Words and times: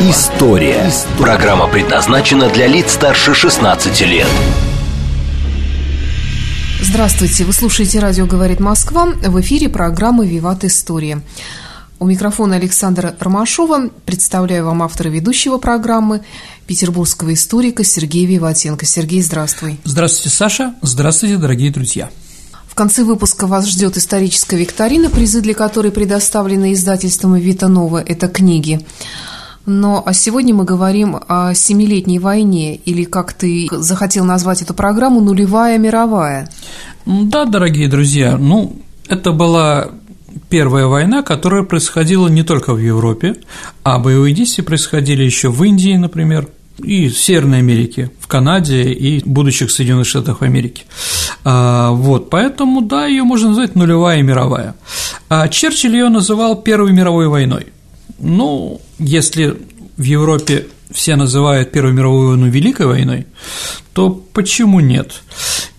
История». 0.00 0.88
Программа 1.18 1.66
предназначена 1.66 2.48
для 2.50 2.68
лиц 2.68 2.92
старше 2.92 3.34
16 3.34 4.00
лет. 4.02 4.28
Здравствуйте, 6.80 7.44
вы 7.44 7.52
слушаете 7.52 7.98
«Радио 7.98 8.24
говорит 8.24 8.60
Москва». 8.60 9.06
В 9.06 9.40
эфире 9.40 9.68
программы 9.68 10.28
«Виват 10.28 10.62
История». 10.62 11.20
У 11.98 12.06
микрофона 12.06 12.54
Александра 12.54 13.16
Ромашова. 13.18 13.88
Представляю 14.06 14.66
вам 14.66 14.84
автора 14.84 15.08
ведущего 15.08 15.58
программы, 15.58 16.20
петербургского 16.68 17.34
историка 17.34 17.82
Сергея 17.82 18.28
Виватенко. 18.28 18.86
Сергей, 18.86 19.20
здравствуй. 19.20 19.80
Здравствуйте, 19.82 20.28
Саша. 20.28 20.74
Здравствуйте, 20.80 21.38
дорогие 21.38 21.72
друзья. 21.72 22.08
В 22.68 22.76
конце 22.76 23.02
выпуска 23.02 23.48
вас 23.48 23.66
ждет 23.66 23.96
историческая 23.96 24.58
викторина, 24.58 25.10
призы 25.10 25.40
для 25.40 25.54
которой 25.54 25.90
предоставлены 25.90 26.72
издательством 26.72 27.34
«Вита 27.34 27.66
Нова». 27.66 28.00
Это 28.00 28.28
книги. 28.28 28.80
Но 29.68 30.02
а 30.04 30.14
сегодня 30.14 30.54
мы 30.54 30.64
говорим 30.64 31.18
о 31.28 31.52
Семилетней 31.52 32.18
войне, 32.18 32.74
или, 32.74 33.04
как 33.04 33.34
ты 33.34 33.68
захотел 33.70 34.24
назвать 34.24 34.62
эту 34.62 34.72
программу, 34.72 35.20
«Нулевая 35.20 35.76
мировая». 35.76 36.48
Да, 37.04 37.44
дорогие 37.44 37.86
друзья, 37.86 38.38
ну, 38.38 38.76
это 39.08 39.30
была 39.32 39.90
первая 40.48 40.86
война, 40.86 41.22
которая 41.22 41.64
происходила 41.64 42.28
не 42.28 42.44
только 42.44 42.72
в 42.72 42.78
Европе, 42.78 43.36
а 43.82 43.98
боевые 43.98 44.34
действия 44.34 44.64
происходили 44.64 45.22
еще 45.22 45.50
в 45.50 45.62
Индии, 45.62 45.96
например, 45.96 46.48
и 46.82 47.08
в 47.08 47.18
Северной 47.18 47.58
Америке, 47.58 48.10
в 48.20 48.26
Канаде 48.26 48.84
и 48.84 49.22
будущих 49.22 49.70
Соединенных 49.70 50.06
Штатах 50.06 50.42
Америки. 50.42 50.84
А, 51.44 51.90
вот, 51.90 52.30
поэтому, 52.30 52.80
да, 52.80 53.04
ее 53.04 53.24
можно 53.24 53.48
назвать 53.48 53.74
нулевая 53.74 54.22
мировая. 54.22 54.76
А 55.28 55.48
Черчилль 55.48 55.96
ее 55.96 56.08
называл 56.08 56.56
Первой 56.56 56.92
мировой 56.92 57.28
войной. 57.28 57.66
Ну, 58.18 58.80
если 58.98 59.56
в 59.96 60.02
Европе 60.02 60.66
все 60.90 61.16
называют 61.16 61.70
Первую 61.70 61.94
мировую 61.94 62.28
войну 62.30 62.48
Великой 62.48 62.86
войной, 62.86 63.26
то 63.92 64.10
почему 64.32 64.80
нет? 64.80 65.22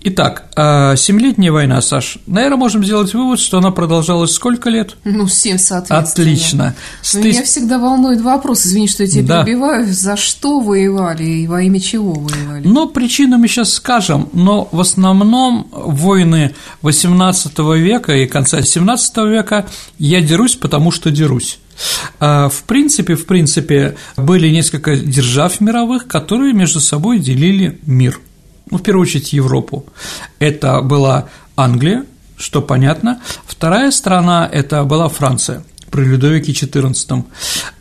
Итак, 0.02 0.46
а 0.56 0.96
Семилетняя 0.96 1.52
война, 1.52 1.82
Саш, 1.82 2.20
наверное, 2.26 2.58
можем 2.58 2.86
сделать 2.86 3.14
вывод, 3.14 3.40
что 3.40 3.58
она 3.58 3.72
продолжалась 3.72 4.32
сколько 4.32 4.70
лет? 4.70 4.96
Ну, 5.04 5.28
семь, 5.28 5.58
соответственно. 5.58 6.28
Отлично. 6.28 6.76
С 7.02 7.16
Меня 7.16 7.44
всегда 7.44 7.80
волнует 7.80 8.22
вопрос, 8.22 8.66
извини, 8.66 8.88
что 8.88 9.04
я 9.04 9.10
тебя 9.10 9.24
да. 9.24 9.44
перебиваю, 9.44 9.92
за 9.92 10.16
что 10.16 10.60
воевали 10.60 11.24
и 11.24 11.48
во 11.48 11.62
имя 11.64 11.80
чего 11.82 12.14
воевали? 12.14 12.66
Ну, 12.66 12.88
причину 12.88 13.38
мы 13.38 13.48
сейчас 13.48 13.74
скажем, 13.74 14.30
но 14.32 14.70
в 14.72 14.80
основном 14.80 15.68
войны 15.72 16.56
XVIII 16.82 17.80
века 17.80 18.14
и 18.14 18.26
конца 18.26 18.60
XVII 18.60 19.30
века 19.30 19.66
я 19.98 20.22
дерусь, 20.22 20.56
потому 20.56 20.92
что 20.92 21.12
дерусь. 21.12 21.60
А, 22.20 22.50
в 22.50 22.64
принципе, 22.64 23.16
в 23.16 23.26
принципе, 23.26 23.96
были 24.18 24.50
несколько 24.50 24.96
держав 24.96 25.62
мировых, 25.62 26.08
которые 26.08 26.54
между 26.54 26.80
собой 26.80 27.20
делили 27.20 27.80
мир. 27.86 28.20
Ну, 28.70 28.78
в 28.78 28.84
первую 28.84 29.04
очередь, 29.04 29.34
Европу. 29.34 29.86
Это 30.40 30.82
была 30.82 31.30
Англия, 31.56 32.06
что 32.38 32.62
понятно. 32.62 33.22
Вторая 33.46 33.92
страна– 33.92 34.48
это 34.52 34.84
была 34.84 35.10
Франция 35.10 35.64
при 35.90 36.04
Людовике 36.04 36.52
XIV. 36.52 37.24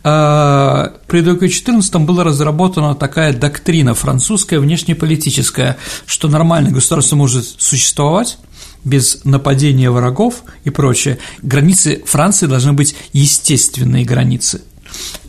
А, 0.03 0.93
при 1.07 1.19
Людовике 1.19 1.71
XIV 1.71 1.99
была 1.99 2.23
разработана 2.23 2.95
такая 2.95 3.33
доктрина 3.33 3.93
французская, 3.93 4.59
внешнеполитическая, 4.59 5.77
что 6.05 6.27
нормальное 6.27 6.71
государство 6.71 7.15
может 7.15 7.45
существовать, 7.45 8.37
без 8.83 9.23
нападения 9.25 9.91
врагов 9.91 10.43
и 10.63 10.69
прочее. 10.69 11.19
Границы 11.41 12.01
Франции 12.05 12.47
должны 12.47 12.73
быть 12.73 12.95
естественные 13.13 14.05
границы. 14.05 14.61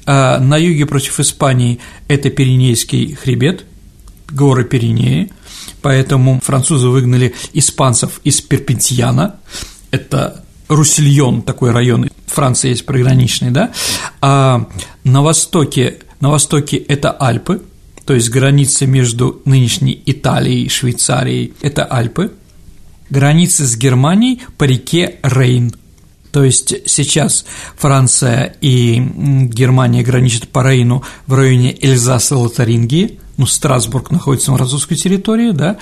А 0.06 0.38
на 0.38 0.56
юге 0.56 0.86
против 0.86 1.20
Испании 1.20 1.80
это 2.08 2.30
Пиренейский 2.30 3.14
хребет, 3.14 3.64
горы 4.30 4.64
Пиренеи, 4.64 5.32
поэтому 5.82 6.40
французы 6.42 6.88
выгнали 6.88 7.34
испанцев 7.52 8.20
из 8.24 8.40
Перпентьяна, 8.40 9.36
это 9.90 10.44
Руссельон, 10.68 11.42
такой 11.42 11.72
район 11.72 12.10
Франции 12.26 12.70
есть 12.70 12.86
приграничный, 12.86 13.50
да, 13.50 13.72
а 14.20 14.68
на 15.04 15.22
востоке, 15.22 15.98
на 16.20 16.30
востоке 16.30 16.76
это 16.76 17.10
Альпы, 17.10 17.62
то 18.04 18.14
есть 18.14 18.30
граница 18.30 18.86
между 18.86 19.42
нынешней 19.44 20.00
Италией 20.06 20.64
и 20.64 20.68
Швейцарией– 20.68 21.54
это 21.60 21.84
Альпы, 21.84 22.32
границы 23.10 23.66
с 23.66 23.76
Германией 23.76 24.40
по 24.56 24.64
реке 24.64 25.16
Рейн. 25.22 25.74
То 26.32 26.44
есть 26.44 26.74
сейчас 26.86 27.44
Франция 27.76 28.54
и 28.60 29.00
Германия 29.00 30.02
граничат 30.02 30.48
по 30.48 30.62
Рейну 30.62 31.02
в 31.26 31.34
районе 31.34 31.76
Эльзаса 31.80 32.36
Лотарингии, 32.36 33.18
ну, 33.36 33.46
Страсбург 33.46 34.10
находится 34.10 34.50
на 34.50 34.58
французской 34.58 34.96
территории, 34.96 35.52
да, 35.52 35.78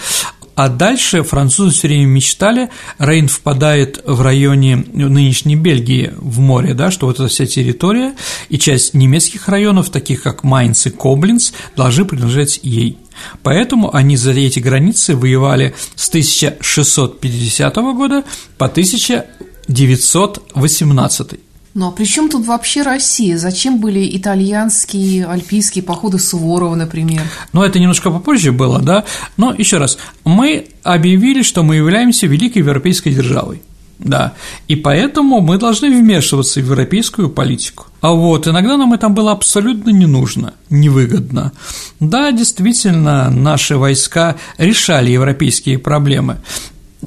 а 0.58 0.68
дальше 0.68 1.22
французы 1.22 1.70
все 1.70 1.86
время 1.86 2.06
мечтали, 2.06 2.70
Рейн 2.98 3.28
впадает 3.28 4.02
в 4.04 4.20
районе 4.22 4.74
нынешней 4.74 5.54
Бельгии 5.54 6.12
в 6.16 6.40
море, 6.40 6.74
да, 6.74 6.90
что 6.90 7.06
вот 7.06 7.20
эта 7.20 7.28
вся 7.28 7.46
территория 7.46 8.16
и 8.48 8.58
часть 8.58 8.92
немецких 8.92 9.46
районов, 9.46 9.90
таких 9.90 10.24
как 10.24 10.42
Майнц 10.42 10.86
и 10.86 10.90
Коблинц, 10.90 11.52
должны 11.76 12.04
принадлежать 12.04 12.58
ей. 12.64 12.98
Поэтому 13.44 13.94
они 13.94 14.16
за 14.16 14.32
эти 14.32 14.58
границы 14.58 15.14
воевали 15.14 15.76
с 15.94 16.08
1650 16.08 17.76
года 17.76 18.24
по 18.56 18.66
1918. 18.66 21.40
Ну 21.74 21.88
а 21.88 21.90
при 21.92 22.04
чем 22.04 22.28
тут 22.28 22.46
вообще 22.46 22.82
Россия? 22.82 23.38
Зачем 23.38 23.78
были 23.78 24.16
итальянские, 24.16 25.26
альпийские 25.26 25.84
походы 25.84 26.18
Суворова, 26.18 26.74
например? 26.74 27.22
Ну, 27.52 27.62
это 27.62 27.78
немножко 27.78 28.10
попозже 28.10 28.52
было, 28.52 28.80
да. 28.80 29.04
Но 29.36 29.54
еще 29.56 29.78
раз, 29.78 29.98
мы 30.24 30.68
объявили, 30.82 31.42
что 31.42 31.62
мы 31.62 31.76
являемся 31.76 32.26
великой 32.26 32.58
европейской 32.58 33.10
державой. 33.10 33.62
Да, 33.98 34.34
и 34.68 34.76
поэтому 34.76 35.40
мы 35.40 35.58
должны 35.58 35.90
вмешиваться 35.90 36.60
в 36.60 36.64
европейскую 36.64 37.28
политику. 37.30 37.86
А 38.00 38.12
вот 38.12 38.46
иногда 38.46 38.76
нам 38.76 38.92
это 38.92 39.08
было 39.08 39.32
абсолютно 39.32 39.90
не 39.90 40.06
нужно, 40.06 40.54
невыгодно. 40.70 41.52
Да, 41.98 42.30
действительно, 42.30 43.28
наши 43.28 43.76
войска 43.76 44.36
решали 44.56 45.10
европейские 45.10 45.80
проблемы. 45.80 46.36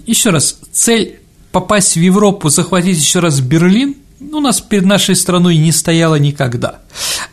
Еще 0.06 0.32
раз, 0.32 0.60
цель 0.74 1.20
попасть 1.54 1.96
в 1.96 2.00
Европу, 2.02 2.50
захватить 2.50 2.98
еще 2.98 3.20
раз 3.20 3.40
Берлин, 3.40 3.96
у 4.32 4.40
нас 4.40 4.62
перед 4.62 4.86
нашей 4.86 5.16
страной 5.16 5.58
не 5.58 5.72
стояла 5.72 6.16
никогда. 6.16 6.80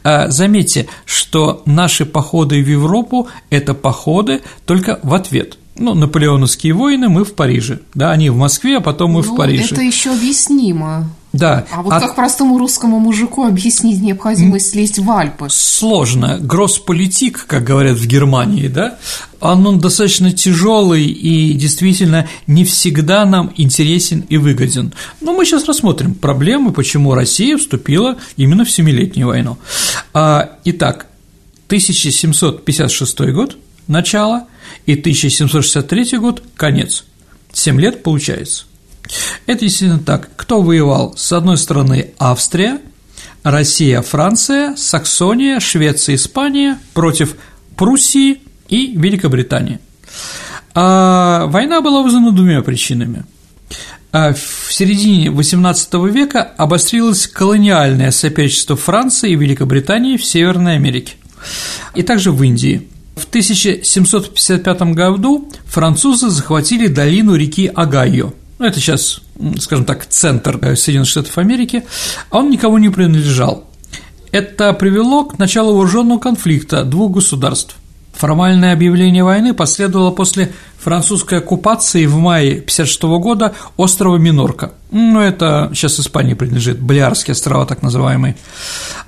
А 0.03 0.29
заметьте, 0.29 0.89
что 1.05 1.63
наши 1.67 2.07
походы 2.07 2.63
в 2.63 2.69
Европу– 2.69 3.29
это 3.51 3.75
походы 3.75 4.41
только 4.65 4.99
в 5.03 5.15
ответ– 5.15 5.59
ну, 5.79 5.95
наполеоновские 5.95 6.75
войны, 6.75 7.09
мы 7.09 7.25
в 7.25 7.35
Париже, 7.35 7.81
да, 7.95 8.11
они 8.11 8.31
в 8.31 8.37
Москве, 8.37 8.79
а 8.79 8.81
потом 8.81 9.13
мы 9.13 9.23
ну, 9.23 9.33
в 9.33 9.37
Париже. 9.37 9.75
Это 9.75 9.83
еще 9.83 10.11
объяснимо. 10.11 11.09
Да. 11.33 11.67
А 11.71 11.83
вот 11.83 11.93
а... 11.93 12.01
как 12.01 12.17
простому 12.17 12.59
русскому 12.59 12.99
мужику 12.99 13.45
объяснить 13.45 14.01
необходимость 14.01 14.71
слезть 14.71 14.99
в 14.99 15.11
Альпы? 15.11 15.49
Сложно. 15.51 16.39
Гроссполитик, 16.41 17.47
как 17.47 17.65
говорят 17.65 17.97
в 17.99 18.07
Германии, 18.07 18.69
да, 18.69 18.99
он 19.41 19.79
достаточно 19.79 20.33
тяжелый 20.33 21.05
и 21.05 21.53
действительно 21.53 22.27
не 22.47 22.65
всегда 22.65 23.25
нам 23.25 23.53
интересен 23.57 24.25
и 24.29 24.37
выгоден. 24.37 24.95
Но 25.21 25.33
мы 25.33 25.45
сейчас 25.45 25.67
рассмотрим 25.67 26.15
проблемы, 26.15 26.73
почему 26.73 27.15
Россия 27.15 27.57
вступила 27.57 28.17
именно 28.37 28.65
в 28.65 28.71
Семилетнюю 28.71 29.29
войну. 29.29 29.59
А, 30.15 30.57
итак, 30.65 31.07
1756 31.69 33.21
год, 33.33 33.57
начало– 33.87 34.45
и 34.87 34.95
1763 34.95 36.19
год– 36.19 36.43
конец. 36.57 37.05
Семь 37.53 37.81
лет 37.81 38.03
получается. 38.03 38.65
Это 39.47 39.61
действительно 39.61 39.99
так. 39.99 40.31
Кто 40.37 40.63
воевал? 40.63 41.15
С 41.17 41.33
одной 41.33 41.57
стороны 41.57 42.11
Австрия, 42.19 42.81
Россия, 43.43 44.03
Франция, 44.03 44.77
Саксония, 44.77 45.61
Швеция, 45.61 46.17
Испания 46.17 46.79
против 46.95 47.37
Пруссии 47.77 48.41
и 48.69 48.95
Великобритании. 48.97 49.79
А 50.75 51.47
война 51.47 51.81
была 51.81 52.03
вызвана 52.03 52.33
двумя 52.33 52.63
причинами. 52.63 53.25
А 54.13 54.33
в 54.33 54.73
середине 54.73 55.29
XVIII 55.29 56.11
века 56.11 56.43
обострилось 56.43 57.27
колониальное 57.27 58.11
соперничество 58.11 58.77
Франции 58.77 59.33
и 59.33 59.37
Великобритании 59.37 60.17
в 60.17 60.25
Северной 60.25 60.77
Америке, 60.77 61.15
и 61.95 62.03
также 62.03 62.33
в 62.33 62.43
Индии– 62.43 62.89
В 63.19 63.25
1755 63.25 64.83
году 64.95 65.51
французы 65.67 66.31
захватили 66.31 66.87
долину 66.87 67.35
реки 67.35 67.67
Огайо. 67.67 68.33
Ну, 68.59 68.67
это 68.67 68.81
сейчас, 68.81 69.21
скажем 69.61 69.85
так, 69.85 70.07
центр 70.07 70.59
э, 70.63 70.75
Соединенных 70.75 71.09
Штатов 71.09 71.39
Америки, 71.39 71.85
а 72.31 72.39
он 72.39 72.51
никому 72.51 72.79
не 72.79 72.89
принадлежал. 72.89 73.65
Это 74.33 74.73
привело 74.73 75.25
к 75.25 75.39
началу 75.39 75.75
вооруженного 75.75 76.19
конфликта 76.19 76.85
двух 76.85 77.13
государств. 77.13 77.77
Формальное 78.13 78.73
объявление 78.73 79.23
войны 79.23 79.55
последовало 79.55 80.11
после 80.11 80.53
французской 80.77 81.39
оккупации 81.39 82.05
в 82.07 82.17
мае 82.17 82.55
1956 82.55 83.03
года 83.23 83.55
острова 83.77 84.17
Минорка. 84.17 84.73
Ну, 84.91 85.21
это 85.21 85.71
сейчас 85.73 86.01
Испании 86.01 86.35
принадлежит, 86.35 86.81
Балеарские 86.81 87.33
острова 87.33 87.65
так 87.65 87.81
называемые. 87.83 88.37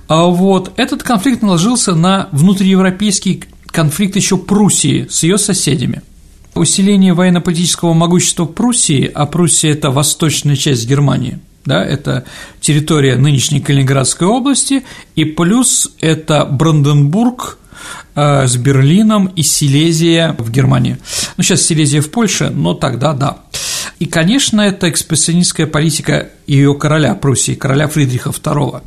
А 0.07 0.27
вот 0.27 0.73
этот 0.77 1.03
конфликт 1.03 1.43
наложился 1.43 1.97
на 1.97 2.29
внутриевропейский 2.31 3.45
конфликт 3.67 4.15
еще 4.15 4.37
Пруссии 4.37 5.09
с 5.11 5.25
ее 5.25 5.39
соседями. 5.39 6.03
Усиление 6.61 7.15
военно-политического 7.15 7.95
могущества 7.95 8.45
Пруссии, 8.45 9.11
а 9.15 9.25
Пруссия– 9.25 9.71
это 9.73 9.91
восточная 9.91 10.57
часть 10.57 10.87
Германии, 10.87 11.39
да, 11.65 11.83
это 11.83 12.27
территория 12.61 13.17
нынешней 13.17 13.61
Калининградской 13.61 14.29
области, 14.29 14.85
и 15.17 15.25
плюс 15.25 15.95
это 16.01 16.45
Бранденбург 16.45 17.57
э, 18.15 18.47
с 18.47 18.59
Берлином 18.59 19.29
и 19.29 19.43
Силезия 19.43 20.37
в 20.39 20.51
Германии. 20.51 20.99
Ну, 21.39 21.43
сейчас 21.43 21.63
Силезия 21.63 22.03
в 22.03 22.11
Польше, 22.11 22.51
но 22.51 22.75
тогда 22.75 23.15
да. 23.15 23.39
И, 23.99 24.05
конечно, 24.05 24.61
это 24.61 24.91
экспрессионистская 24.91 25.67
политика 25.67 26.29
ее 26.47 26.75
короля 26.75 27.15
Пруссии, 27.15 27.55
короля 27.55 27.89
Фридриха 27.89 28.29
II. 28.29 28.83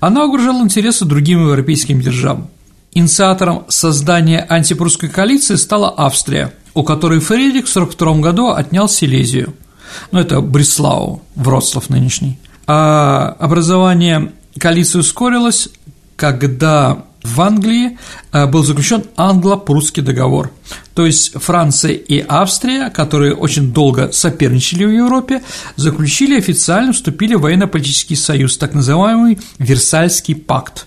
Она 0.00 0.24
угрожала 0.24 0.62
интересы 0.62 1.04
другим 1.04 1.46
европейским 1.48 2.00
державам. 2.00 2.48
Инициатором 2.94 3.66
создания 3.68 4.40
антипрусской 4.48 5.10
коалиции 5.10 5.56
стала 5.56 5.92
Австрия, 5.94 6.54
у 6.74 6.82
которой 6.82 7.20
Фридрих 7.20 7.66
в 7.66 7.70
1942 7.70 8.20
году 8.20 8.48
отнял 8.48 8.88
Силезию. 8.88 9.54
Ну, 10.10 10.18
это 10.18 10.40
Бреслау, 10.40 11.22
Вроцлав 11.34 11.88
нынешний. 11.88 12.38
А 12.66 13.36
образование 13.38 14.32
коалиции 14.58 14.98
ускорилось, 14.98 15.68
когда 16.16 17.04
в 17.22 17.40
Англии 17.40 17.98
э, 18.32 18.46
был 18.46 18.62
заключен 18.62 19.04
англо-прусский 19.16 20.02
договор. 20.02 20.52
То 20.94 21.06
есть 21.06 21.32
Франция 21.32 21.92
и 21.92 22.22
Австрия, 22.28 22.90
которые 22.90 23.34
очень 23.34 23.72
долго 23.72 24.12
соперничали 24.12 24.84
в 24.84 24.90
Европе, 24.90 25.42
заключили 25.76 26.36
официально, 26.36 26.92
вступили 26.92 27.34
в 27.34 27.40
военно-политический 27.40 28.14
союз, 28.14 28.58
так 28.58 28.74
называемый 28.74 29.38
Версальский 29.58 30.34
пакт. 30.34 30.86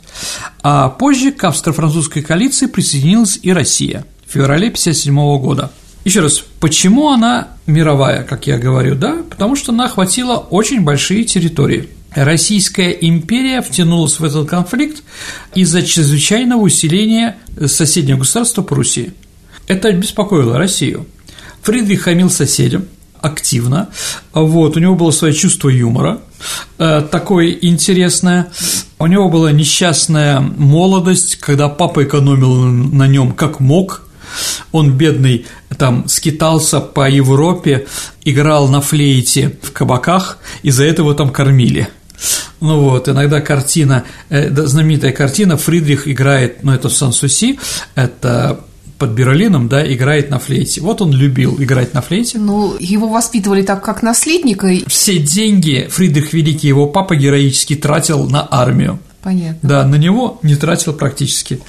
А 0.61 0.89
позже 0.89 1.31
к 1.31 1.43
австро-французской 1.43 2.21
коалиции 2.21 2.67
присоединилась 2.67 3.39
и 3.41 3.51
Россия 3.51 4.05
феврале 4.27 4.68
1957 4.68 5.39
года. 5.39 5.71
Еще 6.03 6.21
раз, 6.21 6.44
почему 6.59 7.09
она 7.09 7.50
мировая, 7.65 8.24
как 8.24 8.47
я 8.47 8.57
говорю, 8.57 8.95
да? 8.95 9.18
Потому 9.29 9.56
что 9.56 9.71
она 9.71 9.85
охватила 9.85 10.38
очень 10.38 10.81
большие 10.81 11.24
территории– 11.24 11.89
Российская 12.15 12.91
империя 12.91 13.62
втянулась 13.62 14.19
в 14.19 14.24
этот 14.24 14.50
конфликт 14.50 15.03
из-за 15.53 15.83
чрезвычайного 15.83 16.62
усиления 16.62 17.38
соседнего 17.68 18.19
государства 18.19 18.63
Пруссии. 18.63 19.13
Это 19.68 19.91
беспокоило 19.91 20.57
Россию. 20.57 21.06
Фридрих 21.62 22.03
хамил 22.03 22.30
соседям 22.30 22.85
активно, 23.19 23.89
вот, 24.31 24.77
у 24.77 24.80
него 24.80 24.95
было 24.95 25.09
свое 25.09 25.33
чувство 25.33 25.69
юмора, 25.69 26.21
э, 26.77 27.01
такое 27.12 27.50
интересное, 27.50 28.47
у 29.00 29.07
него 29.07 29.27
была 29.27 29.51
несчастная 29.51 30.39
молодость, 30.39 31.38
когда 31.38 31.68
папа 31.68 32.03
экономил 32.03 32.53
на 32.63 33.07
нем 33.07 33.31
как 33.31 33.59
мог, 33.59 34.06
он, 34.71 34.94
бедный, 34.94 35.45
там 35.77 36.07
скитался 36.07 36.79
по 36.79 37.09
Европе, 37.09 37.88
играл 38.24 38.68
на 38.68 38.81
флейте 38.81 39.57
в 39.62 39.71
кабаках, 39.71 40.39
и 40.63 40.71
за 40.71 40.85
этого 40.85 41.13
там 41.13 41.29
кормили. 41.29 41.88
Ну 42.59 42.79
вот, 42.79 43.07
иногда 43.07 43.41
картина, 43.41 44.03
э, 44.29 44.50
знаменитая 44.50 45.12
картина, 45.12 45.57
Фридрих 45.57 46.07
играет, 46.07 46.63
ну 46.63 46.74
это 46.74 46.89
в 46.89 46.94
Сан-Суси, 46.94 47.59
это 47.94 48.62
под 48.97 49.12
Берлином, 49.12 49.68
да, 49.68 49.94
играет 49.94 50.30
на 50.30 50.39
флейте. 50.39 50.81
Вот 50.81 51.01
он 51.01 51.12
любил 51.12 51.56
играть 51.62 51.94
на 51.94 52.01
флейте. 52.01 52.39
Ну, 52.39 52.75
его 52.80 53.07
воспитывали 53.07 53.62
так, 53.62 53.83
как 53.83 54.01
наследника. 54.01 54.69
Все 54.88 55.19
деньги 55.19 55.88
Фридрих 55.89 56.33
Великий, 56.33 56.68
его 56.68 56.88
папа 56.88 57.15
героически 57.15 57.75
тратил 57.75 58.27
на 58.30 58.47
армию. 58.50 59.00
Понятно. 59.21 59.67
Да, 59.67 59.85
на 59.85 59.95
него 59.95 60.39
не 60.43 60.55
тратил 60.55 60.93
практически. 60.93 61.59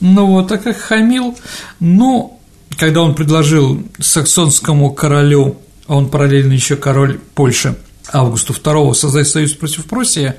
Ну 0.00 0.26
вот, 0.26 0.48
так 0.48 0.62
как 0.62 0.76
хамил, 0.76 1.36
ну, 1.80 2.38
когда 2.76 3.02
он 3.02 3.14
предложил 3.14 3.82
саксонскому 3.98 4.92
королю, 4.92 5.56
а 5.86 5.96
он 5.96 6.10
параллельно 6.10 6.52
еще 6.52 6.76
король 6.76 7.18
Польши, 7.34 7.76
Августу 8.12 8.52
II 8.52 8.94
создать 8.94 9.28
союз 9.28 9.52
против 9.52 9.86
Пруссии, 9.86 10.34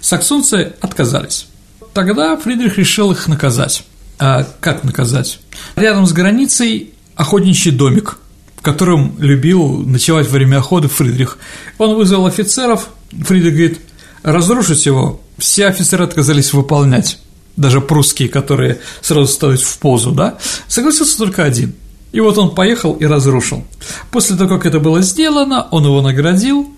саксонцы 0.00 0.72
отказались. 0.80 1.46
Тогда 1.92 2.36
Фридрих 2.36 2.78
решил 2.78 3.12
их 3.12 3.28
наказать. 3.28 3.84
А 4.18 4.46
как 4.60 4.84
наказать? 4.84 5.40
Рядом 5.76 6.06
с 6.06 6.12
границей 6.12 6.94
охотничий 7.16 7.70
домик, 7.70 8.18
в 8.56 8.62
котором 8.62 9.16
любил 9.18 9.78
ночевать 9.78 10.26
во 10.26 10.32
время 10.32 10.58
охоты 10.58 10.88
Фридрих. 10.88 11.38
Он 11.78 11.96
вызвал 11.96 12.26
офицеров, 12.26 12.88
Фридрих 13.10 13.52
говорит, 13.52 13.80
разрушить 14.22 14.86
его. 14.86 15.20
Все 15.38 15.66
офицеры 15.66 16.04
отказались 16.04 16.52
выполнять, 16.52 17.18
даже 17.56 17.80
прусские, 17.80 18.28
которые 18.28 18.80
сразу 19.00 19.26
ставят 19.26 19.60
в 19.60 19.78
позу, 19.78 20.12
да, 20.12 20.38
согласился 20.68 21.18
только 21.18 21.44
один. 21.44 21.74
И 22.12 22.20
вот 22.20 22.36
он 22.36 22.54
поехал 22.54 22.92
и 22.94 23.06
разрушил. 23.06 23.64
После 24.10 24.36
того, 24.36 24.56
как 24.56 24.66
это 24.66 24.80
было 24.80 25.00
сделано, 25.00 25.66
он 25.70 25.84
его 25.84 26.02
наградил, 26.02 26.70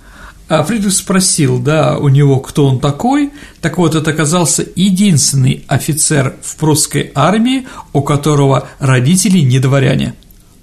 а 0.46 0.62
Фридрих 0.62 0.92
спросил, 0.92 1.58
да, 1.58 1.98
у 1.98 2.08
него, 2.08 2.38
кто 2.38 2.66
он 2.66 2.78
такой. 2.78 3.32
Так 3.60 3.78
вот, 3.78 3.94
это 3.94 4.10
оказался 4.10 4.64
единственный 4.76 5.64
офицер 5.68 6.36
в 6.42 6.56
прусской 6.56 7.10
армии, 7.14 7.66
у 7.92 8.02
которого 8.02 8.68
родители 8.78 9.38
не 9.38 9.58
дворяне. 9.58 10.14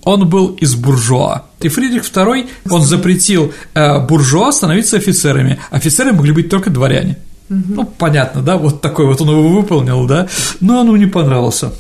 Он 0.04 0.28
был 0.28 0.48
из 0.60 0.76
буржуа. 0.76 1.44
И 1.60 1.68
Фридрих 1.68 2.04
II, 2.04 2.50
он 2.70 2.82
запретил 2.82 3.54
э, 3.74 4.00
буржуа 4.06 4.52
становиться 4.52 4.98
офицерами. 4.98 5.60
Офицеры 5.70 6.14
могли 6.14 6.32
быть 6.32 6.50
только 6.50 6.70
дворяне. 6.70 7.18
Угу. 7.50 7.64
Ну, 7.68 7.86
понятно, 7.86 8.42
да, 8.42 8.58
вот 8.58 8.82
такой 8.82 9.06
вот 9.06 9.22
он 9.22 9.30
его 9.30 9.50
выполнил, 9.50 10.06
да, 10.08 10.28
но 10.60 10.80
он 10.80 10.88
ему 10.88 10.98
не 10.98 11.06
понравился. 11.06 11.72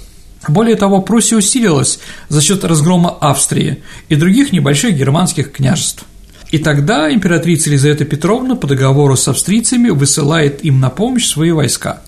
Более 0.47 0.75
того, 0.75 1.01
Пруссия 1.01 1.37
усилилась 1.37 1.99
за 2.29 2.41
счет 2.41 2.63
разгрома 2.63 3.11
Австрии 3.21 3.83
и 4.09 4.15
других 4.15 4.51
небольших 4.51 4.95
германских 4.95 5.51
княжеств. 5.51 6.05
И 6.51 6.57
тогда 6.57 7.11
императрица 7.11 7.69
Елизавета 7.69 8.03
Петровна 8.03 8.55
по 8.55 8.67
договору 8.67 9.15
с 9.15 9.27
австрийцами 9.29 9.89
высылает 9.89 10.65
им 10.65 10.81
на 10.81 10.89
помощь 10.89 11.25
свои 11.25 11.51
войска. 11.51 12.01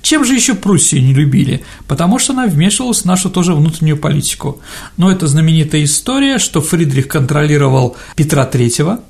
Чем 0.00 0.24
же 0.24 0.34
еще 0.34 0.54
Пруссию 0.54 1.02
не 1.02 1.12
любили? 1.12 1.62
Потому 1.86 2.18
что 2.18 2.32
она 2.32 2.46
вмешивалась 2.46 3.02
в 3.02 3.04
нашу 3.04 3.28
тоже 3.28 3.54
внутреннюю 3.54 3.98
политику. 3.98 4.60
Но 4.96 5.12
это 5.12 5.26
знаменитая 5.26 5.84
история, 5.84 6.38
что 6.38 6.62
Фридрих 6.62 7.08
контролировал 7.08 7.96
Петра 8.16 8.48
III, 8.50 9.00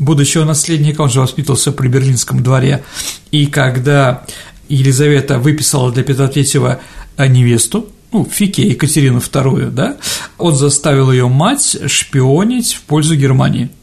будущего 0.00 0.44
наследника, 0.44 1.02
он 1.02 1.10
же 1.10 1.20
воспитывался 1.20 1.70
при 1.70 1.86
Берлинском 1.86 2.42
дворе, 2.42 2.82
и 3.30 3.46
когда 3.46 4.24
Елизавета 4.68 5.38
выписала 5.38 5.92
для 5.92 6.02
Петра 6.02 6.26
III 6.26 6.80
невесту, 7.28 7.88
ну, 8.10 8.28
Фике 8.30 8.66
Екатерину 8.66 9.18
II, 9.18 9.70
да, 9.70 9.96
он 10.36 10.56
заставил 10.56 11.12
ее 11.12 11.28
мать 11.28 11.76
шпионить 11.86 12.74
в 12.74 12.82
пользу 12.82 13.14
Германии– 13.14 13.70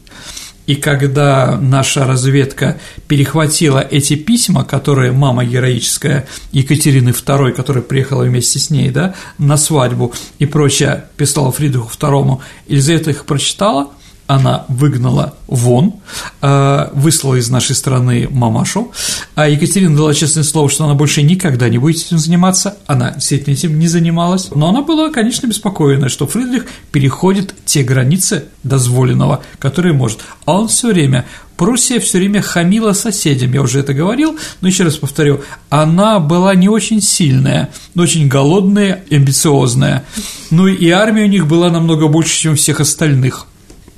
и 0.70 0.76
когда 0.76 1.58
наша 1.60 2.06
разведка 2.06 2.78
перехватила 3.08 3.80
эти 3.80 4.14
письма, 4.14 4.62
которые 4.62 5.10
мама 5.10 5.44
героическая 5.44 6.28
Екатерины 6.52 7.08
II, 7.08 7.50
которая 7.50 7.82
приехала 7.82 8.22
вместе 8.22 8.60
с 8.60 8.70
ней, 8.70 8.90
да, 8.90 9.16
на 9.36 9.56
свадьбу 9.56 10.14
и 10.38 10.46
прочее, 10.46 11.06
писала 11.16 11.50
Фридриху 11.50 11.90
II, 11.98 12.38
Елизавета 12.68 13.10
их 13.10 13.24
прочитала– 13.24 13.90
она 14.30 14.64
выгнала 14.68 15.34
вон, 15.48 15.94
э, 16.40 16.88
выслала 16.92 17.34
из 17.34 17.50
нашей 17.50 17.74
страны 17.74 18.28
мамашу, 18.30 18.92
а 19.34 19.48
Екатерина 19.48 19.96
дала 19.96 20.14
честное 20.14 20.44
слово, 20.44 20.70
что 20.70 20.84
она 20.84 20.94
больше 20.94 21.22
никогда 21.22 21.68
не 21.68 21.78
будет 21.78 22.06
этим 22.06 22.18
заниматься, 22.18 22.76
она 22.86 23.10
действительно 23.10 23.54
этим 23.54 23.76
не 23.80 23.88
занималась, 23.88 24.50
но 24.54 24.68
она 24.68 24.82
была, 24.82 25.10
конечно, 25.10 25.48
беспокоена, 25.48 26.08
что 26.08 26.28
Фридрих 26.28 26.66
переходит 26.92 27.56
те 27.64 27.82
границы 27.82 28.44
дозволенного, 28.62 29.42
которые 29.58 29.94
может, 29.94 30.20
а 30.44 30.60
он 30.60 30.68
все 30.68 30.92
время 30.92 31.24
Пруссия 31.56 32.00
все 32.00 32.16
время 32.16 32.40
хамила 32.40 32.94
соседям, 32.94 33.52
я 33.52 33.60
уже 33.60 33.80
это 33.80 33.92
говорил, 33.92 34.38
но 34.62 34.68
еще 34.68 34.84
раз 34.84 34.96
повторю, 34.96 35.42
она 35.68 36.18
была 36.18 36.54
не 36.54 36.70
очень 36.70 37.02
сильная, 37.02 37.68
но 37.94 38.04
очень 38.04 38.28
голодная, 38.28 39.04
амбициозная. 39.10 40.04
Ну 40.50 40.68
и 40.68 40.88
армия 40.88 41.24
у 41.24 41.28
них 41.28 41.46
была 41.46 41.68
намного 41.68 42.08
больше, 42.08 42.34
чем 42.34 42.56
всех 42.56 42.80
остальных. 42.80 43.46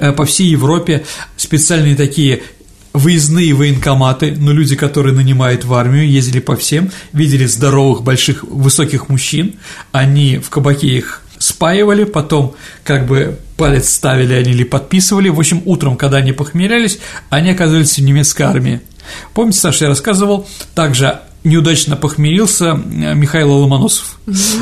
Э, 0.02 0.10
по 0.10 0.24
всей 0.24 0.48
Европе 0.48 1.04
специальные 1.36 1.94
такие 1.94 2.42
выездные 2.92 3.54
военкоматы, 3.54 4.34
но 4.36 4.52
люди, 4.52 4.74
которые 4.74 5.14
нанимают 5.14 5.64
в 5.64 5.72
армию, 5.72 6.10
ездили 6.10 6.40
по 6.40 6.56
всем, 6.56 6.90
видели 7.12 7.46
здоровых, 7.46 8.02
больших, 8.02 8.42
высоких 8.42 9.08
мужчин, 9.08 9.54
они 9.92 10.38
в 10.38 10.50
кабаке 10.50 10.88
их 10.88 11.22
спаивали, 11.38 12.02
потом 12.02 12.56
как 12.82 13.06
бы 13.06 13.38
палец 13.56 13.90
ставили 13.90 14.34
они 14.34 14.50
или 14.50 14.64
подписывали. 14.64 15.28
В 15.28 15.38
общем, 15.38 15.62
утром, 15.66 15.96
когда 15.96 16.16
они 16.16 16.32
похмелялись, 16.32 16.98
они 17.30 17.50
оказывались 17.50 17.96
в 17.96 18.02
немецкой 18.02 18.42
армии. 18.42 18.80
Помните, 19.34 19.60
Саша, 19.60 19.84
я 19.84 19.88
рассказывал, 19.88 20.48
также 20.74 21.20
неудачно 21.44 21.96
похмелился 21.96 22.66
э, 22.66 23.14
Михаил 23.14 23.52
Ломоносов. 23.52 24.18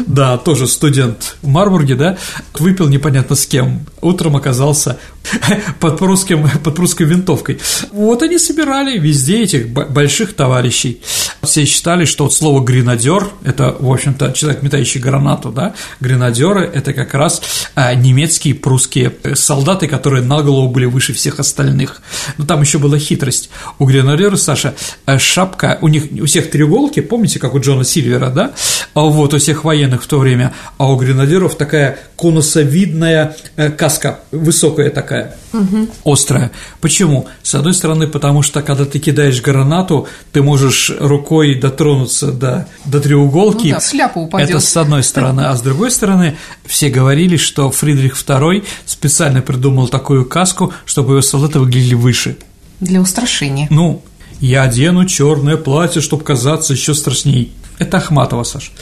Да, 0.07 0.39
тоже 0.39 0.67
студент 0.67 1.37
в 1.43 1.49
Марбурге, 1.49 1.95
да, 1.95 2.19
выпил 2.59 2.89
непонятно 2.89 3.37
с 3.37 3.47
кем. 3.47 3.87
Утром 4.01 4.37
оказался 4.37 4.99
под, 5.81 5.99
прусским, 5.99 6.49
под 6.65 6.75
прусской 6.75 7.07
винтовкой. 7.07 7.61
Вот 7.93 8.23
они 8.23 8.39
собирали 8.39 8.99
везде 8.99 9.43
этих 9.43 9.69
больших 9.69 10.35
товарищей. 10.35 11.03
Все 11.43 11.65
считали, 11.65 12.05
что 12.05 12.25
вот 12.25 12.35
слово 12.35 12.63
«гренадер»– 12.63 13.29
это, 13.45 13.77
в 13.79 13.91
общем-то, 13.91 14.33
человек, 14.33 14.63
метающий 14.63 15.01
гранату, 15.01 15.51
да, 15.51 15.75
гренадеры– 16.01 16.65
это 16.75 16.93
как 16.93 17.15
раз 17.15 17.43
а, 17.75 17.95
немецкие 17.95 18.55
прусские 18.55 19.15
солдаты, 19.35 19.89
которые 19.89 20.23
на 20.23 20.43
голову 20.43 20.69
были 20.69 20.87
выше 20.87 21.13
всех 21.13 21.39
остальных. 21.39 22.03
Но 22.39 22.47
там 22.47 22.61
еще 22.61 22.79
была 22.79 22.99
хитрость. 22.99 23.51
У 23.79 23.87
гренадера, 23.87 24.37
Саша, 24.37 24.75
э, 25.07 25.19
шапка, 25.19 25.79
у 25.81 25.89
них 25.89 26.05
у 26.21 26.27
всех 26.27 26.51
треуголки, 26.71 27.01
помните, 27.01 27.39
как 27.39 27.55
у 27.55 27.61
Джона 27.61 27.85
Сильвера, 27.85 28.31
да, 28.31 28.53
а 28.95 29.03
вот 29.03 29.35
у 29.35 29.39
всех 29.39 29.65
военных 29.65 30.03
в 30.03 30.07
то 30.07 30.19
время, 30.19 30.53
а 30.79 30.91
у 30.91 30.97
гренадеров 30.97 31.57
такая 31.57 31.99
конусовидная 32.17 33.37
э, 33.57 33.71
каска, 33.71 34.21
высокая 34.31 34.91
такая, 34.91 35.37
угу. 35.53 35.89
острая. 36.05 36.51
Почему? 36.81 37.27
С 37.43 37.55
одной 37.55 37.75
стороны, 37.75 38.07
потому 38.07 38.43
что 38.43 38.63
когда 38.63 38.85
ты 38.85 38.99
кидаешь 38.99 39.43
гранату, 39.43 40.07
ты 40.33 40.43
можешь 40.43 40.93
рукой 40.99 41.57
дотронуться 41.57 42.33
до, 42.33 42.69
до 42.85 43.01
треуголки. 43.01 43.69
Ну 43.69 43.75
да, 43.75 43.81
шляпа 43.81 44.19
упадет. 44.19 44.51
Это 44.51 44.61
с 44.61 44.77
одной 44.77 45.03
стороны. 45.03 45.43
А 45.43 45.57
с 45.57 45.63
другой 45.63 45.91
стороны, 45.91 46.37
все 46.65 46.89
говорили, 46.89 47.37
что 47.37 47.71
Фридрих 47.71 48.15
II 48.15 48.65
специально 48.87 49.43
придумал 49.43 49.89
такую 49.89 50.25
каску, 50.25 50.73
чтобы 50.85 51.15
его 51.15 51.23
солдаты 51.23 51.59
выглядели 51.59 51.95
выше. 51.95 52.37
Для 52.81 53.01
устрашения. 53.01 53.67
Ну, 53.71 54.03
я 54.41 54.63
одену 54.63 55.05
черное 55.07 55.57
платье, 55.57 56.01
чтобы 56.01 56.25
казаться 56.25 56.73
еще 56.73 56.95
страшней. 56.95 57.53
Это 57.79 57.99
Ахматова, 57.99 58.43
Саш. 58.43 58.73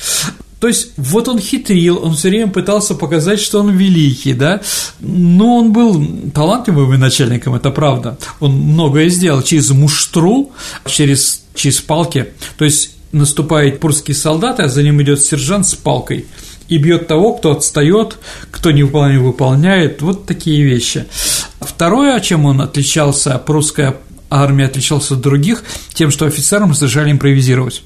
То 0.61 0.67
есть 0.67 0.89
вот 0.97 1.29
он 1.29 1.39
хитрил, 1.39 2.03
он 2.03 2.17
все 2.17 2.31
время 2.31 2.49
пытался 2.49 2.97
показать, 2.97 3.41
что 3.41 3.61
он 3.61 3.71
великий, 3.71 4.33
да, 4.33 4.61
но 4.99 5.59
он 5.59 5.73
был 5.73 6.05
талантливым 6.35 6.99
начальником, 6.99 7.55
это 7.55 7.71
правда. 7.71 8.19
Он 8.41 8.53
многое 8.53 9.09
сделал 9.09 9.43
через 9.43 9.71
муштру, 9.71 10.51
через, 10.85 11.43
через 11.55 11.81
палки, 11.81 12.33
то 12.57 12.65
есть 12.65 12.91
наступает 13.13 13.79
прусский 13.79 14.15
солдат, 14.15 14.59
а 14.59 14.69
за 14.69 14.83
ним 14.83 15.01
идет 15.01 15.21
сержант 15.23 15.67
с 15.69 15.75
палкой 15.75 16.27
и 16.69 16.77
бьет 16.77 17.07
того, 17.07 17.35
кто 17.35 17.53
отстает, 17.53 18.19
кто 18.51 18.73
не 18.73 18.83
выполняет, 18.83 20.03
вот 20.03 20.27
такие 20.27 20.65
вещи. 20.65 21.07
Второе, 21.61 22.19
чем 22.21 22.45
он 22.45 22.61
отличался, 22.61 23.39
прусская 23.39 23.97
армия 24.31 24.67
отличался 24.67 25.15
от 25.15 25.21
других, 25.21 25.65
тем, 25.95 26.11
что 26.11 26.27
офицерам 26.27 26.71
разрешали 26.71 27.11
импровизировать. 27.11 27.83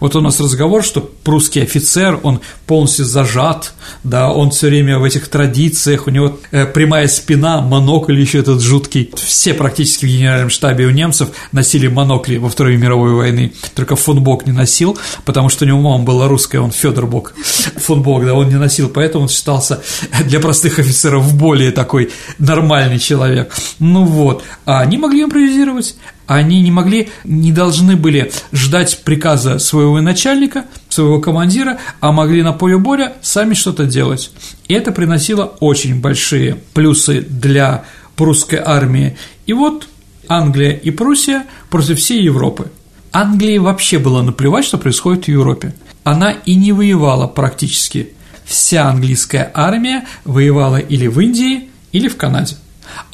Вот 0.00 0.16
у 0.16 0.20
нас 0.20 0.40
разговор, 0.40 0.84
что 0.84 1.00
прусский 1.00 1.62
офицер, 1.62 2.18
он 2.22 2.40
полностью 2.66 3.04
зажат, 3.04 3.74
да, 4.04 4.30
он 4.30 4.50
все 4.50 4.68
время 4.68 4.98
в 4.98 5.04
этих 5.04 5.28
традициях, 5.28 6.06
у 6.06 6.10
него 6.10 6.38
э, 6.50 6.66
прямая 6.66 7.08
спина, 7.08 7.60
монокль 7.60 8.18
еще 8.18 8.38
этот 8.38 8.60
жуткий. 8.62 9.10
Все 9.16 9.54
практически 9.54 10.06
в 10.06 10.08
генеральном 10.08 10.50
штабе 10.50 10.86
у 10.86 10.90
немцев 10.90 11.28
носили 11.52 11.88
монокли 11.88 12.36
во 12.36 12.48
Второй 12.48 12.76
мировой 12.76 13.12
войны, 13.14 13.52
только 13.74 13.96
фон 13.96 14.22
Бок 14.22 14.46
не 14.46 14.52
носил, 14.52 14.98
потому 15.24 15.48
что 15.48 15.64
у 15.64 15.68
него 15.68 15.80
мама 15.80 16.04
была 16.04 16.28
русская, 16.28 16.60
он 16.60 16.70
Федор 16.70 17.06
Бок. 17.06 17.34
Фон 17.76 18.02
Бок, 18.02 18.24
да, 18.24 18.34
он 18.34 18.48
не 18.48 18.56
носил, 18.56 18.88
поэтому 18.88 19.24
он 19.24 19.28
считался 19.28 19.82
для 20.24 20.40
простых 20.40 20.78
офицеров 20.78 21.34
более 21.34 21.70
такой 21.70 22.10
нормальный 22.38 22.98
человек. 22.98 23.54
Ну 23.78 24.04
вот, 24.04 24.42
а 24.64 24.80
они 24.80 24.98
могли 24.98 25.22
импровизировать, 25.22 25.96
они 26.26 26.60
не 26.60 26.70
могли, 26.70 27.08
не 27.24 27.52
должны 27.52 27.96
были 27.96 28.32
ждать 28.52 29.02
приказа 29.04 29.58
своего 29.58 30.00
начальника, 30.00 30.64
своего 30.88 31.20
командира, 31.20 31.78
а 32.00 32.12
могли 32.12 32.42
на 32.42 32.52
поле 32.52 32.78
боя 32.78 33.14
сами 33.22 33.54
что-то 33.54 33.84
делать. 33.84 34.30
И 34.68 34.74
это 34.74 34.92
приносило 34.92 35.44
очень 35.60 36.00
большие 36.00 36.58
плюсы 36.74 37.20
для 37.20 37.84
прусской 38.16 38.58
армии. 38.58 39.16
И 39.46 39.52
вот 39.52 39.88
Англия 40.28 40.72
и 40.72 40.90
Пруссия 40.90 41.44
против 41.70 41.98
всей 41.98 42.22
Европы. 42.22 42.70
Англии 43.12 43.58
вообще 43.58 43.98
было 43.98 44.22
наплевать, 44.22 44.64
что 44.64 44.78
происходит 44.78 45.24
в 45.24 45.28
Европе. 45.28 45.74
Она 46.02 46.32
и 46.32 46.54
не 46.54 46.72
воевала 46.72 47.26
практически. 47.26 48.12
Вся 48.44 48.88
английская 48.88 49.50
армия 49.54 50.06
воевала 50.24 50.76
или 50.76 51.06
в 51.06 51.20
Индии, 51.20 51.70
или 51.92 52.08
в 52.08 52.16
Канаде. 52.16 52.56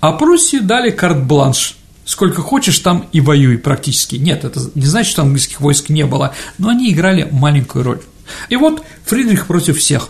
А 0.00 0.12
Пруссии 0.12 0.58
дали 0.58 0.90
карт-бланш– 0.90 1.76
сколько 2.04 2.42
хочешь, 2.42 2.78
там 2.78 3.08
и 3.12 3.20
воюй 3.20 3.58
практически. 3.58 4.16
Нет, 4.16 4.44
это 4.44 4.60
не 4.74 4.86
значит, 4.86 5.12
что 5.12 5.22
английских 5.22 5.60
войск 5.60 5.88
не 5.88 6.04
было, 6.04 6.34
но 6.58 6.68
они 6.68 6.92
играли 6.92 7.28
маленькую 7.30 7.84
роль. 7.84 8.00
И 8.48 8.56
вот 8.56 8.82
Фридрих 9.06 9.46
против 9.46 9.78
всех. 9.78 10.08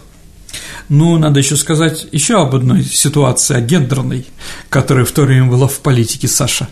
Ну, 0.88 1.16
надо 1.16 1.40
еще 1.40 1.56
сказать 1.56 2.06
еще 2.12 2.42
об 2.42 2.54
одной 2.54 2.84
ситуации, 2.84 3.56
о 3.56 3.60
гендерной, 3.60 4.26
которая 4.68 5.04
в 5.04 5.12
то 5.12 5.22
время 5.22 5.46
была 5.46 5.66
в 5.66 5.78
политике, 5.78 6.28
Саша. 6.28 6.68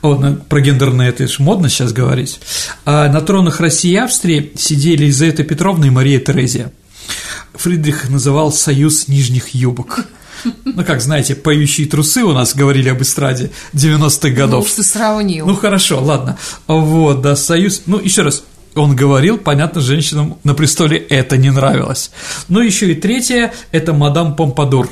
Вот, 0.00 0.46
про 0.48 0.60
гендерное 0.60 1.08
это 1.08 1.26
же 1.26 1.42
модно 1.42 1.68
сейчас 1.68 1.92
говорить. 1.92 2.40
А 2.84 3.08
на 3.08 3.20
тронах 3.20 3.58
России 3.60 3.92
и 3.92 3.96
Австрии 3.96 4.52
сидели 4.56 5.04
Елизавета 5.04 5.42
Петровна 5.42 5.86
и 5.88 5.90
Мария 5.90 6.20
Терезия. 6.20 6.72
Фридрих 7.54 8.08
называл 8.08 8.52
«союз 8.52 9.08
нижних 9.08 9.48
юбок». 9.48 10.06
Ну, 10.64 10.84
как 10.84 11.00
знаете, 11.00 11.34
поющие 11.34 11.86
трусы 11.86 12.22
у 12.22 12.32
нас 12.32 12.54
говорили 12.54 12.88
об 12.88 13.02
эстраде 13.02 13.50
90-х 13.72 14.30
годов. 14.30 14.66
Ну, 14.68 14.74
ты 14.76 14.88
сравнил. 14.88 15.46
Ну, 15.46 15.56
хорошо, 15.56 16.00
ладно. 16.00 16.38
Вот, 16.66 17.20
да, 17.20 17.36
союз. 17.36 17.82
Ну, 17.86 17.98
еще 17.98 18.22
раз, 18.22 18.44
он 18.74 18.94
говорил, 18.94 19.38
понятно, 19.38 19.80
женщинам 19.80 20.38
на 20.44 20.54
престоле 20.54 20.96
это 20.98 21.36
не 21.36 21.50
нравилось. 21.50 22.10
Ну, 22.48 22.60
еще 22.60 22.92
и 22.92 22.94
третье– 22.94 23.52
это 23.72 23.92
мадам 23.92 24.36
Помпадур, 24.36 24.88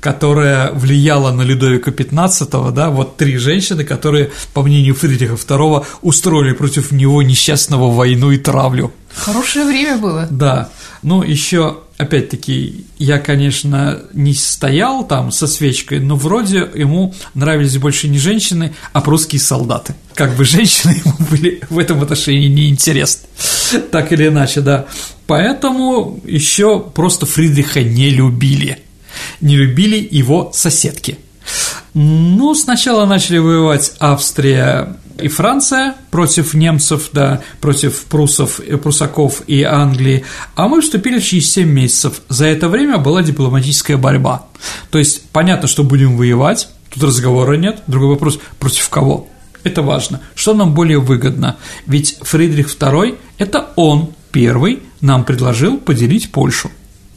которая 0.00 0.72
влияла 0.72 1.32
на 1.32 1.42
Людовика 1.42 1.90
XV, 1.90 2.72
да, 2.72 2.90
вот 2.90 3.16
три 3.16 3.36
женщины, 3.36 3.84
которые, 3.84 4.30
по 4.54 4.62
мнению 4.62 4.94
Фридриха 4.94 5.34
II, 5.34 5.84
устроили 6.02 6.52
против 6.52 6.92
него 6.92 7.22
несчастного 7.22 7.90
войну 7.90 8.30
и 8.30 8.38
травлю. 8.38 8.92
Хорошее 9.14 9.66
время 9.66 9.98
было. 9.98 10.26
Да. 10.30 10.68
Ну, 11.02 11.22
еще 11.22 11.78
опять-таки, 11.98 12.86
я, 12.98 13.18
конечно, 13.18 14.02
не 14.12 14.34
стоял 14.34 15.06
там 15.06 15.32
со 15.32 15.46
свечкой, 15.46 16.00
но 16.00 16.16
вроде 16.16 16.68
ему 16.74 17.14
нравились 17.34 17.78
больше 17.78 18.08
не 18.08 18.18
женщины, 18.18 18.74
а 18.92 19.00
прусские 19.00 19.40
солдаты. 19.40 19.94
Как 20.14 20.34
бы 20.36 20.44
женщины 20.44 21.00
ему 21.04 21.14
были 21.30 21.60
в 21.70 21.78
этом 21.78 22.02
отношении 22.02 22.48
неинтересны. 22.48 23.28
Так 23.90 24.12
или 24.12 24.28
иначе, 24.28 24.60
да. 24.60 24.86
Поэтому 25.26 26.20
еще 26.24 26.80
просто 26.80 27.26
Фридриха 27.26 27.82
не 27.82 28.10
любили. 28.10 28.78
Не 29.40 29.56
любили 29.56 30.06
его 30.10 30.50
соседки. 30.54 31.18
Ну, 31.94 32.54
сначала 32.54 33.06
начали 33.06 33.38
воевать 33.38 33.92
Австрия 33.98 34.96
и 35.20 35.28
Франция 35.28 35.94
против 36.10 36.54
немцев, 36.54 37.10
да, 37.12 37.40
против 37.60 38.04
пруссов, 38.04 38.60
прусаков 38.82 39.42
и 39.46 39.62
Англии, 39.62 40.24
а 40.54 40.68
мы 40.68 40.80
вступили 40.80 41.20
через 41.20 41.52
7 41.52 41.68
месяцев. 41.68 42.22
За 42.28 42.46
это 42.46 42.68
время 42.68 42.98
была 42.98 43.22
дипломатическая 43.22 43.96
борьба. 43.96 44.46
То 44.90 44.98
есть 44.98 45.22
понятно, 45.30 45.68
что 45.68 45.84
будем 45.84 46.16
воевать, 46.16 46.68
тут 46.92 47.04
разговора 47.04 47.56
нет, 47.56 47.82
другой 47.86 48.10
вопрос, 48.10 48.38
против 48.58 48.88
кого? 48.88 49.28
Это 49.64 49.82
важно. 49.82 50.20
Что 50.34 50.54
нам 50.54 50.74
более 50.74 51.00
выгодно? 51.00 51.56
Ведь 51.86 52.18
Фридрих 52.22 52.68
II– 52.68 53.18
это 53.38 53.70
он 53.76 54.12
первый 54.30 54.82
нам 55.00 55.24
предложил 55.24 55.78
поделить 55.78 56.30
Польшу. 56.30 56.70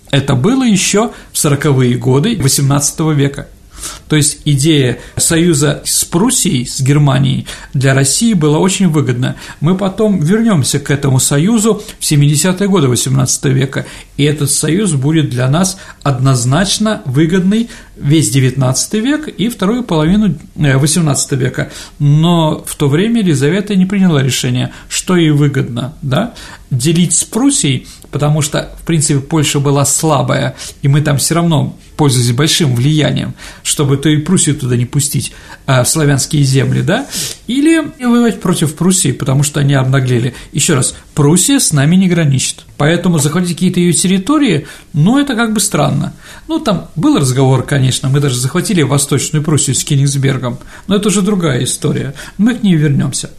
Это 0.09 0.33
было 0.33 0.63
еще 0.63 1.11
в 1.31 1.35
40-е 1.35 1.95
годы 1.97 2.35
XVIII 2.35 3.13
века– 3.13 3.47
то 4.07 4.15
есть 4.15 4.39
идея 4.45 4.99
союза 5.17 5.81
с 5.85 6.05
Пруссией, 6.05 6.65
с 6.65 6.81
Германией 6.81 7.47
для 7.73 7.93
России 7.93 8.33
была 8.33 8.59
очень 8.59 8.89
выгодна. 8.89 9.35
Мы 9.59 9.77
потом 9.77 10.19
вернемся 10.19 10.79
к 10.79 10.91
этому 10.91 11.19
союзу 11.19 11.83
в 11.99 12.03
70-е 12.03 12.67
годы 12.67 12.87
XVIII 12.87 13.51
века, 13.51 13.85
и 14.17 14.23
этот 14.23 14.51
союз 14.51 14.93
будет 14.93 15.29
для 15.29 15.49
нас 15.49 15.77
однозначно 16.03 17.01
выгодный 17.05 17.69
весь 17.99 18.35
XIX 18.35 18.75
век 18.99 19.27
и 19.27 19.49
вторую 19.49 19.83
половину 19.83 20.35
XVIII 20.55 21.15
э, 21.31 21.35
века. 21.35 21.71
Но 21.99 22.63
в 22.65 22.75
то 22.75 22.87
время 22.87 23.21
Елизавета 23.21 23.75
не 23.75 23.85
приняла 23.85 24.23
решение, 24.23 24.71
что 24.87 25.15
ей 25.15 25.31
выгодно, 25.31 25.93
да, 26.01 26.33
делить 26.71 27.13
с 27.13 27.23
Пруссией, 27.23 27.87
потому 28.11 28.41
что, 28.41 28.69
в 28.81 28.85
принципе, 28.85 29.19
Польша 29.19 29.59
была 29.59 29.85
слабая, 29.85 30.55
и 30.81 30.87
мы 30.87 31.01
там 31.01 31.17
все 31.17 31.35
равно 31.35 31.77
пользовались 31.95 32.31
большим 32.31 32.75
влиянием, 32.75 33.33
чтобы 33.61 33.97
то 33.97 34.07
и 34.07 34.17
Пруссию 34.17 34.55
туда 34.55 34.77
не 34.77 34.85
пустить, 34.85 35.33
а, 35.65 35.83
в 35.83 35.89
славянские 35.89 36.43
земли, 36.43 36.81
да, 36.81 37.07
или 37.47 37.79
воевать 37.99 38.39
против 38.39 38.75
Пруссии, 38.75 39.11
потому 39.11 39.43
что 39.43 39.59
они 39.59 39.73
обнаглели. 39.73 40.33
Еще 40.53 40.75
раз, 40.75 40.95
Пруссия 41.13 41.59
с 41.59 41.73
нами 41.73 41.97
не 41.97 42.07
граничит, 42.07 42.63
поэтому 42.77 43.19
захватить 43.19 43.55
какие-то 43.55 43.81
ее 43.81 43.91
территории, 43.91 44.65
ну, 44.93 45.19
это 45.19 45.35
как 45.35 45.53
бы 45.53 45.59
странно. 45.59 46.13
Ну, 46.47 46.59
там 46.59 46.89
был 46.95 47.17
разговор, 47.17 47.63
конечно, 47.63 48.07
мы 48.07 48.21
даже 48.21 48.39
захватили 48.39 48.81
Восточную 48.81 49.43
Пруссию 49.43 49.75
с 49.75 49.83
Кенигсбергом, 49.83 50.57
но 50.87 50.95
это 50.95 51.09
уже 51.09 51.21
другая 51.21 51.63
история, 51.65 52.13
мы 52.37 52.55
к 52.55 52.63
ней 52.63 52.75
вернемся. 52.75 53.29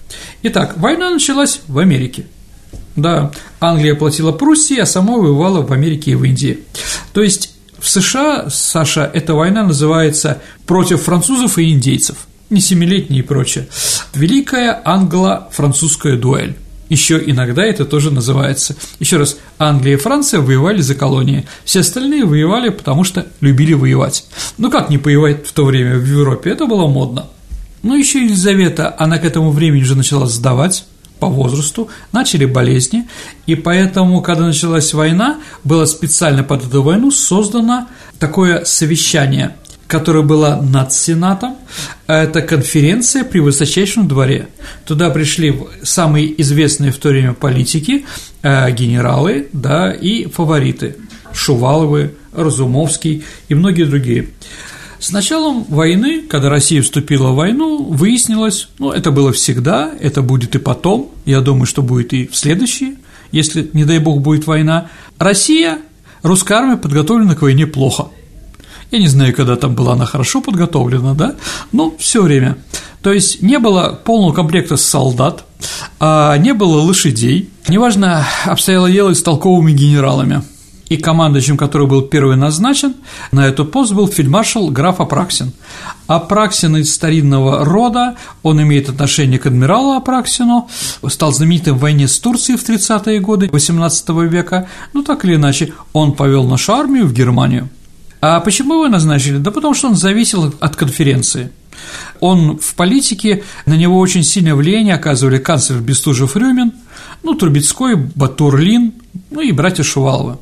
Итак, 0.42 0.74
война 0.76 1.10
началась 1.10 1.60
в 1.66 1.78
Америке. 1.78 2.26
Да, 2.96 3.30
Англия 3.60 3.94
платила 3.94 4.32
Пруссии, 4.32 4.78
а 4.78 4.86
сама 4.86 5.16
воевала 5.16 5.62
в 5.62 5.72
Америке 5.72 6.12
и 6.12 6.14
в 6.14 6.24
Индии. 6.24 6.60
То 7.12 7.22
есть 7.22 7.54
в 7.78 7.88
США, 7.88 8.50
Саша, 8.50 9.10
эта 9.12 9.34
война 9.34 9.64
называется 9.64 10.42
«против 10.66 11.02
французов 11.02 11.58
и 11.58 11.70
индейцев», 11.70 12.16
не 12.50 12.60
семилетние 12.60 13.20
и 13.20 13.26
прочее. 13.26 13.68
Великая 14.14 14.80
англо-французская 14.84 16.16
дуэль. 16.16 16.56
Еще 16.90 17.22
иногда 17.24 17.64
это 17.64 17.84
тоже 17.84 18.10
называется. 18.10 18.74
Еще 18.98 19.16
раз, 19.16 19.38
Англия 19.58 19.94
и 19.94 19.96
Франция 19.96 20.40
воевали 20.40 20.80
за 20.80 20.96
колонии, 20.96 21.46
все 21.64 21.80
остальные 21.80 22.24
воевали, 22.24 22.70
потому 22.70 23.04
что 23.04 23.26
любили 23.40 23.74
воевать. 23.74 24.26
Ну 24.58 24.70
как 24.70 24.90
не 24.90 24.98
воевать 24.98 25.46
в 25.46 25.52
то 25.52 25.64
время 25.64 25.96
в 25.96 26.04
Европе, 26.04 26.50
это 26.50 26.66
было 26.66 26.88
модно. 26.88 27.28
Ну 27.82 27.96
еще 27.96 28.24
Елизавета, 28.24 28.94
она 28.98 29.18
к 29.18 29.24
этому 29.24 29.52
времени 29.52 29.82
уже 29.82 29.94
начала 29.94 30.26
сдавать, 30.26 30.84
по 31.20 31.28
возрасту, 31.28 31.88
начали 32.12 32.46
болезни, 32.46 33.06
и 33.46 33.54
поэтому, 33.54 34.22
когда 34.22 34.46
началась 34.46 34.92
война, 34.94 35.38
было 35.62 35.84
специально 35.84 36.42
под 36.42 36.66
эту 36.66 36.82
войну 36.82 37.10
создано 37.10 37.86
такое 38.18 38.64
совещание, 38.64 39.56
которое 39.86 40.22
было 40.22 40.60
над 40.62 40.92
Сенатом, 40.92 41.56
это 42.06 42.42
конференция 42.42 43.24
при 43.24 43.40
высочайшем 43.40 44.08
дворе. 44.08 44.48
Туда 44.84 45.10
пришли 45.10 45.54
самые 45.82 46.40
известные 46.40 46.90
в 46.90 46.98
то 46.98 47.10
время 47.10 47.34
политики, 47.34 48.06
э, 48.42 48.70
генералы, 48.72 49.48
да, 49.52 49.92
и 49.92 50.26
фавориты– 50.26 50.96
Шуваловы, 51.32 52.14
Разумовский 52.32 53.24
и 53.48 53.54
многие 53.54 53.84
другие. 53.84 54.28
С 55.00 55.12
началом 55.12 55.64
войны, 55.64 56.20
когда 56.20 56.50
Россия 56.50 56.82
вступила 56.82 57.30
в 57.30 57.36
войну, 57.36 57.82
выяснилось, 57.84 58.68
ну, 58.78 58.92
это 58.92 59.10
было 59.10 59.32
всегда, 59.32 59.90
это 59.98 60.20
будет 60.20 60.54
и 60.56 60.58
потом, 60.58 61.10
я 61.24 61.40
думаю, 61.40 61.64
что 61.64 61.80
будет 61.80 62.12
и 62.12 62.26
в 62.26 62.36
следующие, 62.36 62.96
если, 63.32 63.70
не 63.72 63.86
дай 63.86 63.98
бог, 63.98 64.20
будет 64.20 64.46
война, 64.46 64.88
Россия, 65.18 65.78
русская 66.22 66.58
армия 66.58 66.76
подготовлена 66.76 67.34
к 67.34 67.40
войне 67.40 67.66
плохо. 67.66 68.08
Я 68.90 68.98
не 68.98 69.06
знаю, 69.06 69.34
когда 69.34 69.56
там 69.56 69.74
была 69.74 69.94
она 69.94 70.04
хорошо 70.04 70.42
подготовлена, 70.42 71.14
да, 71.14 71.36
но 71.72 71.94
все 71.98 72.22
время. 72.22 72.58
То 73.00 73.10
есть 73.10 73.40
не 73.40 73.58
было 73.58 73.98
полного 74.04 74.34
комплекта 74.34 74.76
солдат, 74.76 75.46
а 75.98 76.36
не 76.36 76.52
было 76.52 76.78
лошадей, 76.78 77.48
неважно, 77.68 78.26
обстояло 78.44 78.90
дело 78.90 79.14
с 79.14 79.22
толковыми 79.22 79.72
генералами– 79.72 80.42
и 80.90 80.96
командующим, 80.96 81.56
который 81.56 81.86
был 81.86 82.02
первый 82.02 82.36
назначен 82.36 82.94
на 83.30 83.46
эту 83.46 83.64
пост, 83.64 83.92
был 83.92 84.08
фельдмаршал 84.08 84.70
граф 84.70 85.00
Апраксин. 85.00 85.52
Апраксин 86.08 86.76
из 86.76 86.92
старинного 86.92 87.64
рода, 87.64 88.16
он 88.42 88.60
имеет 88.60 88.88
отношение 88.88 89.38
к 89.38 89.46
адмиралу 89.46 89.92
Апраксину, 89.92 90.68
стал 91.08 91.32
знаменитым 91.32 91.78
в 91.78 91.80
войне 91.80 92.08
с 92.08 92.18
Турцией 92.18 92.58
в 92.58 92.68
30-е 92.68 93.20
годы 93.20 93.46
XVIII 93.46 94.26
века, 94.26 94.68
ну 94.92 95.04
так 95.04 95.24
или 95.24 95.36
иначе, 95.36 95.72
он 95.92 96.12
повел 96.12 96.44
нашу 96.44 96.74
армию 96.74 97.06
в 97.06 97.12
Германию. 97.12 97.68
А 98.20 98.40
почему 98.40 98.74
его 98.74 98.88
назначили? 98.88 99.38
Да 99.38 99.52
потому 99.52 99.74
что 99.74 99.88
он 99.88 99.94
зависел 99.94 100.52
от 100.58 100.74
конференции. 100.74 101.50
Он 102.18 102.58
в 102.58 102.74
политике, 102.74 103.44
на 103.64 103.74
него 103.74 103.98
очень 104.00 104.24
сильное 104.24 104.56
влияние 104.56 104.96
оказывали 104.96 105.38
канцлер 105.38 105.78
Бестужев-Рюмин, 105.80 106.72
ну, 107.22 107.34
Трубецкой, 107.34 107.94
Батурлин, 107.94 108.92
ну 109.30 109.40
и 109.40 109.52
братья 109.52 109.84
Шуваловы. 109.84 110.38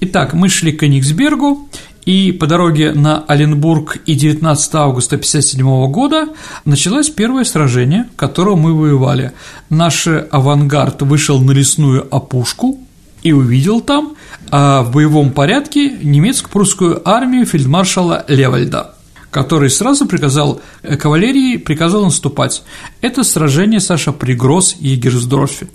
Итак, 0.00 0.32
мы 0.32 0.48
шли 0.48 0.72
к 0.72 0.80
Кенигсбергу, 0.80 1.68
и 2.04 2.32
по 2.32 2.46
дороге 2.46 2.92
на 2.92 3.24
Оленбург 3.28 3.98
и 4.06 4.14
19 4.14 4.74
августа 4.74 5.16
1957 5.16 5.90
года 5.90 6.28
началось 6.64 7.10
первое 7.10 7.44
сражение, 7.44 8.08
в 8.12 8.16
котором 8.16 8.60
мы 8.60 8.74
воевали. 8.74 9.32
Наш 9.70 10.08
авангард 10.08 11.02
вышел 11.02 11.40
на 11.40 11.52
лесную 11.52 12.12
опушку 12.14 12.80
и 13.22 13.32
увидел 13.32 13.80
там 13.80 14.14
а, 14.50 14.82
в 14.82 14.90
боевом 14.90 15.30
порядке 15.30 15.90
немецко-прусскую 16.02 17.08
армию 17.08 17.46
фельдмаршала 17.46 18.24
Левальда 18.26 18.96
который 19.32 19.70
сразу 19.70 20.06
приказал 20.06 20.60
э, 20.82 20.96
кавалерии, 20.96 21.56
приказал 21.56 22.04
наступать. 22.04 22.62
Это 23.00 23.24
сражение, 23.24 23.80
Саша, 23.80 24.12
при 24.12 24.34
Гросс 24.34 24.76
и 24.78 24.90
Егерсдорфе. 24.90 25.68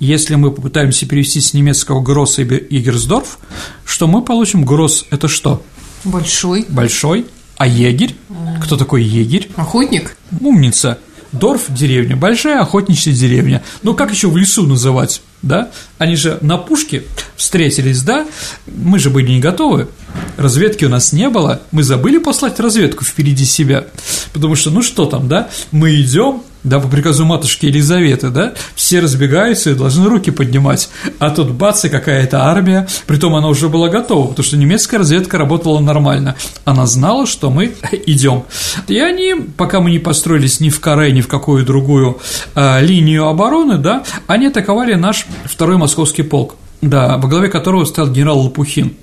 Если 0.00 0.34
мы 0.34 0.50
попытаемся 0.50 1.06
перевести 1.06 1.40
с 1.40 1.52
немецкого 1.52 2.00
Гросса 2.00 2.42
и 2.42 2.74
Егерсдорф, 2.74 3.38
что 3.84 4.06
мы 4.08 4.22
получим 4.22 4.64
Гросс– 4.64 5.04
это 5.10 5.28
что? 5.28 5.62
Большой. 6.04 6.64
Большой. 6.68 7.26
А 7.58 7.66
егерь? 7.66 8.16
Кто 8.64 8.76
такой 8.76 9.04
егерь? 9.04 9.50
Охотник. 9.56 10.16
Умница. 10.40 10.98
Дорф– 11.32 11.64
деревня, 11.68 12.16
большая 12.16 12.60
охотничья 12.60 13.12
деревня. 13.12 13.62
Ну, 13.82 13.94
как 13.94 14.10
еще 14.10 14.28
в 14.28 14.36
лесу 14.38 14.66
называть, 14.66 15.22
да? 15.42 15.70
Они 15.98 16.16
же 16.16 16.38
на 16.40 16.56
пушке 16.56 17.04
встретились, 17.36 18.02
да? 18.02 18.26
Мы 18.66 18.98
же 18.98 19.10
были 19.10 19.30
не 19.30 19.40
готовы, 19.40 19.88
разведки 20.36 20.84
у 20.84 20.88
нас 20.88 21.12
не 21.12 21.28
было, 21.28 21.62
мы 21.70 21.82
забыли 21.82 22.18
послать 22.18 22.60
разведку 22.60 23.04
впереди 23.04 23.44
себя, 23.44 23.86
потому 24.32 24.54
что, 24.54 24.70
ну 24.70 24.82
что 24.82 25.06
там, 25.06 25.28
да? 25.28 25.50
Мы 25.70 26.00
идем, 26.00 26.42
да, 26.64 26.80
по 26.80 26.88
приказу 26.88 27.24
матушки 27.24 27.66
Елизаветы, 27.66 28.30
да, 28.30 28.54
все 28.74 29.00
разбегаются 29.00 29.70
и 29.70 29.74
должны 29.74 30.08
руки 30.08 30.30
поднимать, 30.30 30.88
а 31.18 31.30
тут 31.30 31.50
бац, 31.50 31.84
и 31.84 31.88
какая-то 31.88 32.44
армия, 32.44 32.86
притом 33.06 33.34
она 33.34 33.48
уже 33.48 33.68
была 33.68 33.88
готова, 33.88 34.28
потому 34.28 34.44
что 34.44 34.56
немецкая 34.56 34.98
разведка 34.98 35.38
работала 35.38 35.80
нормально, 35.80 36.36
она 36.64 36.86
знала, 36.86 37.26
что 37.26 37.50
мы 37.50 37.74
идем. 38.06 38.44
И 38.88 38.98
они, 38.98 39.34
пока 39.56 39.80
мы 39.80 39.90
не 39.90 39.98
построились 39.98 40.60
ни 40.60 40.70
в 40.70 40.80
Каре, 40.80 41.12
ни 41.12 41.20
в 41.20 41.28
какую 41.28 41.64
другую 41.64 42.18
э, 42.54 42.84
линию 42.84 43.26
обороны, 43.26 43.78
да, 43.78 44.04
они 44.26 44.46
атаковали 44.46 44.94
наш 44.94 45.26
второй 45.44 45.76
московский 45.76 46.22
полк 46.22 46.56
да, 46.82 47.16
во 47.16 47.28
главе 47.28 47.48
которого 47.48 47.84
стоял 47.84 48.10
генерал 48.10 48.40
Лопухин. 48.40 48.94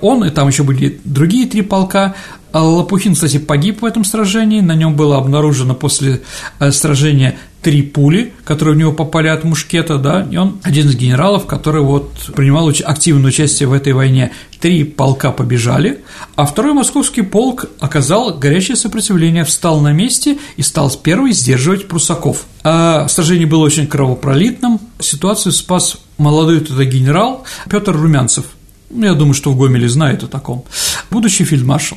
Он, 0.00 0.24
и 0.24 0.30
там 0.30 0.48
еще 0.48 0.64
были 0.64 1.00
другие 1.04 1.46
три 1.46 1.62
полка, 1.62 2.14
а 2.52 2.64
Лопухин, 2.64 3.14
кстати, 3.14 3.38
погиб 3.38 3.82
в 3.82 3.84
этом 3.84 4.04
сражении, 4.04 4.60
на 4.60 4.74
нем 4.74 4.96
было 4.96 5.16
обнаружено 5.16 5.74
после 5.74 6.22
э, 6.58 6.72
сражения 6.72 7.38
три 7.62 7.82
пули, 7.82 8.32
которые 8.44 8.74
в 8.74 8.78
него 8.78 8.92
попали 8.92 9.28
от 9.28 9.44
мушкета, 9.44 9.98
да, 9.98 10.26
и 10.28 10.36
он 10.36 10.58
один 10.62 10.88
из 10.88 10.96
генералов, 10.96 11.46
который 11.46 11.82
вот 11.82 12.10
принимал 12.34 12.68
активное 12.68 13.28
участие 13.28 13.68
в 13.68 13.72
этой 13.72 13.92
войне. 13.92 14.32
Три 14.58 14.82
полка 14.82 15.30
побежали, 15.30 16.00
а 16.34 16.46
второй 16.46 16.72
московский 16.72 17.22
полк 17.22 17.66
оказал 17.78 18.34
горячее 18.34 18.76
сопротивление, 18.76 19.44
встал 19.44 19.80
на 19.80 19.92
месте 19.92 20.38
и 20.56 20.62
стал 20.62 20.90
первый 20.90 21.32
сдерживать 21.32 21.86
прусаков. 21.86 22.46
А 22.64 23.06
сражение 23.08 23.46
было 23.46 23.64
очень 23.64 23.86
кровопролитным, 23.86 24.80
ситуацию 24.98 25.52
спас 25.52 25.98
молодой 26.20 26.60
тогда 26.60 26.84
генерал 26.84 27.44
Петр 27.68 27.92
Румянцев– 27.92 28.44
ну, 28.90 29.06
я 29.06 29.14
думаю, 29.14 29.34
что 29.34 29.52
в 29.52 29.56
Гомеле 29.56 29.88
знают 29.88 30.24
о 30.24 30.26
таком, 30.26 30.64
будущий 31.10 31.44
фельдмаршал. 31.44 31.96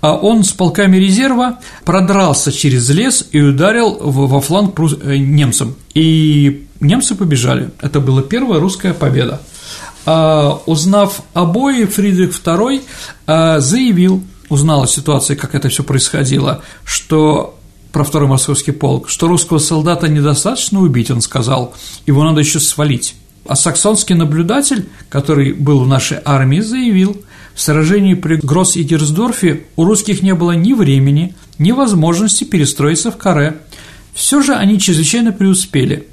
А 0.00 0.14
он 0.14 0.42
с 0.42 0.52
полками 0.52 0.96
резерва 0.96 1.58
продрался 1.84 2.50
через 2.50 2.88
лес 2.88 3.26
и 3.30 3.40
ударил 3.40 3.98
во 4.00 4.40
фланг 4.40 4.74
э, 5.02 5.18
немцам. 5.18 5.76
И 5.94 6.66
немцы 6.80 7.14
побежали. 7.14 7.70
Это 7.80 8.00
была 8.00 8.22
первая 8.22 8.58
русская 8.58 8.94
победа. 8.94 9.42
А, 10.06 10.62
узнав 10.64 11.20
о 11.34 11.44
бое, 11.44 11.86
Фридрих 11.86 12.30
II 12.30 12.82
а, 13.26 13.60
заявил, 13.60 14.24
узнал 14.48 14.84
о 14.84 14.86
ситуации, 14.86 15.34
как 15.34 15.54
это 15.54 15.68
все 15.68 15.82
происходило, 15.82 16.62
что 16.84 17.58
про 17.92 18.02
второй 18.02 18.28
московский 18.28 18.72
полк, 18.72 19.10
что 19.10 19.28
русского 19.28 19.58
солдата 19.58 20.08
недостаточно 20.08 20.80
убить, 20.80 21.10
он 21.10 21.20
сказал, 21.20 21.74
его 22.06 22.24
надо 22.24 22.40
еще 22.40 22.60
свалить. 22.60 23.14
А 23.46 23.56
саксонский 23.56 24.14
наблюдатель, 24.14 24.88
который 25.08 25.52
был 25.52 25.80
в 25.80 25.88
нашей 25.88 26.18
армии, 26.24 26.60
заявил, 26.60 27.22
в 27.54 27.60
сражении 27.60 28.14
при 28.14 28.36
Гросс 28.36 28.76
и 28.76 28.84
Дерсдорфе 28.84 29.64
у 29.76 29.84
русских 29.84 30.22
не 30.22 30.34
было 30.34 30.52
ни 30.52 30.72
времени, 30.72 31.34
ни 31.58 31.72
возможности 31.72 32.44
перестроиться 32.44 33.10
в 33.10 33.16
каре. 33.16 33.58
Все 34.14 34.42
же 34.42 34.54
они 34.54 34.78
чрезвычайно 34.78 35.32
преуспели. 35.32 36.06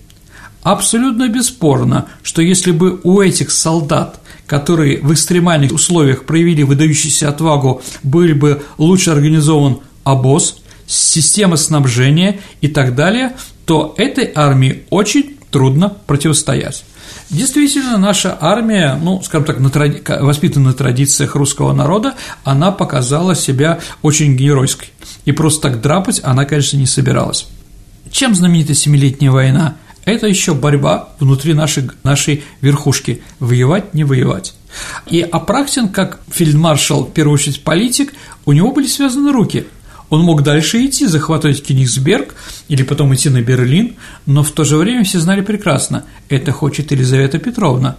Абсолютно 0.63 1.29
бесспорно, 1.29 2.07
что 2.23 2.41
если 2.41 2.71
бы 2.71 2.99
у 3.03 3.21
этих 3.21 3.51
солдат, 3.51 4.19
которые 4.45 4.99
в 4.99 5.13
экстремальных 5.13 5.71
условиях 5.71 6.25
проявили 6.25 6.63
выдающуюся 6.63 7.29
отвагу, 7.29 7.81
был 8.03 8.27
бы 8.35 8.63
лучше 8.77 9.11
организован 9.11 9.79
обоз, 10.03 10.61
система 10.87 11.57
снабжения 11.57 12.39
и 12.61 12.67
так 12.67 12.95
далее, 12.95 13.35
то 13.65 13.93
этой 13.97 14.31
армии 14.33 14.83
очень 14.89 15.37
трудно 15.51 15.89
противостоять. 16.07 16.83
Действительно, 17.29 17.97
наша 17.97 18.37
армия, 18.39 18.97
ну, 19.01 19.21
скажем 19.21 19.45
так, 19.45 19.59
на 19.59 19.69
тради... 19.69 20.01
воспитанная 20.07 20.71
на 20.71 20.73
традициях 20.73 21.35
русского 21.35 21.73
народа, 21.73 22.15
она 22.43 22.71
показала 22.71 23.35
себя 23.35 23.79
очень 24.01 24.37
геройской. 24.37 24.89
И 25.25 25.33
просто 25.33 25.69
так 25.69 25.81
драпать 25.81 26.21
она, 26.23 26.45
конечно, 26.45 26.77
не 26.77 26.85
собиралась. 26.85 27.47
Чем 28.11 28.33
знаменита 28.33 28.73
Семилетняя 28.73 29.31
война? 29.31 29.75
Это 30.05 30.27
еще 30.27 30.53
борьба 30.53 31.09
внутри 31.19 31.53
нашей, 31.53 31.89
нашей 32.03 32.45
верхушки. 32.61 33.21
Воевать, 33.39 33.93
не 33.93 34.05
воевать. 34.05 34.53
И 35.07 35.19
Апраксин, 35.21 35.89
как 35.89 36.21
фельдмаршал, 36.29 37.05
в 37.05 37.11
первую 37.11 37.33
очередь 37.33 37.61
политик, 37.61 38.13
у 38.45 38.53
него 38.53 38.71
были 38.71 38.87
связаны 38.87 39.33
руки– 39.33 39.67
он 40.09 40.21
мог 40.21 40.43
дальше 40.43 40.85
идти, 40.85 41.05
захватывать 41.05 41.63
Кенигсберг 41.63 42.35
или 42.67 42.83
потом 42.83 43.13
идти 43.13 43.29
на 43.29 43.41
Берлин, 43.41 43.95
но 44.25 44.43
в 44.43 44.51
то 44.51 44.63
же 44.63 44.77
время 44.77 45.03
все 45.03 45.19
знали 45.19 45.41
прекрасно– 45.41 46.05
это 46.29 46.51
хочет 46.51 46.91
Елизавета 46.91 47.39
Петровна. 47.39 47.97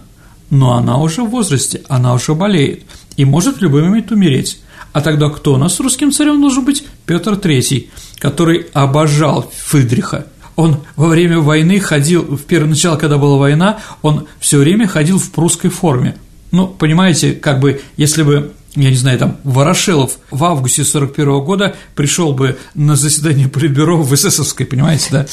Но 0.49 0.73
она 0.73 0.97
уже 0.97 1.21
в 1.21 1.29
возрасте, 1.29 1.81
она 1.87 2.13
уже 2.13 2.33
болеет 2.33 2.83
и 3.17 3.25
может 3.25 3.57
в 3.57 3.61
любой 3.61 3.83
момент 3.83 4.11
умереть. 4.11 4.59
А 4.93 5.01
тогда 5.01 5.29
кто 5.29 5.53
у 5.53 5.57
нас 5.57 5.79
русским 5.79 6.11
царем 6.11 6.41
должен 6.41 6.65
быть? 6.65 6.83
Петр 7.05 7.33
III, 7.33 7.89
который 8.17 8.65
обожал 8.73 9.51
Фридриха. 9.65 10.27
Он 10.55 10.77
во 10.95 11.07
время 11.07 11.39
войны 11.39 11.79
ходил, 11.79 12.23
в 12.23 12.43
первое 12.43 12.69
начало, 12.69 12.97
когда 12.97 13.17
была 13.17 13.37
война, 13.37 13.79
он 14.01 14.27
все 14.39 14.57
время 14.57 14.87
ходил 14.87 15.19
в 15.19 15.31
прусской 15.31 15.69
форме. 15.69 16.17
Ну, 16.51 16.67
понимаете, 16.67 17.33
как 17.33 17.59
бы, 17.59 17.81
если 17.97 18.23
бы 18.23 18.53
я 18.75 18.89
не 18.89 18.95
знаю, 18.95 19.17
там, 19.17 19.37
Ворошилов 19.43 20.19
в 20.29 20.43
августе 20.43 20.83
41 20.83 21.43
года 21.43 21.75
пришел 21.95 22.33
бы 22.33 22.57
на 22.75 22.95
заседание 22.95 23.47
Политбюро 23.47 23.97
в 24.01 24.13
эсэсовской, 24.13 24.65
понимаете, 24.65 25.07
да? 25.11 25.25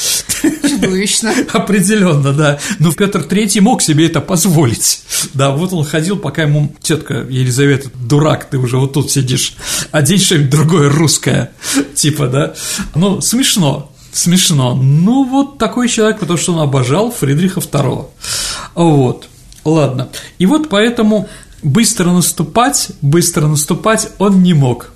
Чудовищно. 0.67 1.33
Определенно, 1.53 2.33
да. 2.33 2.59
Но 2.79 2.91
Петр 2.91 3.23
Третий 3.23 3.59
мог 3.59 3.81
себе 3.81 4.07
это 4.07 4.21
позволить. 4.21 5.01
Да, 5.33 5.51
вот 5.51 5.71
он 5.73 5.85
ходил, 5.85 6.17
пока 6.17 6.43
ему 6.43 6.73
тетка 6.81 7.25
Елизавета, 7.29 7.89
дурак, 7.93 8.49
ты 8.49 8.57
уже 8.57 8.77
вот 8.77 8.93
тут 8.93 9.11
сидишь, 9.11 9.55
одень 9.91 10.19
что-нибудь 10.19 10.49
другое 10.49 10.89
русское, 10.89 11.51
типа, 11.93 12.27
да. 12.27 12.53
Ну, 12.95 13.21
смешно, 13.21 13.91
смешно. 14.11 14.75
Ну, 14.75 15.25
вот 15.25 15.59
такой 15.59 15.89
человек, 15.89 16.19
потому 16.19 16.39
что 16.39 16.53
он 16.53 16.59
обожал 16.61 17.11
Фридриха 17.11 17.59
II. 17.59 18.07
Вот. 18.75 19.27
Ладно. 19.63 20.09
И 20.39 20.45
вот 20.45 20.69
поэтому 20.69 21.27
быстро 21.63 22.11
наступать, 22.11 22.89
быстро 23.01 23.47
наступать 23.47 24.09
он 24.19 24.43
не 24.43 24.53
мог. 24.53 24.91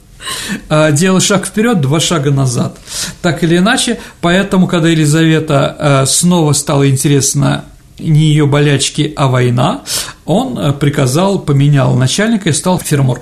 А, 0.69 0.91
делал 0.91 1.19
шаг 1.19 1.45
вперед, 1.45 1.81
два 1.81 1.99
шага 1.99 2.31
назад. 2.31 2.77
Так 3.21 3.43
или 3.43 3.57
иначе, 3.57 3.99
поэтому, 4.21 4.67
когда 4.67 4.89
Елизавета 4.89 5.75
а, 5.77 6.05
снова 6.05 6.53
стало 6.53 6.89
интересно 6.89 7.65
не 7.99 8.29
ее 8.29 8.47
болячки, 8.47 9.13
а 9.15 9.27
война, 9.27 9.81
он 10.25 10.57
а, 10.57 10.73
приказал, 10.73 11.39
поменял 11.39 11.95
начальника 11.95 12.49
и 12.49 12.53
стал 12.53 12.79
фермор. 12.79 13.21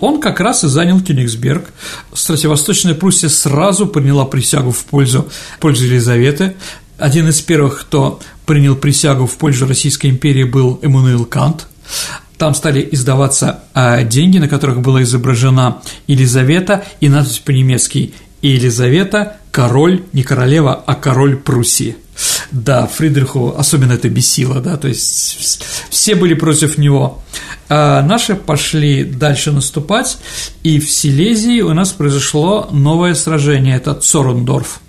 Он 0.00 0.20
как 0.20 0.40
раз 0.40 0.64
и 0.64 0.68
занял 0.68 1.00
Кёнигсберг. 1.00 1.64
Кстати, 2.12 2.94
Пруссия 2.94 3.28
сразу 3.28 3.86
приняла 3.86 4.24
присягу 4.24 4.70
в 4.70 4.84
пользу, 4.84 5.28
в 5.56 5.58
пользу 5.58 5.84
Елизаветы. 5.84 6.54
Один 6.98 7.28
из 7.28 7.40
первых, 7.40 7.80
кто 7.80 8.20
принял 8.44 8.76
присягу 8.76 9.26
в 9.26 9.36
пользу 9.36 9.66
Российской 9.66 10.08
империи, 10.08 10.44
был 10.44 10.78
Эммануил 10.82 11.24
Кант. 11.24 11.66
Там 12.40 12.54
стали 12.54 12.88
издаваться 12.90 13.60
а, 13.74 14.02
деньги, 14.02 14.38
на 14.38 14.48
которых 14.48 14.80
была 14.80 15.02
изображена 15.02 15.82
Елизавета 16.06 16.86
и 16.98 17.10
надпись 17.10 17.38
по-немецки 17.38 18.14
«Елизавета– 18.40 19.36
король, 19.50 20.04
не 20.14 20.22
королева, 20.22 20.82
а 20.86 20.94
король 20.94 21.36
Пруссии». 21.36 21.96
Да, 22.50 22.86
Фридриху 22.86 23.54
особенно 23.58 23.92
это 23.92 24.08
бесило, 24.08 24.62
да, 24.62 24.78
то 24.78 24.88
есть 24.88 25.62
все 25.90 26.14
были 26.14 26.32
против 26.32 26.78
него. 26.78 27.22
А 27.68 28.00
наши 28.00 28.34
пошли 28.34 29.04
дальше 29.04 29.52
наступать, 29.52 30.16
и 30.62 30.80
в 30.80 30.90
Силезии 30.90 31.60
у 31.60 31.74
нас 31.74 31.92
произошло 31.92 32.70
новое 32.72 33.12
сражение, 33.16 33.76
это 33.76 33.92
Цорендорф. 33.92 34.80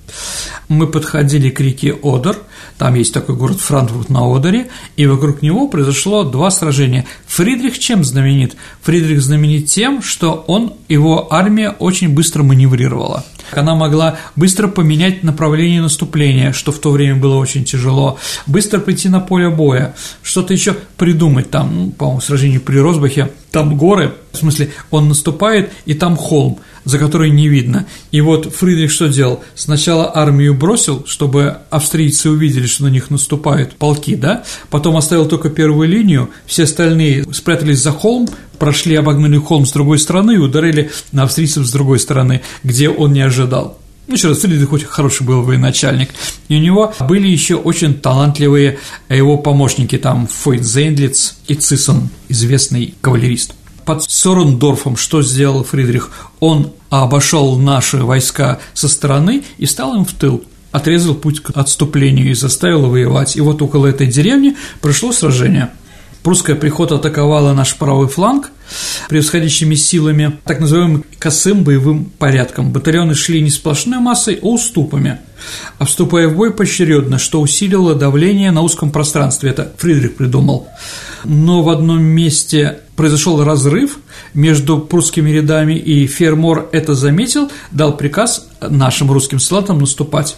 Мы 0.69 0.87
подходили 0.87 1.49
к 1.49 1.59
реке 1.59 1.97
Одер– 2.01 2.37
там 2.81 2.95
есть 2.95 3.13
такой 3.13 3.35
город 3.35 3.59
Франкфурт 3.59 4.09
на 4.09 4.35
Одере, 4.35 4.71
и 4.97 5.05
вокруг 5.05 5.43
него 5.43 5.67
произошло 5.67 6.23
два 6.23 6.49
сражения. 6.49 7.05
Фридрих 7.27 7.77
чем 7.77 8.03
знаменит? 8.03 8.55
Фридрих 8.81 9.21
знаменит 9.21 9.67
тем, 9.67 10.01
что 10.01 10.43
он, 10.47 10.73
его 10.89 11.31
армия 11.31 11.69
очень 11.69 12.09
быстро 12.09 12.41
маневрировала. 12.41 13.23
Она 13.53 13.75
могла 13.75 14.17
быстро 14.35 14.67
поменять 14.67 15.23
направление 15.23 15.81
наступления, 15.81 16.51
что 16.51 16.71
в 16.71 16.79
то 16.79 16.91
время 16.91 17.15
было 17.15 17.35
очень 17.35 17.65
тяжело, 17.65 18.19
быстро 18.47 18.79
прийти 18.79 19.09
на 19.09 19.19
поле 19.19 19.49
боя, 19.49 19.95
что-то 20.23 20.53
еще 20.53 20.75
придумать 20.97 21.49
там, 21.49 21.75
ну, 21.75 21.91
по-моему, 21.91 22.21
сражение 22.21 22.59
при 22.59 22.77
Росбахе, 22.77 23.31
там 23.51 23.77
горы, 23.77 24.13
в 24.31 24.37
смысле, 24.37 24.71
он 24.89 25.07
наступает, 25.07 25.71
и 25.85 25.93
там 25.93 26.15
холм– 26.15 26.59
за 26.83 26.97
которой 26.97 27.29
не 27.29 27.47
видно. 27.47 27.85
И 28.11 28.21
вот 28.21 28.53
Фридрих 28.53 28.91
что 28.91 29.07
делал? 29.07 29.43
Сначала 29.55 30.15
армию 30.15 30.53
бросил, 30.53 31.05
чтобы 31.05 31.57
австрийцы 31.69 32.29
увидели, 32.29 32.65
что 32.65 32.83
на 32.83 32.87
них 32.87 33.09
наступают 33.09 33.73
полки, 33.73 34.15
да? 34.15 34.43
Потом 34.69 34.97
оставил 34.97 35.27
только 35.27 35.49
первую 35.49 35.87
линию, 35.87 36.29
все 36.45 36.63
остальные 36.63 37.25
спрятались 37.33 37.81
за 37.81 37.91
холм, 37.91 38.29
прошли, 38.61 38.95
обогнули 38.95 39.39
холм 39.39 39.65
с 39.65 39.71
другой 39.71 39.97
стороны 39.97 40.35
и 40.35 40.37
ударили 40.37 40.91
на 41.11 41.23
австрийцев 41.23 41.65
с 41.65 41.71
другой 41.71 41.99
стороны, 41.99 42.41
где 42.63 42.89
он 42.89 43.11
не 43.11 43.21
ожидал. 43.21 43.79
Ну, 44.05 44.13
еще 44.13 44.27
раз, 44.27 44.37
Фридрих 44.37 44.71
очень 44.71 44.85
хороший 44.85 45.25
был 45.25 45.41
военачальник. 45.41 46.09
И 46.47 46.55
у 46.55 46.59
него 46.59 46.93
были 46.99 47.27
еще 47.27 47.55
очень 47.55 47.95
талантливые 47.95 48.77
его 49.09 49.39
помощники, 49.39 49.97
там 49.97 50.27
Фойт 50.27 50.63
Зейндлиц 50.63 51.37
и 51.47 51.55
Цисон, 51.55 52.09
известный 52.29 52.93
кавалерист 53.01 53.55
под 53.83 54.03
Сорендорфом 54.03 54.95
что 54.95 55.23
сделал 55.23 55.63
Фридрих? 55.63 56.11
Он 56.39 56.71
обошел 56.91 57.57
наши 57.57 57.97
войска 57.97 58.59
со 58.75 58.87
стороны 58.87 59.43
и 59.57 59.65
стал 59.65 59.95
им 59.95 60.05
в 60.05 60.13
тыл 60.13 60.43
отрезал 60.71 61.15
путь 61.15 61.41
к 61.41 61.51
отступлению 61.57 62.29
и 62.29 62.33
заставил 62.33 62.89
воевать. 62.89 63.35
И 63.35 63.41
вот 63.41 63.61
около 63.61 63.87
этой 63.87 64.07
деревни 64.07 64.55
прошло 64.81 65.11
сражение. 65.11 65.71
Прусская 66.23 66.55
пехота 66.55 66.95
атаковала 66.95 67.53
наш 67.53 67.75
правый 67.77 68.07
фланг 68.07 68.51
превосходящими 69.09 69.75
силами, 69.75 70.39
так 70.45 70.59
называемым 70.59 71.03
косым 71.19 71.63
боевым 71.63 72.05
порядком. 72.05 72.71
Батальоны 72.71 73.15
шли 73.15 73.41
не 73.41 73.49
сплошной 73.49 73.99
массой, 73.99 74.39
а 74.41 74.45
уступами, 74.45 75.19
а 75.77 75.85
вступая 75.85 76.27
в 76.27 76.35
бой 76.35 76.53
поочередно, 76.53 77.17
что 77.19 77.41
усилило 77.41 77.95
давление 77.95 78.51
на 78.51 78.61
узком 78.61 78.91
пространстве. 78.91 79.49
Это 79.49 79.71
Фридрих 79.77 80.15
придумал. 80.15 80.67
Но 81.23 81.61
в 81.61 81.69
одном 81.69 82.01
месте 82.01 82.79
произошел 82.95 83.43
разрыв 83.43 83.97
между 84.33 84.79
прусскими 84.79 85.29
рядами, 85.29 85.73
и 85.73 86.07
Фермор 86.07 86.69
это 86.71 86.93
заметил, 86.93 87.51
дал 87.71 87.97
приказ 87.97 88.47
нашим 88.61 89.11
русским 89.11 89.39
солдатам 89.39 89.79
наступать. 89.79 90.37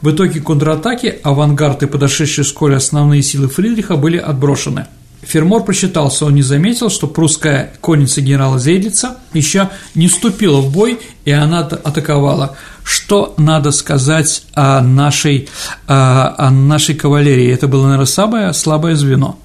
В 0.00 0.10
итоге 0.10 0.40
контратаки, 0.40 1.18
авангард 1.22 1.82
и 1.82 1.86
подошедшие 1.86 2.44
вскоре 2.44 2.76
основные 2.76 3.22
силы 3.22 3.48
Фридриха 3.48 3.96
были 3.96 4.16
отброшены. 4.16 4.86
Фермор 5.26 5.64
просчитался, 5.64 6.26
он 6.26 6.34
не 6.34 6.42
заметил, 6.42 6.90
что 6.90 7.06
прусская 7.06 7.72
конница 7.80 8.20
генерала 8.20 8.58
Зейдлица 8.58 9.18
еще 9.32 9.70
не 9.94 10.08
вступила 10.08 10.60
в 10.60 10.72
бой, 10.72 10.98
и 11.24 11.30
она 11.30 11.60
атаковала. 11.60 12.56
Что 12.82 13.34
надо 13.38 13.70
сказать 13.70 14.44
о 14.52 14.80
нашей, 14.82 15.48
о 15.86 16.50
нашей 16.50 16.94
кавалерии? 16.94 17.52
Это 17.52 17.66
было, 17.66 17.84
наверное, 17.84 18.06
самое 18.06 18.52
слабое 18.52 18.94
звено. 18.94 19.38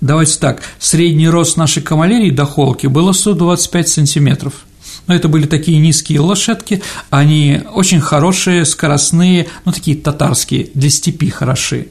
Давайте 0.00 0.38
так, 0.38 0.62
средний 0.80 1.28
рост 1.28 1.56
нашей 1.56 1.82
кавалерии 1.82 2.30
до 2.30 2.44
холки 2.44 2.88
было 2.88 3.12
125 3.12 3.88
сантиметров– 3.88 4.54
но 5.06 5.14
это 5.14 5.28
были 5.28 5.46
такие 5.46 5.78
низкие 5.78 6.20
лошадки, 6.20 6.82
они 7.10 7.62
очень 7.72 8.00
хорошие, 8.00 8.64
скоростные, 8.64 9.48
ну, 9.64 9.72
такие 9.72 9.96
татарские, 9.96 10.70
для 10.74 10.90
степи 10.90 11.28
хороши. 11.28 11.88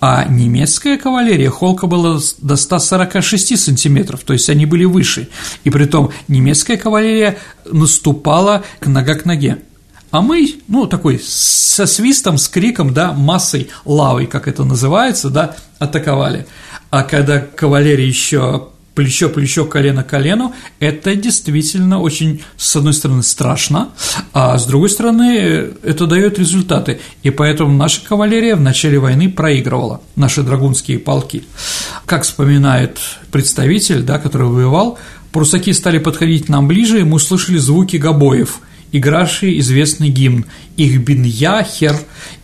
А 0.00 0.24
немецкая 0.24 0.98
кавалерия 0.98 1.50
холка 1.50 1.86
была 1.86 2.20
до 2.38 2.56
146 2.56 3.58
сантиметров, 3.58 4.20
то 4.24 4.32
есть 4.32 4.48
они 4.50 4.66
были 4.66 4.84
выше. 4.84 5.28
И 5.64 5.70
при 5.70 5.86
том 5.86 6.10
немецкая 6.28 6.76
кавалерия 6.76 7.38
наступала 7.70 8.64
нога 8.84 9.14
к 9.14 9.24
ноге. 9.24 9.58
А 10.10 10.20
мы, 10.20 10.46
ну, 10.68 10.86
такой 10.86 11.20
со 11.24 11.86
свистом, 11.86 12.38
с 12.38 12.48
криком, 12.48 12.94
да, 12.94 13.12
массой 13.12 13.70
лавой, 13.84 14.26
как 14.26 14.46
это 14.46 14.62
называется, 14.62 15.28
да, 15.28 15.56
атаковали. 15.80 16.46
А 16.90 17.02
когда 17.02 17.40
кавалерия 17.40 18.06
еще 18.06 18.68
плечо-плечо, 18.94 19.64
колено 19.64 20.04
колену, 20.04 20.54
это 20.78 21.14
действительно 21.14 22.00
очень, 22.00 22.42
с 22.56 22.76
одной 22.76 22.94
стороны, 22.94 23.22
страшно, 23.22 23.90
а 24.32 24.56
с 24.56 24.66
другой 24.66 24.88
стороны, 24.88 25.72
это 25.82 26.06
дает 26.06 26.38
результаты. 26.38 27.00
И 27.22 27.30
поэтому 27.30 27.76
наша 27.76 28.04
кавалерия 28.04 28.56
в 28.56 28.60
начале 28.60 28.98
войны 28.98 29.28
проигрывала, 29.30 30.00
наши 30.16 30.42
драгунские 30.42 30.98
полки. 30.98 31.44
Как 32.06 32.22
вспоминает 32.22 32.98
представитель, 33.30 34.02
да, 34.02 34.18
который 34.18 34.48
воевал, 34.48 34.98
прусаки 35.32 35.72
стали 35.72 35.98
подходить 35.98 36.48
нам 36.48 36.68
ближе, 36.68 37.00
и 37.00 37.04
мы 37.04 37.16
услышали 37.16 37.58
звуки 37.58 37.96
гобоев– 37.96 38.60
игравшие 38.94 39.58
известный 39.58 40.08
гимн 40.08 40.46
«Их 40.76 41.00
бин 41.00 41.24
я, 41.24 41.64
хер, 41.64 41.96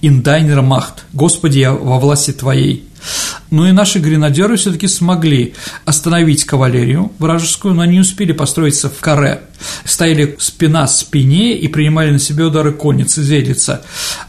ин 0.02 0.20
дайнер 0.20 0.62
махт, 0.62 1.04
Господи, 1.12 1.60
я 1.60 1.72
во 1.72 2.00
власти 2.00 2.32
Твоей». 2.32 2.89
Но 3.50 3.68
и 3.68 3.72
наши 3.72 3.98
гренадеры 3.98 4.56
все-таки 4.56 4.86
смогли 4.86 5.54
остановить 5.84 6.44
кавалерию 6.44 7.12
вражескую, 7.18 7.74
но 7.74 7.84
не 7.84 8.00
успели 8.00 8.32
построиться 8.32 8.88
в 8.88 8.98
каре. 9.00 9.42
Стояли 9.84 10.36
спина 10.38 10.86
к 10.86 10.90
спине 10.90 11.56
и 11.56 11.68
принимали 11.68 12.12
на 12.12 12.18
себя 12.18 12.46
удары 12.46 12.72
конницы 12.72 13.22
Зелица. 13.22 13.82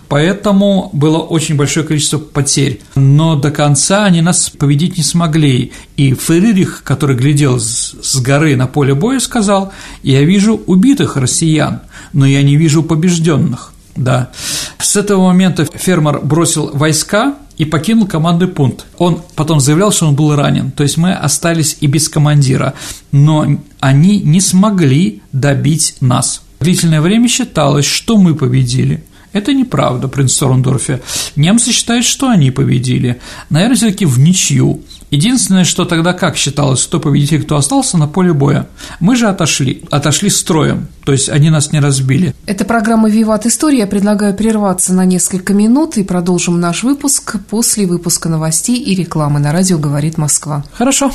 Поэтому 0.08 0.90
было 0.92 1.20
очень 1.20 1.56
большое 1.56 1.86
количество 1.86 2.18
потерь. 2.18 2.82
Но 2.96 3.36
до 3.36 3.52
конца 3.52 4.06
они 4.06 4.22
нас 4.22 4.50
победить 4.50 4.98
не 4.98 5.04
смогли. 5.04 5.72
И 5.98 6.14
Фридрих, 6.14 6.82
который 6.84 7.16
глядел 7.16 7.60
с 7.60 8.20
горы 8.22 8.56
на 8.56 8.68
поле 8.68 8.94
боя, 8.94 9.20
сказал, 9.20 9.72
«Я 10.04 10.24
вижу 10.24 10.62
убитых 10.66 11.16
россиян, 11.16 11.82
но 12.12 12.26
я 12.26 12.42
не 12.44 12.58
вижу 12.58 12.84
побежденных». 12.84 13.74
Да. 13.96 14.32
С 14.80 14.96
этого 14.96 15.28
момента 15.28 15.66
фермер 15.66 16.20
бросил 16.22 16.72
войска 16.74 17.36
и 17.62 17.66
покинул 17.66 18.08
командный 18.08 18.48
пункт. 18.48 18.88
Он 18.98 19.22
потом 19.36 19.60
заявлял, 19.60 19.92
что 19.92 20.08
он 20.08 20.16
был 20.16 20.36
ранен, 20.36 20.72
то 20.72 20.82
есть 20.82 20.98
мы 20.98 21.14
остались 21.14 21.78
и 21.80 21.86
без 21.86 22.10
командира, 22.10 22.74
но 23.12 23.46
они 23.80 24.20
не 24.20 24.42
смогли 24.42 25.22
добить 25.32 25.98
нас. 26.02 26.42
Длительное 26.60 27.02
время 27.02 27.28
считалось, 27.28 27.86
что 27.86 28.18
мы 28.18 28.34
победили. 28.34 29.04
Это 29.32 29.54
неправда 29.54 30.08
при 30.08 30.26
Сторндорфе. 30.26 31.02
Немцы 31.36 31.72
считают, 31.72 32.04
что 32.04 32.30
они 32.30 32.50
победили. 32.50 33.22
Наверное, 33.52 33.76
все 33.76 33.92
таки 33.92 34.06
в 34.06 34.18
ничью. 34.18 34.82
Единственное, 35.12 35.66
что 35.66 35.84
тогда 35.84 36.14
как 36.14 36.38
считалось, 36.38 36.86
кто 36.86 37.02
победитель, 37.02 37.44
кто 37.44 37.58
остался 37.58 37.98
на 37.98 38.08
поле 38.08 38.32
боя. 38.32 38.68
Мы 39.02 39.18
же 39.18 39.28
отошли, 39.28 39.84
отошли 39.92 40.30
строем, 40.30 40.88
то 41.04 41.12
есть 41.12 41.28
они 41.28 41.50
нас 41.50 41.74
не 41.74 41.82
разбили. 41.82 42.34
Это 42.46 42.64
программа 42.64 43.10
«Виват 43.10 43.46
История». 43.46 43.80
Я 43.80 43.88
предлагаю 43.88 44.34
прерваться 44.34 44.94
на 44.94 45.04
несколько 45.04 45.54
минут 45.54 45.98
и 45.98 46.04
продолжим 46.04 46.62
наш 46.62 46.84
выпуск 46.84 47.36
после 47.50 47.86
выпуска 47.86 48.30
новостей 48.30 48.78
и 48.78 48.96
рекламы 48.96 49.42
на 49.42 49.52
радио 49.52 49.78
«Говорит 49.78 50.18
Москва». 50.18 50.64
Хорошо. 50.72 51.12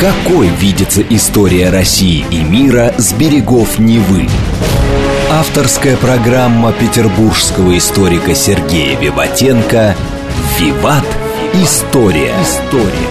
Какой 0.00 0.48
видится 0.48 1.02
история 1.02 1.68
России 1.68 2.24
и 2.30 2.42
мира 2.42 2.94
с 2.96 3.12
берегов 3.12 3.78
Невы? 3.78 4.28
Авторская 5.30 5.96
программа 5.98 6.72
петербургского 6.72 7.76
историка 7.76 8.34
Сергея 8.34 8.98
Виватенко 8.98 9.94
«Виват. 10.58 11.04
История». 11.62 12.34
История. 12.42 13.08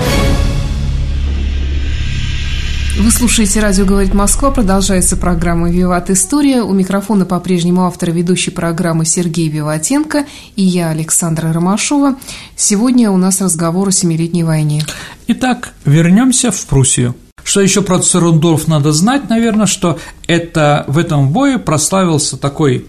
Вы 2.99 3.09
слушаете 3.09 3.61
«Радио 3.61 3.85
говорит 3.85 4.13
Москва». 4.13 4.51
Продолжается 4.51 5.15
программа 5.15 5.71
«Виват 5.71 6.09
История». 6.09 6.61
У 6.61 6.73
микрофона 6.73 7.25
по-прежнему 7.25 7.85
автор 7.85 8.11
ведущей 8.11 8.51
программы 8.51 9.05
Сергей 9.05 9.47
Виватенко 9.47 10.25
и 10.57 10.61
я, 10.61 10.89
Александра 10.89 11.53
Ромашова. 11.53 12.17
Сегодня 12.57 13.11
у 13.11 13.17
нас 13.17 13.39
разговор 13.39 13.87
о 13.87 13.91
Семилетней 13.93 14.43
войне. 14.43 14.83
Итак, 15.27 15.73
вернемся 15.85 16.51
в 16.51 16.65
Пруссию. 16.65 17.15
Что 17.45 17.61
еще 17.61 17.81
про 17.81 17.99
Церундорф 17.99 18.67
надо 18.67 18.91
знать, 18.91 19.29
наверное, 19.29 19.67
что 19.67 19.99
это 20.27 20.83
в 20.89 20.97
этом 20.97 21.29
бою 21.29 21.59
прославился 21.59 22.35
такой 22.35 22.87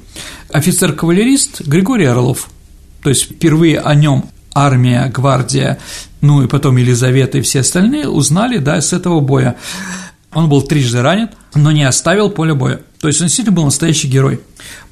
офицер-кавалерист 0.51 1.61
Григорий 1.61 2.07
Орлов. 2.07 2.49
То 3.05 3.11
есть 3.11 3.31
впервые 3.31 3.79
о 3.79 3.95
нем 3.95 4.25
армия, 4.55 5.11
гвардия, 5.15 5.79
ну 6.21 6.43
и 6.43 6.47
потом 6.47 6.77
Елизавета 6.77 7.39
и 7.39 7.43
все 7.43 7.61
остальные 7.61 8.09
узнали, 8.09 8.59
да, 8.59 8.81
с 8.81 8.93
этого 8.93 9.21
боя. 9.21 9.57
Он 10.33 10.49
был 10.49 10.63
трижды 10.63 11.03
ранен, 11.03 11.31
но 11.55 11.71
не 11.71 11.85
оставил 11.85 12.31
поле 12.31 12.55
боя. 12.55 12.81
То 13.01 13.09
есть 13.09 13.21
он 13.21 13.27
действительно 13.27 13.57
был 13.57 13.65
настоящий 13.65 14.09
герой. 14.09 14.41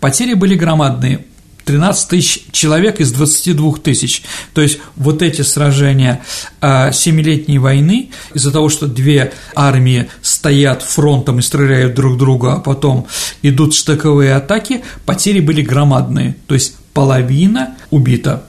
Потери 0.01 0.35
были 0.35 0.55
громадные. 0.55 1.25
13 1.65 2.09
тысяч 2.09 2.45
человек 2.51 3.01
из 3.01 3.13
22 3.13 3.75
тысяч. 3.77 4.23
То 4.53 4.61
есть 4.61 4.81
вот 4.97 5.23
эти 5.23 5.43
сражения 5.43 6.23
а, 6.61 6.93
Семилетней 6.93 7.59
войны, 7.59 8.11
из-за 8.35 8.51
того, 8.51 8.69
что 8.69 8.87
две 8.87 9.33
армии 9.55 10.09
стоят 10.23 10.83
фронтом 10.83 11.39
и 11.39 11.43
стреляют 11.43 11.95
друг 11.95 12.19
друга, 12.19 12.55
а 12.55 12.61
потом 12.61 13.07
идут 13.43 13.75
штыковые 13.75 14.35
атаки, 14.35 14.83
потери 15.07 15.41
были 15.41 15.63
громадные. 15.63 16.37
То 16.47 16.55
есть 16.55 16.77
половина 16.93 17.77
убита. 17.91 18.45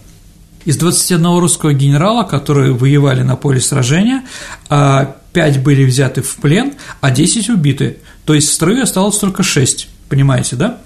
Из 0.66 0.78
21 0.78 1.40
русского 1.40 1.74
генерала, 1.74 2.24
которые 2.24 2.74
воевали 2.74 3.22
на 3.22 3.36
поле 3.36 3.60
сражения, 3.60 4.24
5 4.70 4.70
а, 4.70 5.16
были 5.60 5.84
взяты 5.84 6.22
в 6.22 6.36
плен, 6.38 6.74
а 7.02 7.12
10 7.12 7.50
убиты. 7.50 7.98
То 8.26 8.34
есть 8.34 8.50
в 8.50 8.54
строю 8.54 8.84
осталось 8.84 9.18
только 9.18 9.44
6, 9.44 9.90
понимаете, 10.10 10.56
да? 10.56 10.80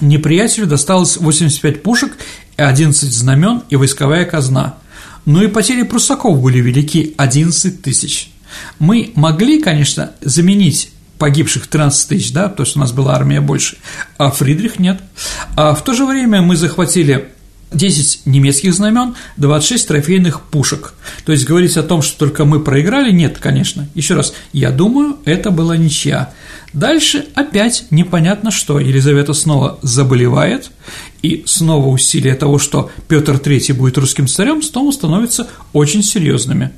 Неприятелю 0.00 0.66
досталось 0.66 1.16
85 1.16 1.82
пушек, 1.82 2.16
11 2.56 3.12
знамен 3.12 3.62
и 3.68 3.76
войсковая 3.76 4.24
казна. 4.24 4.76
Ну 5.24 5.42
и 5.42 5.48
потери 5.48 5.82
прусаков 5.82 6.40
были 6.40 6.60
велики– 6.60 7.14
11 7.16 7.82
тысяч. 7.82 8.30
Мы 8.78 9.12
могли, 9.14 9.60
конечно, 9.60 10.12
заменить 10.20 10.90
погибших 11.18 11.66
13 11.66 12.08
тысяч, 12.08 12.32
да, 12.32 12.48
потому 12.48 12.66
что 12.66 12.78
у 12.78 12.82
нас 12.82 12.92
была 12.92 13.14
армия 13.14 13.40
больше, 13.40 13.78
а 14.18 14.30
Фридрих 14.30 14.78
нет. 14.78 15.00
А 15.56 15.74
в 15.74 15.82
то 15.82 15.94
же 15.94 16.04
время 16.04 16.42
мы 16.42 16.56
захватили 16.56 17.30
10 17.74 18.26
немецких 18.26 18.74
знамен, 18.74 19.14
26 19.36 19.88
трофейных 19.88 20.42
пушек. 20.42 20.94
То 21.24 21.32
есть 21.32 21.44
говорить 21.44 21.76
о 21.76 21.82
том, 21.82 22.02
что 22.02 22.18
только 22.18 22.44
мы 22.44 22.60
проиграли, 22.60 23.12
нет, 23.12 23.38
конечно. 23.38 23.88
Еще 23.94 24.14
раз, 24.14 24.34
я 24.52 24.70
думаю, 24.70 25.18
это 25.24 25.50
была 25.50 25.76
ничья. 25.76 26.32
Дальше 26.72 27.26
опять 27.34 27.86
непонятно 27.90 28.50
что. 28.50 28.80
Елизавета 28.80 29.32
снова 29.32 29.78
заболевает, 29.82 30.70
и 31.22 31.44
снова 31.46 31.86
усилия 31.86 32.34
того, 32.34 32.58
что 32.58 32.90
Петр 33.06 33.34
III 33.34 33.74
будет 33.74 33.96
русским 33.96 34.26
царем, 34.26 34.60
снова 34.60 34.90
становятся 34.90 35.48
очень 35.72 36.02
серьезными. 36.02 36.72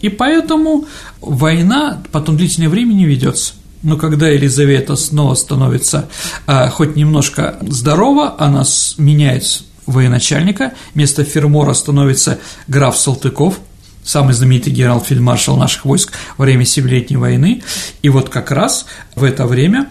И 0.00 0.10
поэтому 0.10 0.86
война 1.20 2.02
потом 2.12 2.36
длительное 2.36 2.68
время 2.68 2.92
не 2.92 3.06
ведется. 3.06 3.54
Но 3.82 3.96
когда 3.96 4.28
Елизавета 4.28 4.94
снова 4.94 5.34
становится 5.34 6.08
а, 6.46 6.68
хоть 6.68 6.96
немножко 6.96 7.56
здорова, 7.62 8.36
она 8.38 8.62
меняет 8.98 9.62
военачальника, 9.90 10.72
вместо 10.94 11.24
Фермора 11.24 11.74
становится 11.74 12.38
граф 12.68 12.96
Салтыков, 12.96 13.60
самый 14.04 14.34
знаменитый 14.34 14.72
генерал-фельдмаршал 14.72 15.56
наших 15.56 15.84
войск 15.84 16.12
во 16.36 16.44
время 16.44 16.64
Семилетней 16.64 17.16
войны, 17.16 17.62
и 18.02 18.08
вот 18.08 18.28
как 18.28 18.50
раз 18.50 18.86
в 19.14 19.24
это 19.24 19.46
время 19.46 19.88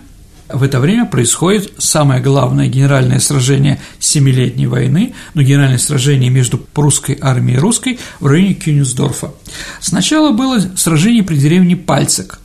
в 0.52 0.64
это 0.64 0.80
время 0.80 1.06
происходит 1.06 1.74
самое 1.78 2.22
главное 2.22 2.68
генеральное 2.68 3.20
сражение 3.20 3.80
Семилетней 4.00 4.66
войны, 4.66 5.14
но 5.36 5.44
генеральное 5.44 5.78
сражение 5.78 6.32
между 6.32 6.58
прусской 6.58 7.18
армией 7.22 7.58
и 7.58 7.60
русской 7.60 8.00
в 8.20 8.26
районе 8.26 8.56
Кюнисдорфа. 8.56 9.32
Сначала 9.80 10.32
было 10.32 10.60
сражение 10.76 11.24
при 11.24 11.38
деревне 11.38 11.76
Пальцек. 11.76 12.39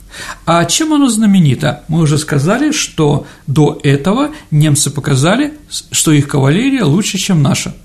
А 0.45 0.65
чем 0.65 0.93
оно 0.93 1.09
знаменито? 1.09 1.83
Мы 1.87 2.01
уже 2.01 2.17
сказали, 2.17 2.71
что 2.71 3.25
до 3.47 3.79
этого 3.83 4.31
немцы 4.51 4.89
показали, 4.89 5.53
что 5.69 6.11
их 6.11 6.27
кавалерия 6.27 6.85
лучше, 6.85 7.17
чем 7.17 7.41
наша. 7.41 7.75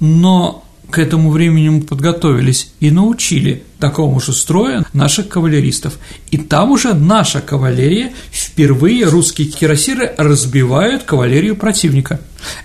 Но 0.00 0.64
к 0.90 0.98
этому 0.98 1.30
времени 1.30 1.68
мы 1.68 1.82
подготовились 1.82 2.72
и 2.80 2.90
научили 2.90 3.64
такому 3.80 4.20
же 4.20 4.32
строю 4.32 4.84
наших 4.92 5.28
кавалеристов. 5.28 5.94
И 6.30 6.38
там 6.38 6.70
уже 6.70 6.94
наша 6.94 7.40
кавалерия, 7.40 8.12
впервые 8.30 9.04
русские 9.06 9.48
кирасиры 9.48 10.14
разбивают 10.16 11.02
кавалерию 11.02 11.56
противника. 11.56 12.20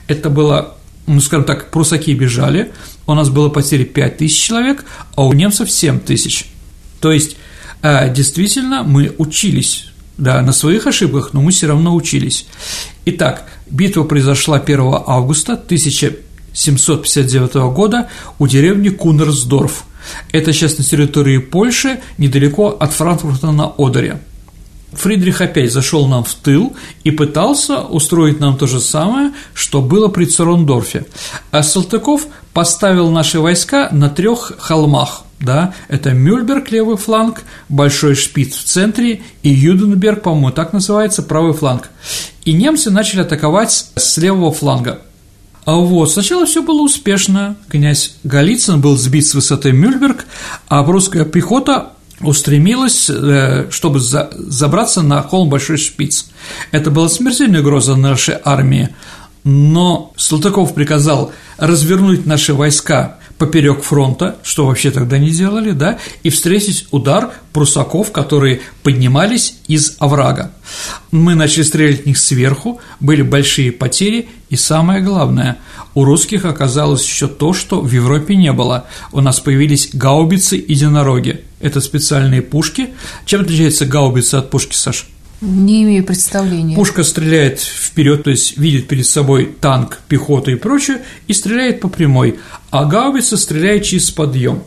Это 0.08 0.30
было 0.30 0.76
ну, 1.10 1.20
скажем 1.22 1.44
так, 1.44 1.72
прусаки 1.72 2.14
бежали, 2.14 2.72
у 3.08 3.16
нас 3.16 3.30
было 3.30 3.50
потери 3.50 3.84
5 3.84 4.18
тысяч 4.18 4.44
человек, 4.44 4.86
а 5.16 5.26
у 5.26 5.34
немцев 5.34 5.72
7 5.72 6.00
тысяч. 6.00 6.46
То 7.02 7.12
есть, 7.12 7.36
действительно, 8.10 8.84
мы 8.84 9.14
учились, 9.18 9.88
да, 10.18 10.42
на 10.42 10.52
своих 10.52 10.88
ошибках, 10.88 11.32
но 11.34 11.42
мы 11.42 11.52
все 11.52 11.68
равно 11.68 11.96
учились. 11.96 12.46
Итак, 13.06 13.46
битва 13.70 14.04
произошла 14.04 14.58
1 14.58 14.80
августа 15.06 15.54
1000 15.54 16.18
759 16.54 17.74
года 17.74 18.10
у 18.38 18.48
деревни 18.48 18.90
Кунерсдорф. 18.90 19.84
Это 20.32 20.54
сейчас 20.54 20.78
на 20.78 20.84
территории 20.84 21.38
Польши, 21.38 22.00
недалеко 22.18 22.70
от 22.70 22.92
Франкфурта 22.92 23.52
на 23.52 23.72
Одере. 23.78 24.20
Фридрих 24.92 25.42
опять 25.42 25.72
зашел 25.72 26.08
нам 26.08 26.24
в 26.24 26.34
тыл 26.34 26.76
и 27.04 27.12
пытался 27.12 27.82
устроить 27.82 28.40
нам 28.40 28.58
то 28.58 28.66
же 28.66 28.80
самое, 28.80 29.34
что 29.54 29.82
было 29.82 30.08
при 30.08 30.26
Церондорфе. 30.26 31.06
А 31.52 31.62
Салтыков 31.62 32.26
поставил 32.54 33.12
наши 33.12 33.40
войска 33.40 33.90
на 33.92 34.10
трех 34.10 34.54
холмах. 34.58 35.24
Да, 35.40 35.74
это 35.88 36.12
Мюльберг, 36.12 36.70
левый 36.70 36.98
фланг, 36.98 37.44
Большой 37.70 38.16
Шпиц 38.16 38.56
в 38.56 38.64
центре 38.66 39.22
и 39.42 39.50
Юденберг, 39.50 40.22
по-моему, 40.22 40.52
так 40.52 40.74
называется, 40.74 41.24
правый 41.24 41.54
фланг. 41.54 41.90
И 42.44 42.52
немцы 42.52 42.92
начали 42.92 43.22
атаковать 43.22 43.92
с 43.96 44.18
левого 44.18 44.52
фланга. 44.52 45.02
А 45.64 45.76
вот, 45.76 46.12
сначала 46.12 46.46
все 46.46 46.62
было 46.62 46.82
успешно. 46.82 47.56
Князь 47.70 48.16
Голицын 48.24 48.82
был 48.82 48.98
сбит 48.98 49.28
с 49.28 49.34
высоты 49.34 49.72
Мюльберг, 49.72 50.26
а 50.68 50.84
прусская 50.84 51.26
пехота 51.26 51.94
устремилась, 52.22 53.10
э, 53.10 53.68
чтобы 53.72 54.00
забраться 54.00 55.02
на 55.02 55.22
холм 55.22 55.50
Большой 55.50 55.78
Шпиц. 55.78 56.32
Это 56.72 56.92
была 56.92 57.08
смертельная 57.08 57.62
угроза 57.62 57.96
нашей 57.96 58.36
армии, 58.44 58.90
но 59.44 60.12
Салтыков 60.18 60.74
приказал 60.74 61.32
развернуть 61.58 62.26
наши 62.26 62.54
войска 62.54 63.19
поперек 63.40 63.82
фронта, 63.82 64.38
что 64.44 64.68
вообще 64.68 64.92
тогда 64.92 65.18
не 65.18 65.32
делали, 65.32 65.72
да, 65.72 65.98
и 66.22 66.30
встретить 66.30 66.86
удар 66.92 67.32
прусаков, 67.54 68.12
которые 68.12 68.62
поднимались 68.84 69.56
из 69.68 69.96
оврага. 69.98 70.52
Мы 71.12 71.34
начали 71.34 71.64
стрелять 71.64 72.04
в 72.04 72.06
них 72.06 72.18
сверху, 72.18 72.80
были 73.00 73.24
большие 73.24 73.72
потери, 73.72 74.28
и 74.50 74.56
самое 74.58 75.02
главное, 75.02 75.58
у 75.96 76.04
русских 76.04 76.46
оказалось 76.46 77.04
еще 77.06 77.28
то, 77.28 77.54
что 77.54 77.82
в 77.82 77.92
Европе 77.92 78.36
не 78.36 78.52
было. 78.52 78.86
У 79.12 79.22
нас 79.22 79.40
появились 79.40 79.90
гаубицы 79.94 80.58
и 80.58 80.74
единороги. 80.74 81.42
Это 81.62 81.82
специальные 81.82 82.42
пушки. 82.42 82.90
Чем 83.26 83.42
отличается 83.42 83.86
гаубица 83.86 84.40
от 84.40 84.50
пушки, 84.50 84.76
Саша? 84.76 85.06
Не 85.42 85.84
имею 85.84 86.04
представления. 86.04 86.76
Пушка 86.76 87.04
стреляет 87.04 87.60
вперед, 87.60 88.24
то 88.24 88.30
есть 88.30 88.58
видит 88.58 88.88
перед 88.88 89.06
собой 89.06 89.46
танк, 89.60 90.00
пехоту 90.08 90.52
и 90.52 90.56
прочее, 90.56 91.02
и 91.28 91.34
стреляет 91.34 91.80
по 91.80 91.88
прямой, 91.88 92.40
а 92.72 92.86
гаубица 92.86 93.38
стреляет 93.38 93.84
через 93.84 94.12
подъем. 94.12 94.64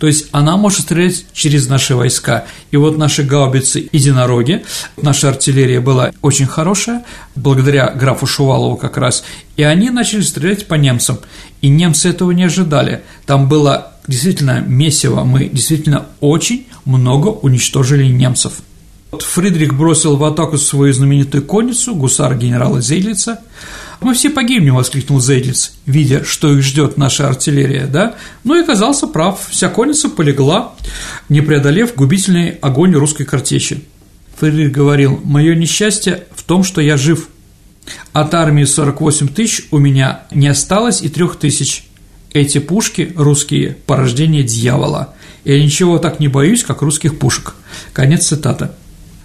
То 0.00 0.06
есть 0.06 0.28
она 0.32 0.56
может 0.56 0.80
стрелять 0.80 1.26
через 1.32 1.68
наши 1.68 1.94
войска. 1.94 2.46
И 2.70 2.76
вот 2.76 2.96
наши 2.96 3.22
гаубицы 3.22 3.88
единороги, 3.92 4.64
наша 4.96 5.28
артиллерия 5.28 5.80
была 5.80 6.12
очень 6.22 6.46
хорошая, 6.46 7.04
благодаря 7.34 7.90
графу 7.90 8.26
Шувалову 8.26 8.76
как 8.76 8.96
раз, 8.96 9.24
и 9.56 9.62
они 9.62 9.90
начали 9.90 10.22
стрелять 10.22 10.66
по 10.66 10.74
немцам. 10.74 11.18
И 11.60 11.68
немцы 11.68 12.08
этого 12.08 12.30
не 12.30 12.44
ожидали. 12.44 13.02
Там 13.26 13.48
было 13.48 13.92
действительно 14.06 14.60
месиво, 14.60 15.24
мы 15.24 15.48
действительно 15.48 16.06
очень 16.20 16.66
много 16.84 17.28
уничтожили 17.28 18.06
немцев. 18.06 18.62
Фридрих 19.10 19.74
бросил 19.74 20.16
в 20.16 20.24
атаку 20.24 20.58
свою 20.58 20.92
знаменитую 20.92 21.42
конницу, 21.42 21.94
гусар 21.94 22.36
генерала 22.36 22.82
Зейдлица. 22.82 23.40
«Мы 24.00 24.14
все 24.14 24.30
погибнем!»– 24.30 24.74
воскликнул 24.76 25.18
Зейдлиц, 25.18 25.72
видя, 25.86 26.24
что 26.24 26.52
их 26.52 26.62
ждет 26.62 26.98
наша 26.98 27.26
артиллерия, 27.26 27.86
да? 27.86 28.16
Ну 28.44 28.54
и 28.54 28.62
оказался 28.62 29.06
прав, 29.06 29.48
вся 29.50 29.70
конница 29.70 30.08
полегла, 30.10 30.74
не 31.28 31.40
преодолев 31.40 31.94
губительный 31.94 32.50
огонь 32.60 32.94
русской 32.94 33.24
картечи. 33.24 33.82
Фридрих 34.36 34.70
говорил, 34.70 35.18
«Мое 35.24 35.54
несчастье 35.54 36.24
в 36.34 36.42
том, 36.44 36.62
что 36.62 36.80
я 36.80 36.96
жив. 36.96 37.28
От 38.12 38.34
армии 38.34 38.64
48 38.64 39.28
тысяч 39.28 39.66
у 39.70 39.78
меня 39.78 40.24
не 40.30 40.48
осталось 40.48 41.02
и 41.02 41.08
трех 41.08 41.36
тысяч. 41.36 41.84
Эти 42.32 42.58
пушки 42.58 43.14
русские– 43.16 43.78
порождение 43.86 44.42
дьявола. 44.44 45.14
Я 45.44 45.60
ничего 45.60 45.98
так 45.98 46.20
не 46.20 46.28
боюсь, 46.28 46.62
как 46.62 46.82
русских 46.82 47.18
пушек». 47.18 47.54
Конец 47.94 48.26
цитаты. 48.26 48.68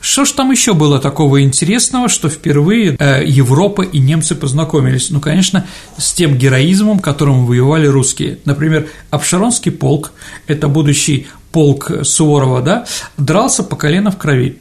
Что 0.03 0.25
ж 0.25 0.31
там 0.31 0.51
еще 0.51 0.73
было 0.73 0.99
такого 0.99 1.43
интересного, 1.43 2.09
что 2.09 2.27
впервые 2.27 2.97
э, 2.99 3.23
Европа 3.25 3.83
и 3.83 3.99
немцы 3.99 4.35
познакомились? 4.35 5.09
Ну, 5.11 5.21
конечно, 5.21 5.65
с 5.97 6.11
тем 6.11 6.37
героизмом, 6.37 6.99
которым 6.99 7.45
воевали 7.45 7.87
русские. 7.87 8.37
Например, 8.43 8.89
Обширонский 9.11 9.71
полк, 9.71 10.11
это 10.45 10.67
будущий 10.67 11.27
полк 11.53 11.89
Суворова, 12.03 12.61
да, 12.61 12.85
дрался 13.17 13.63
по 13.63 13.77
колено 13.77 14.11
в 14.11 14.17
крови. 14.17 14.57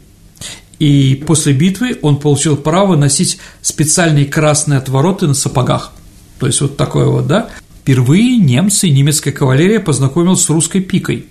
И 0.78 1.20
после 1.26 1.54
битвы 1.54 1.98
он 2.02 2.18
получил 2.18 2.56
право 2.56 2.94
носить 2.94 3.38
специальные 3.62 4.26
красные 4.26 4.78
отвороты 4.78 5.26
на 5.26 5.34
сапогах. 5.34 5.90
То 6.38 6.46
есть 6.46 6.60
вот 6.60 6.76
такое 6.76 7.06
вот, 7.06 7.26
да. 7.26 7.48
Впервые 7.80 8.36
немцы 8.36 8.86
и 8.86 8.92
немецкая 8.92 9.32
кавалерия 9.32 9.80
познакомилась 9.80 10.42
с 10.42 10.50
русской 10.50 10.80
пикой. 10.80 11.26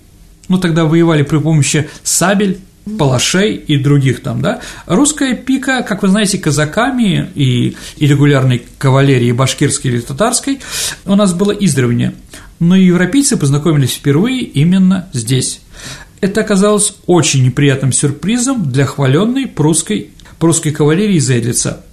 Ну, 0.50 0.58
тогда 0.58 0.84
воевали 0.84 1.24
при 1.24 1.38
помощи 1.38 1.90
сабель, 2.04 2.60
палашей 2.98 3.56
и 3.56 3.78
других 3.78 4.22
там, 4.22 4.42
да. 4.42 4.62
Русская 4.86 5.36
пика, 5.36 5.84
как 5.84 6.02
вы 6.02 6.08
знаете, 6.08 6.38
казаками 6.38 7.30
и, 7.36 7.76
и 7.98 8.08
регулярной 8.08 8.64
кавалерией 8.78 9.32
башкирской 9.32 9.92
или 9.92 10.00
татарской 10.02 10.60
у 11.06 11.16
нас 11.16 11.34
было 11.34 11.52
издревле, 11.52 12.14
но 12.60 12.76
европейцы 12.76 13.38
познакомились 13.38 13.94
впервые 13.94 14.42
именно 14.42 15.10
здесь. 15.14 15.62
Это 16.22 16.42
оказалось 16.42 16.96
очень 17.08 17.44
неприятным 17.44 17.92
сюрпризом 17.92 18.72
для 18.72 18.86
хваленной 18.86 19.48
прусской, 19.48 20.12
прусской 20.40 20.72
кавалерии 20.72 21.20
Зейдлица– 21.20 21.86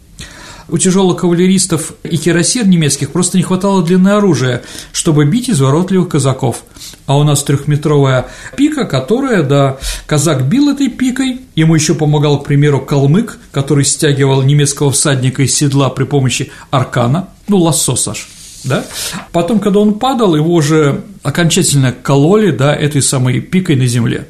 у 0.69 0.79
тяжелых 0.79 1.19
кавалеристов 1.19 1.95
и 2.03 2.17
кирасир 2.17 2.67
немецких 2.67 3.11
просто 3.11 3.37
не 3.37 3.43
хватало 3.43 3.83
длины 3.83 4.11
оружия, 4.11 4.63
чтобы 4.93 5.25
бить 5.25 5.51
изворотливых 5.51 6.09
казаков. 6.09 6.65
А 7.07 7.17
у 7.17 7.25
нас 7.25 7.43
трехметровая 7.43 8.27
пика, 8.57 8.85
которая, 8.85 9.43
да, 9.43 9.79
казак 10.07 10.47
бил 10.47 10.69
этой 10.69 10.89
пикой, 10.89 11.41
ему 11.55 11.75
еще 11.75 11.95
помогал, 11.95 12.41
к 12.41 12.47
примеру, 12.47 12.81
калмык, 12.81 13.39
который 13.51 13.85
стягивал 13.85 14.43
немецкого 14.43 14.91
всадника 14.91 15.43
из 15.43 15.55
седла 15.55 15.89
при 15.89 16.05
помощи 16.05 16.51
аркана, 16.71 17.31
ну, 17.49 17.59
лассо, 17.59 17.97
Саш, 17.97 18.29
да? 18.65 18.85
Потом, 19.33 19.61
когда 19.61 19.81
он 19.81 19.99
падал, 19.99 20.35
его 20.35 20.53
уже 20.53 21.03
окончательно 21.23 21.93
кололи, 21.93 22.51
да, 22.51 22.75
этой 22.75 23.03
самой 23.03 23.41
пикой 23.41 23.77
на 23.77 23.87
земле. 23.87 24.29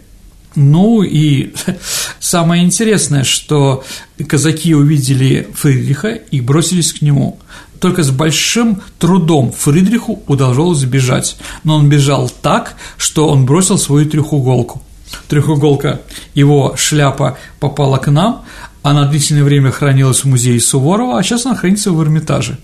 Ну 0.58 1.04
и 1.04 1.52
самое 2.18 2.64
интересное, 2.64 3.22
что 3.22 3.84
казаки 4.26 4.74
увидели 4.74 5.48
Фридриха 5.54 6.08
и 6.08 6.40
бросились 6.40 6.92
к 6.92 7.00
нему. 7.00 7.38
Только 7.78 8.02
с 8.02 8.10
большим 8.10 8.82
трудом 8.98 9.52
Фридриху 9.52 10.24
удалось 10.26 10.78
сбежать, 10.78 11.36
но 11.62 11.76
он 11.76 11.88
бежал 11.88 12.28
так, 12.28 12.74
что 12.96 13.28
он 13.28 13.46
бросил 13.46 13.78
свою 13.78 14.10
трехуголку. 14.10 14.82
Трехуголка, 15.28 16.00
его 16.34 16.74
шляпа 16.76 17.38
попала 17.60 17.98
к 17.98 18.10
нам, 18.10 18.44
она 18.82 19.06
длительное 19.06 19.44
время 19.44 19.70
хранилась 19.70 20.24
в 20.24 20.24
музее 20.24 20.60
Суворова, 20.60 21.20
а 21.20 21.22
сейчас 21.22 21.46
она 21.46 21.54
хранится 21.54 21.92
в 21.92 22.02
Эрмитаже. 22.02 22.58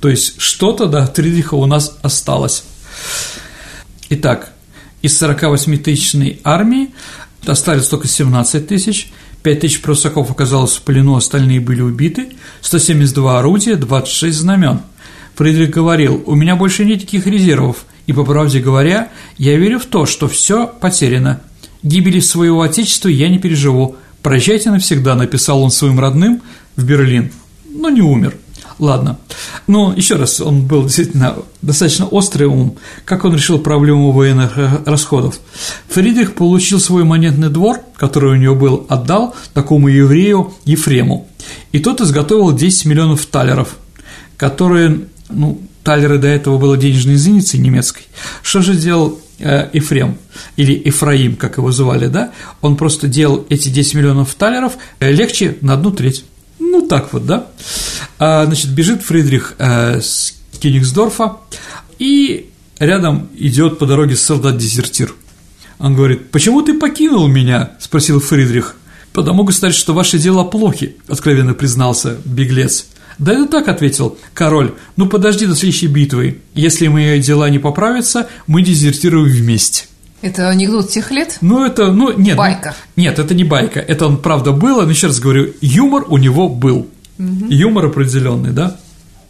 То 0.00 0.08
есть 0.08 0.40
что-то 0.40 0.86
до 0.86 1.06
Фридриха 1.06 1.54
у 1.54 1.66
нас 1.66 1.96
осталось. 2.02 2.64
Итак, 4.10 4.50
из 5.02 5.22
48-тысячной 5.22 6.40
армии 6.42 6.90
остались 7.46 7.88
только 7.88 8.08
17 8.08 8.66
тысяч, 8.66 9.10
5 9.42 9.60
тысяч 9.60 9.80
прусаков 9.80 10.30
оказалось 10.30 10.76
в 10.76 10.82
плену, 10.82 11.16
остальные 11.16 11.60
были 11.60 11.80
убиты, 11.80 12.30
172 12.60 13.38
орудия, 13.38 13.76
26 13.76 14.36
знамен. 14.36 14.80
Фридрих 15.36 15.70
говорил, 15.70 16.22
у 16.26 16.34
меня 16.34 16.56
больше 16.56 16.84
нет 16.84 17.00
никаких 17.00 17.26
резервов, 17.26 17.86
и, 18.06 18.12
по 18.12 18.24
правде 18.24 18.60
говоря, 18.60 19.10
я 19.36 19.56
верю 19.56 19.78
в 19.78 19.86
то, 19.86 20.04
что 20.04 20.26
все 20.26 20.66
потеряно. 20.66 21.40
Гибели 21.82 22.18
своего 22.20 22.62
отечества 22.62 23.08
я 23.08 23.28
не 23.28 23.38
переживу. 23.38 23.96
Прощайте 24.22 24.70
навсегда, 24.70 25.14
написал 25.14 25.62
он 25.62 25.70
своим 25.70 26.00
родным 26.00 26.42
в 26.74 26.84
Берлин, 26.84 27.30
но 27.70 27.88
не 27.88 28.00
умер. 28.00 28.34
Ладно. 28.78 29.18
Ну, 29.66 29.92
еще 29.92 30.14
раз, 30.14 30.40
он 30.40 30.66
был 30.66 30.84
действительно 30.84 31.36
достаточно 31.62 32.06
острый 32.06 32.44
ум. 32.44 32.76
Как 33.04 33.24
он 33.24 33.34
решил 33.34 33.58
проблему 33.58 34.12
военных 34.12 34.56
э, 34.56 34.68
расходов? 34.86 35.40
Фридрих 35.88 36.34
получил 36.34 36.78
свой 36.78 37.02
монетный 37.02 37.48
двор, 37.48 37.80
который 37.96 38.32
у 38.32 38.36
него 38.36 38.54
был, 38.54 38.86
отдал 38.88 39.34
такому 39.52 39.88
еврею 39.88 40.54
Ефрему. 40.64 41.28
И 41.72 41.80
тот 41.80 42.00
изготовил 42.00 42.52
10 42.52 42.84
миллионов 42.84 43.26
талеров, 43.26 43.76
которые, 44.36 45.00
ну, 45.28 45.60
талеры 45.82 46.18
до 46.18 46.28
этого 46.28 46.58
было 46.58 46.76
денежной 46.76 47.14
единицей 47.14 47.58
немецкой. 47.58 48.02
Что 48.42 48.62
же 48.62 48.74
делал 48.74 49.18
э, 49.40 49.70
Ефрем, 49.72 50.18
или 50.56 50.80
Ефраим, 50.84 51.34
как 51.34 51.56
его 51.56 51.72
звали, 51.72 52.06
да? 52.06 52.30
Он 52.60 52.76
просто 52.76 53.08
делал 53.08 53.44
эти 53.48 53.70
10 53.70 53.94
миллионов 53.94 54.34
талеров 54.36 54.74
э, 55.00 55.10
легче 55.10 55.56
на 55.62 55.72
одну 55.72 55.90
треть. 55.90 56.24
Ну, 56.70 56.86
так 56.86 57.12
вот, 57.12 57.26
да. 57.26 57.46
А, 58.18 58.44
значит, 58.44 58.70
бежит 58.70 59.02
Фридрих 59.02 59.54
э, 59.58 60.00
с 60.00 60.34
Кенигсдорфа, 60.60 61.38
и 61.98 62.50
рядом 62.78 63.28
идет 63.36 63.78
по 63.78 63.86
дороге 63.86 64.16
солдат-дезертир. 64.16 65.14
Он 65.78 65.94
говорит, 65.94 66.30
«Почему 66.30 66.62
ты 66.62 66.74
покинул 66.74 67.26
меня?»– 67.28 67.72
спросил 67.80 68.20
Фридрих. 68.20 68.76
«Потому, 69.12 69.44
государь, 69.44 69.72
что 69.72 69.94
ваши 69.94 70.18
дела 70.18 70.44
плохи»,– 70.44 70.96
откровенно 71.08 71.54
признался 71.54 72.18
беглец. 72.24 72.86
«Да 73.18 73.32
это 73.32 73.46
так»,– 73.46 73.68
ответил 73.68 74.18
король,– 74.34 74.74
«ну 74.96 75.06
подожди 75.06 75.46
до 75.46 75.56
следующей 75.56 75.86
битвы. 75.86 76.40
Если 76.54 76.88
мои 76.88 77.20
дела 77.20 77.48
не 77.50 77.58
поправятся, 77.58 78.28
мы 78.46 78.62
дезертируем 78.62 79.26
вместе». 79.26 79.87
Это 80.20 80.48
анекдот 80.48 80.90
тех 80.90 81.10
лет? 81.10 81.38
Ну, 81.40 81.64
это, 81.64 81.92
ну, 81.92 82.12
нет. 82.12 82.36
Ну, 82.36 82.42
байка. 82.42 82.74
Нет, 82.96 83.18
это 83.18 83.34
не 83.34 83.44
байка. 83.44 83.78
Это 83.78 84.06
он, 84.06 84.18
правда, 84.18 84.52
был, 84.52 84.82
но 84.82 84.90
еще 84.90 85.06
раз 85.06 85.20
говорю, 85.20 85.52
юмор 85.60 86.04
у 86.08 86.16
него 86.16 86.48
был. 86.48 86.88
Угу. 87.18 87.46
Юмор 87.48 87.86
определенный, 87.86 88.50
да? 88.50 88.76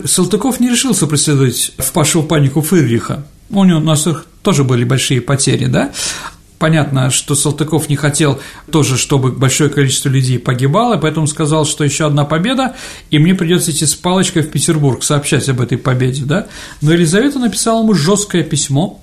Салтыков 0.03 0.61
не 0.61 0.71
решился 0.71 1.07
преследовать 1.07 1.73
впавшего 1.79 2.23
в 2.23 2.27
панику 2.27 2.63
Фридриха. 2.63 3.25
У 3.51 3.65
него 3.65 3.79
у 3.79 3.83
нас 3.83 4.07
тоже 4.43 4.65
были 4.65 4.85
большие 4.85 5.21
потери, 5.21 5.67
да? 5.67 5.93
Понятно, 6.59 7.11
что 7.11 7.35
Салтыков 7.37 7.89
не 7.89 7.95
хотел 7.95 8.41
тоже, 8.73 8.97
чтобы 8.99 9.31
большое 9.31 9.71
количество 9.71 10.09
людей 10.09 10.41
погибало, 10.41 10.97
поэтому 10.97 11.27
сказал, 11.29 11.65
что 11.65 11.85
еще 11.85 12.07
одна 12.07 12.25
победа, 12.25 12.75
и 13.11 13.19
мне 13.19 13.35
придется 13.35 13.71
идти 13.71 13.87
с 13.87 13.95
палочкой 13.95 14.43
в 14.43 14.51
Петербург, 14.51 15.05
сообщать 15.05 15.49
об 15.49 15.61
этой 15.61 15.79
победе, 15.79 16.25
да? 16.25 16.49
Но 16.81 16.93
Елизавета 16.93 17.39
написала 17.39 17.83
ему 17.83 17.95
жесткое 17.95 18.43
письмо, 18.43 19.01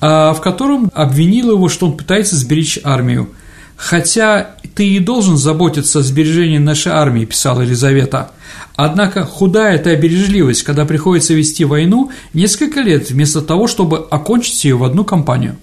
в 0.00 0.38
котором 0.42 0.90
обвинила 0.94 1.52
его, 1.52 1.68
что 1.68 1.86
он 1.86 1.96
пытается 1.96 2.36
сберечь 2.36 2.78
армию. 2.84 3.30
Хотя 3.76 4.56
ты 4.74 4.86
и 4.86 4.98
должен 4.98 5.36
заботиться 5.36 6.00
о 6.00 6.02
сбережении 6.02 6.58
нашей 6.58 6.92
армии, 6.92 7.24
писала 7.24 7.62
Елизавета, 7.62 8.30
Однако 8.76 9.24
худая 9.24 9.76
эта 9.76 9.94
бережливость, 9.94 10.64
когда 10.64 10.84
приходится 10.84 11.32
вести 11.32 11.64
войну 11.64 12.10
несколько 12.32 12.80
лет, 12.80 13.10
вместо 13.10 13.40
того, 13.40 13.68
чтобы 13.68 13.98
окончить 14.10 14.64
ее 14.64 14.76
в 14.76 14.84
одну 14.84 15.04
кампанию, 15.04 15.56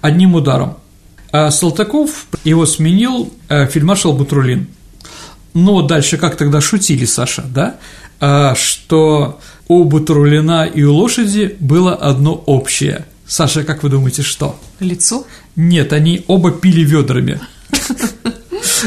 одним 0.00 0.36
ударом. 0.36 0.76
А 1.32 1.50
Салтыков 1.50 2.26
его 2.44 2.66
сменил 2.66 3.32
э, 3.48 3.66
фельдмаршал 3.66 4.12
Бутрулин. 4.12 4.68
Но 5.54 5.82
дальше 5.82 6.18
как 6.18 6.36
тогда 6.36 6.60
шутили, 6.60 7.04
Саша, 7.04 7.42
да? 7.42 7.76
А, 8.20 8.54
что 8.54 9.40
у 9.66 9.84
Бутрулина 9.84 10.66
и 10.66 10.82
у 10.84 10.94
лошади 10.94 11.56
было 11.58 11.94
одно 11.94 12.34
общее. 12.34 13.06
Саша, 13.30 13.62
как 13.62 13.84
вы 13.84 13.90
думаете, 13.90 14.22
что? 14.22 14.58
Лицо? 14.80 15.24
Нет, 15.54 15.92
они 15.92 16.24
оба 16.26 16.50
пили 16.50 16.80
ведрами. 16.80 17.40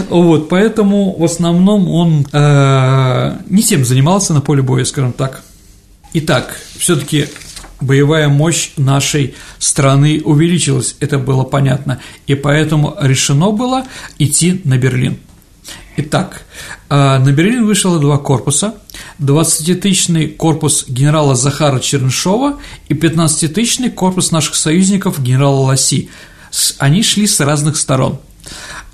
Вот, 0.10 0.50
поэтому 0.50 1.18
в 1.18 1.24
основном 1.24 1.88
он 1.88 2.28
э, 2.32 3.38
не 3.48 3.64
тем 3.64 3.86
занимался 3.86 4.34
на 4.34 4.42
поле 4.42 4.62
боя, 4.62 4.84
скажем 4.84 5.14
так. 5.14 5.44
Итак, 6.14 6.60
все-таки 6.78 7.28
боевая 7.80 8.28
мощь 8.28 8.72
нашей 8.76 9.36
страны 9.60 10.22
увеличилась, 10.26 10.98
это 11.00 11.20
было 11.20 11.44
понятно, 11.44 12.02
и 12.28 12.36
поэтому 12.36 12.98
решено 13.00 13.52
было 13.52 13.86
идти 14.18 14.60
на 14.66 14.78
Берлин. 14.78 15.20
Итак, 15.96 16.44
э, 16.90 16.96
на 16.96 17.32
Берлин 17.32 17.66
вышло 17.66 18.00
два 18.00 18.18
корпуса, 18.18 18.76
20-тысячный 19.20 20.28
корпус 20.28 20.86
генерала 20.88 21.36
Захара 21.36 21.80
Чернышова 21.80 22.60
и 22.90 22.94
15-тысячный 22.94 23.92
корпус 23.92 24.32
наших 24.32 24.56
союзников 24.56 25.22
генерала 25.22 25.60
Ласи. 25.62 26.10
Они 26.80 27.04
шли 27.04 27.28
с 27.28 27.40
разных 27.40 27.78
сторон– 27.78 28.20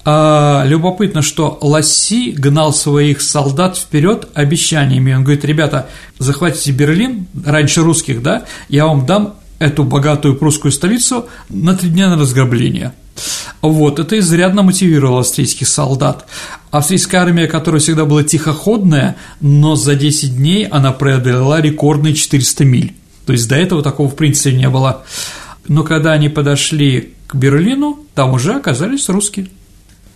а, 0.05 0.63
любопытно, 0.65 1.21
что 1.21 1.57
Ласси 1.61 2.31
гнал 2.31 2.73
своих 2.73 3.21
солдат 3.21 3.77
вперед 3.77 4.27
обещаниями. 4.33 5.13
Он 5.13 5.23
говорит, 5.23 5.43
ребята, 5.45 5.89
захватите 6.17 6.71
Берлин, 6.71 7.27
раньше 7.45 7.81
русских, 7.81 8.23
да, 8.23 8.45
я 8.69 8.85
вам 8.85 9.05
дам 9.05 9.35
эту 9.59 9.83
богатую 9.83 10.35
прусскую 10.35 10.71
столицу 10.71 11.27
на 11.49 11.75
три 11.75 11.89
дня 11.89 12.09
на 12.09 12.17
разграбление. 12.17 12.93
Вот, 13.61 13.99
это 13.99 14.17
изрядно 14.17 14.63
мотивировало 14.63 15.19
австрийских 15.19 15.67
солдат. 15.67 16.25
Австрийская 16.71 17.21
армия, 17.21 17.47
которая 17.47 17.81
всегда 17.81 18.05
была 18.05 18.23
тихоходная, 18.23 19.17
но 19.41 19.75
за 19.75 19.95
10 19.95 20.37
дней 20.37 20.65
она 20.65 20.93
преодолела 20.93 21.59
рекордные 21.59 22.13
400 22.13 22.65
миль. 22.65 22.93
То 23.25 23.33
есть 23.33 23.47
до 23.49 23.55
этого 23.55 23.83
такого 23.83 24.07
в 24.07 24.15
принципе 24.15 24.55
не 24.55 24.69
было. 24.69 25.03
Но 25.67 25.83
когда 25.83 26.13
они 26.13 26.29
подошли 26.29 27.13
к 27.27 27.35
Берлину, 27.35 27.99
там 28.15 28.33
уже 28.33 28.53
оказались 28.55 29.09
русские 29.09 29.47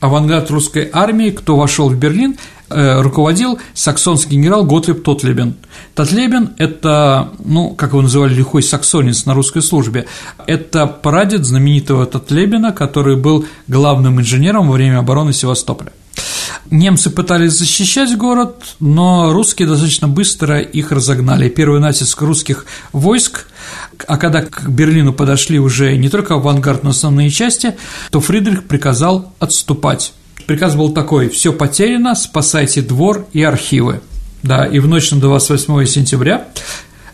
авангард 0.04 0.52
русской 0.52 0.90
армии, 0.92 1.30
кто 1.30 1.56
вошел 1.56 1.88
в 1.88 1.96
Берлин, 1.96 2.36
руководил 2.74 3.60
саксонский 3.74 4.38
генерал 4.38 4.66
Готлиб 4.66 5.04
Тотлебен. 5.04 5.56
Тотлебен– 5.96 6.54
это, 6.58 7.32
ну, 7.44 7.70
как 7.70 7.92
его 7.92 8.02
называли, 8.02 8.34
лихой 8.34 8.64
саксонец 8.64 9.26
на 9.26 9.34
русской 9.34 9.62
службе, 9.62 10.08
это 10.48 10.88
прадед 10.88 11.46
знаменитого 11.46 12.06
Тотлебена, 12.06 12.72
который 12.72 13.16
был 13.16 13.46
главным 13.68 14.20
инженером 14.20 14.68
во 14.68 14.74
время 14.74 15.00
обороны 15.00 15.34
Севастополя. 15.34 15.92
Немцы 16.72 17.10
пытались 17.10 17.54
защищать 17.54 18.18
город, 18.18 18.64
но 18.80 19.32
русские 19.34 19.68
достаточно 19.68 20.08
быстро 20.08 20.60
их 20.60 20.92
разогнали. 20.92 21.50
Первый 21.50 21.80
натиск 21.80 22.22
русских 22.22 22.66
войск, 22.94 23.48
а 24.08 24.18
когда 24.18 24.42
к 24.42 24.70
Берлину 24.70 25.14
подошли 25.14 25.60
уже 25.60 25.96
не 25.98 26.10
только 26.10 26.36
авангард, 26.36 26.84
но 26.84 26.92
основные 26.92 27.30
части, 27.30 27.76
то 28.12 28.22
Фридрих 28.22 28.64
приказал 28.64 29.34
отступать. 29.40 30.14
Приказ 30.46 30.76
был 30.76 30.94
такой: 30.94 31.30
все 31.30 31.54
потеряно, 31.54 32.16
спасайте 32.16 32.82
двор 32.82 33.28
и 33.34 33.44
архивы. 33.44 34.02
Да, 34.42 34.66
и 34.66 34.80
в 34.80 34.88
ночь 34.88 35.12
на 35.12 35.20
28 35.20 35.86
сентября 35.86 36.48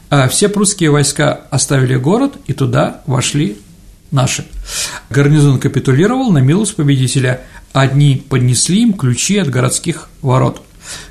а, 0.10 0.28
все 0.28 0.50
прусские 0.50 0.90
войска 0.90 1.42
оставили 1.52 1.96
город 1.96 2.38
и 2.48 2.54
туда 2.54 3.02
вошли 3.06 3.58
наши. 4.10 4.46
Гарнизон 5.12 5.60
капитулировал 5.60 6.32
на 6.32 6.40
милость 6.40 6.76
победителя, 6.76 7.42
Одни 7.74 8.16
поднесли 8.16 8.82
им 8.82 8.94
ключи 8.94 9.38
от 9.38 9.50
городских 9.50 10.10
ворот. 10.22 10.62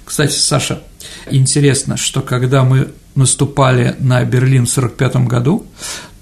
Кстати, 0.04 0.36
Саша, 0.36 0.82
интересно, 1.30 1.96
что 1.96 2.20
когда 2.20 2.64
мы 2.64 2.88
наступали 3.14 3.94
на 4.00 4.24
Берлин 4.24 4.66
в 4.66 4.76
1945 4.76 5.28
году, 5.28 5.66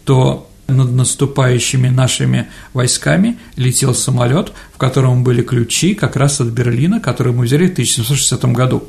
то 0.05 0.45
над 0.69 0.93
наступающими 0.93 1.89
нашими 1.89 2.49
войсками 2.73 3.39
летел 3.57 3.95
самолет, 3.95 4.53
в 4.75 4.79
котором 4.79 5.25
были 5.25 5.43
ключи 5.43 5.95
как 5.95 6.17
раз 6.17 6.41
от 6.41 6.49
Берлина, 6.49 7.01
который 7.01 7.33
мы 7.33 7.45
взяли 7.45 7.69
в 7.69 7.73
1760 7.73 8.45
году. 8.47 8.85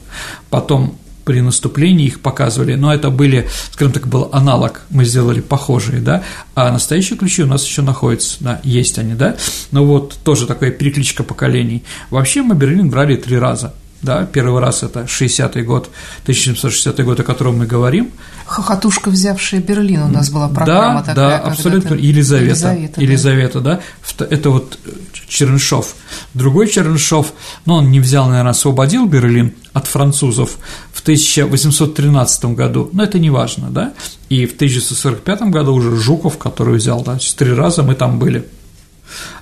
Потом 0.50 0.98
при 1.28 1.42
наступлении 1.42 2.06
их 2.06 2.22
показывали, 2.22 2.76
но 2.76 2.94
это 2.94 3.10
были, 3.10 3.50
скажем 3.72 3.92
так, 3.92 4.08
был 4.08 4.30
аналог, 4.32 4.84
мы 4.90 5.04
сделали 5.04 5.42
похожие, 5.42 6.00
да, 6.00 6.24
а 6.56 6.72
настоящие 6.72 7.18
ключи 7.18 7.44
у 7.44 7.48
нас 7.48 7.66
еще 7.66 7.82
находятся, 7.82 8.38
да, 8.40 8.62
есть 8.64 8.98
они, 8.98 9.14
да, 9.14 9.36
но 9.72 9.84
вот 9.84 10.18
тоже 10.24 10.48
такая 10.48 10.72
перекличка 10.72 11.24
поколений. 11.24 11.84
Вообще 12.12 12.44
мы 12.44 12.56
Берлин 12.56 12.90
брали 12.90 13.18
три 13.18 13.38
раза, 13.38 13.74
да, 14.02 14.26
первый 14.26 14.62
раз 14.62 14.84
это 14.84 15.02
60-й 15.02 15.64
год, 15.64 15.90
1760 16.24 17.04
год, 17.04 17.20
о 17.20 17.24
котором 17.24 17.58
мы 17.58 17.66
говорим. 17.66 18.12
Хохотушка, 18.46 19.10
взявшая 19.10 19.60
Берлин, 19.60 20.04
у 20.04 20.08
нас 20.08 20.30
была 20.30 20.48
программа 20.48 21.02
да, 21.02 21.08
такая. 21.08 21.30
Да, 21.30 21.38
абсолютно, 21.40 21.96
Елизавета, 21.96 22.74
Елизавета, 22.74 23.02
Елизавета 23.02 23.60
да. 23.60 23.82
да, 24.20 24.26
это 24.30 24.50
вот 24.52 24.80
Чернышов. 25.28 25.96
Другой 26.34 26.70
Чернышов, 26.70 27.34
но 27.66 27.74
ну, 27.74 27.80
он 27.80 27.92
не 27.92 28.00
взял, 28.00 28.28
наверное, 28.28 28.52
освободил 28.52 29.08
Берлин 29.08 29.54
от 29.74 29.88
французов 29.88 30.58
в 30.94 31.02
1813 31.02 32.46
году, 32.46 32.90
но 32.94 33.04
это 33.04 33.20
не 33.20 33.30
важно, 33.30 33.70
да, 33.70 33.94
и 34.30 34.46
в 34.46 34.54
1945 34.54 35.42
году 35.44 35.74
уже 35.74 35.96
Жуков, 35.96 36.38
который 36.38 36.76
взял, 36.78 37.02
да, 37.02 37.18
три 37.36 37.54
раза 37.54 37.84
мы 37.84 37.96
там 37.96 38.20
были. 38.20 38.48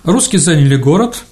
Русские 0.04 0.40
заняли 0.40 0.76
город, 0.76 1.24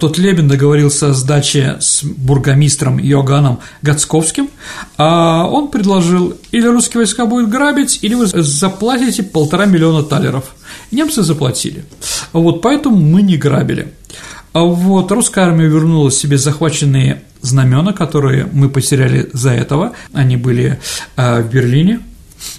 тот 0.00 0.18
Лебен 0.18 0.48
договорился 0.48 1.10
о 1.10 1.12
сдаче 1.12 1.76
с 1.78 2.02
бургомистром 2.02 2.98
Йоганом 2.98 3.60
Гацковским, 3.82 4.48
а 4.96 5.46
он 5.46 5.68
предложил, 5.68 6.36
или 6.50 6.66
русские 6.66 7.00
войска 7.00 7.26
будут 7.26 7.50
грабить, 7.50 7.98
или 8.02 8.14
вы 8.14 8.26
заплатите 8.26 9.22
полтора 9.22 9.66
миллиона 9.66 10.02
талеров. 10.02 10.56
Немцы 10.90 11.22
заплатили. 11.22 11.84
Вот 12.32 12.62
поэтому 12.62 12.96
мы 12.96 13.22
не 13.22 13.36
грабили. 13.36 13.92
А 14.52 14.64
вот 14.64 15.12
русская 15.12 15.44
армия 15.44 15.66
вернула 15.66 16.10
себе 16.10 16.38
захваченные 16.38 17.22
знамена, 17.42 17.92
которые 17.92 18.48
мы 18.50 18.68
потеряли 18.68 19.30
за 19.32 19.50
этого. 19.50 19.92
Они 20.12 20.36
были 20.36 20.80
э, 21.16 21.42
в 21.42 21.50
Берлине. 21.50 22.00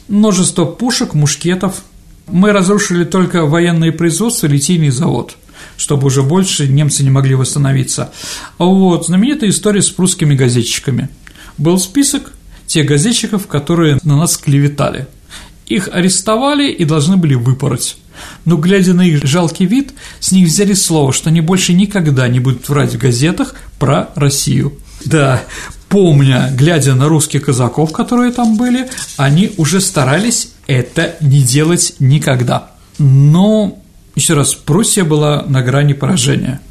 Множество 0.08 0.66
пушек, 0.66 1.14
мушкетов. 1.14 1.84
Мы 2.28 2.54
разрушили 2.54 3.04
только 3.04 3.46
военные 3.46 3.92
производства, 3.92 4.48
литейный 4.48 4.92
завод 4.92 5.36
чтобы 5.82 6.08
уже 6.08 6.22
больше 6.22 6.68
немцы 6.68 7.02
не 7.04 7.10
могли 7.10 7.34
восстановиться. 7.34 8.14
Вот 8.60 9.08
знаменитая 9.08 9.50
история 9.50 9.82
с 9.82 9.90
прусскими 9.90 10.36
газетчиками. 10.36 11.10
Был 11.58 11.80
список 11.80 12.34
тех 12.68 12.86
газетчиков, 12.86 13.48
которые 13.48 13.98
на 14.04 14.16
нас 14.16 14.38
клеветали. 14.38 15.08
Их 15.66 15.90
арестовали 15.92 16.72
и 16.72 16.86
должны 16.86 17.18
были 17.18 17.34
выпороть. 17.34 17.98
Но, 18.46 18.58
глядя 18.58 18.94
на 18.94 19.02
их 19.02 19.26
жалкий 19.26 19.66
вид, 19.66 19.94
с 20.20 20.32
них 20.32 20.48
взяли 20.48 20.74
слово, 20.74 21.14
что 21.14 21.30
они 21.30 21.42
больше 21.42 21.74
никогда 21.74 22.28
не 22.28 22.40
будут 22.40 22.70
врать 22.70 22.94
в 22.94 23.00
газетах 23.00 23.56
про 23.80 24.12
Россию. 24.14 24.78
Да, 25.04 25.42
помня, 25.90 26.54
глядя 26.56 26.94
на 26.94 27.10
русских 27.10 27.46
казаков, 27.46 27.92
которые 27.92 28.32
там 28.32 28.56
были, 28.56 28.88
они 29.18 29.54
уже 29.58 29.82
старались 29.82 30.50
это 30.68 31.16
не 31.22 31.42
делать 31.42 31.96
никогда. 31.98 32.70
Но 33.00 33.81
еще 34.22 34.36
раз, 34.36 34.54
Пруссия 34.54 35.04
была 35.04 35.44
на 35.48 35.64
грани 35.64 35.94
поражения. 35.94 36.62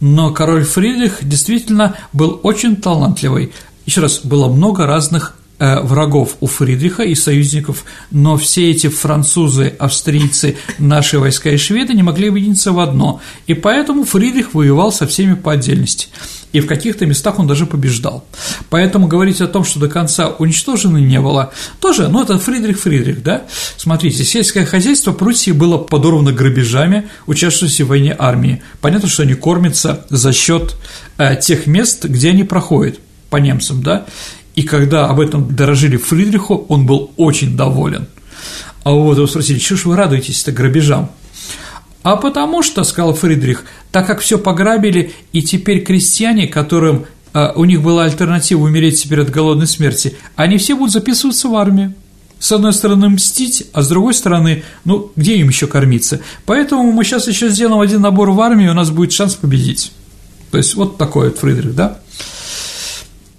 Но 0.00 0.32
король 0.32 0.64
Фридрих 0.64 1.18
действительно 1.20 1.94
был 2.14 2.40
очень 2.42 2.76
талантливый. 2.76 3.52
Еще 3.84 4.00
раз, 4.00 4.20
было 4.24 4.48
много 4.48 4.86
разных 4.86 5.36
врагов 5.58 6.36
у 6.40 6.46
Фридриха 6.46 7.02
и 7.02 7.14
союзников, 7.14 7.84
но 8.10 8.36
все 8.36 8.70
эти 8.70 8.88
французы, 8.88 9.74
австрийцы, 9.78 10.56
наши 10.78 11.18
войска 11.18 11.50
и 11.50 11.56
шведы 11.56 11.94
не 11.94 12.02
могли 12.02 12.28
объединиться 12.28 12.72
в 12.72 12.80
одно, 12.80 13.20
и 13.46 13.54
поэтому 13.54 14.04
Фридрих 14.04 14.54
воевал 14.54 14.92
со 14.92 15.06
всеми 15.06 15.34
по 15.34 15.52
отдельности 15.52 16.08
и 16.56 16.60
в 16.60 16.66
каких-то 16.66 17.04
местах 17.04 17.38
он 17.38 17.46
даже 17.46 17.66
побеждал. 17.66 18.24
Поэтому 18.70 19.08
говорить 19.08 19.42
о 19.42 19.46
том, 19.46 19.62
что 19.62 19.78
до 19.78 19.88
конца 19.88 20.28
уничтожено 20.28 20.96
не 20.96 21.20
было, 21.20 21.52
тоже, 21.80 22.08
ну, 22.08 22.22
это 22.22 22.38
Фридрих 22.38 22.80
Фридрих, 22.80 23.22
да? 23.22 23.42
Смотрите, 23.76 24.24
сельское 24.24 24.64
хозяйство 24.64 25.12
Пруссии 25.12 25.50
было 25.50 25.76
подорвано 25.76 26.32
грабежами 26.32 27.08
участвующей 27.26 27.84
в 27.84 27.88
войне 27.88 28.16
армии. 28.18 28.62
Понятно, 28.80 29.08
что 29.08 29.24
они 29.24 29.34
кормятся 29.34 30.06
за 30.08 30.32
счет 30.32 30.76
э, 31.18 31.36
тех 31.36 31.66
мест, 31.66 32.06
где 32.06 32.30
они 32.30 32.44
проходят 32.44 33.00
по 33.28 33.36
немцам, 33.36 33.82
да? 33.82 34.06
И 34.56 34.62
когда 34.62 35.06
об 35.06 35.20
этом 35.20 35.54
дорожили 35.54 35.98
Фридриху, 35.98 36.66
он 36.68 36.86
был 36.86 37.12
очень 37.16 37.56
доволен. 37.56 38.08
А 38.82 38.90
вот 38.90 39.18
вы 39.18 39.28
спросили, 39.28 39.58
что 39.58 39.76
ж 39.76 39.84
вы 39.84 39.96
радуетесь-то 39.96 40.50
грабежам? 40.50 41.10
А 42.02 42.16
потому 42.16 42.62
что, 42.62 42.84
сказал 42.84 43.14
Фридрих, 43.14 43.64
так 43.92 44.06
как 44.06 44.20
все 44.20 44.38
пограбили, 44.38 45.12
и 45.32 45.42
теперь 45.42 45.84
крестьяне, 45.84 46.46
которым 46.46 47.06
а, 47.32 47.52
у 47.54 47.64
них 47.64 47.82
была 47.82 48.04
альтернатива 48.04 48.62
умереть 48.62 49.02
теперь 49.02 49.20
от 49.20 49.30
голодной 49.30 49.66
смерти, 49.66 50.16
они 50.36 50.56
все 50.56 50.74
будут 50.74 50.92
записываться 50.92 51.48
в 51.48 51.54
армию. 51.56 51.94
С 52.38 52.52
одной 52.52 52.72
стороны 52.72 53.08
мстить, 53.08 53.66
а 53.72 53.82
с 53.82 53.88
другой 53.88 54.14
стороны, 54.14 54.62
ну, 54.84 55.10
где 55.16 55.36
им 55.36 55.48
еще 55.48 55.66
кормиться? 55.66 56.20
Поэтому 56.44 56.92
мы 56.92 57.02
сейчас 57.02 57.28
еще 57.28 57.48
сделаем 57.48 57.80
один 57.80 58.02
набор 58.02 58.30
в 58.30 58.40
армию, 58.40 58.68
и 58.68 58.70
у 58.70 58.74
нас 58.74 58.90
будет 58.90 59.12
шанс 59.12 59.34
победить. 59.34 59.92
То 60.50 60.58
есть 60.58 60.74
вот 60.76 60.96
такой 60.96 61.30
вот 61.30 61.38
Фридрих, 61.38 61.74
да? 61.74 61.98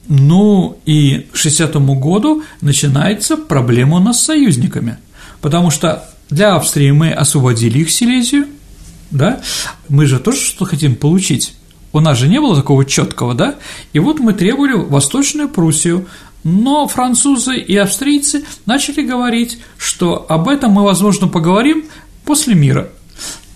Ну 0.07 0.79
и 0.85 1.27
к 1.31 1.35
60-му 1.35 1.95
году 1.99 2.43
начинается 2.61 3.35
проблема 3.35 3.97
у 3.97 3.99
нас 3.99 4.21
с 4.21 4.25
союзниками, 4.25 4.97
потому 5.41 5.69
что 5.69 6.09
для 6.29 6.55
Австрии 6.55 6.91
мы 6.91 7.11
освободили 7.11 7.79
их 7.79 7.91
Силезию, 7.91 8.47
да, 9.11 9.41
мы 9.89 10.05
же 10.05 10.19
тоже 10.19 10.39
что 10.39 10.65
хотим 10.65 10.95
получить. 10.95 11.55
У 11.93 11.99
нас 11.99 12.17
же 12.17 12.27
не 12.27 12.39
было 12.39 12.55
такого 12.55 12.85
четкого, 12.85 13.33
да? 13.33 13.55
И 13.93 13.99
вот 13.99 14.19
мы 14.19 14.33
требовали 14.33 14.73
Восточную 14.73 15.49
Пруссию, 15.49 16.07
но 16.43 16.87
французы 16.87 17.57
и 17.57 17.75
австрийцы 17.75 18.45
начали 18.65 19.01
говорить, 19.01 19.59
что 19.77 20.25
об 20.29 20.47
этом 20.47 20.71
мы, 20.71 20.83
возможно, 20.83 21.27
поговорим 21.27 21.85
после 22.23 22.55
мира. 22.55 22.89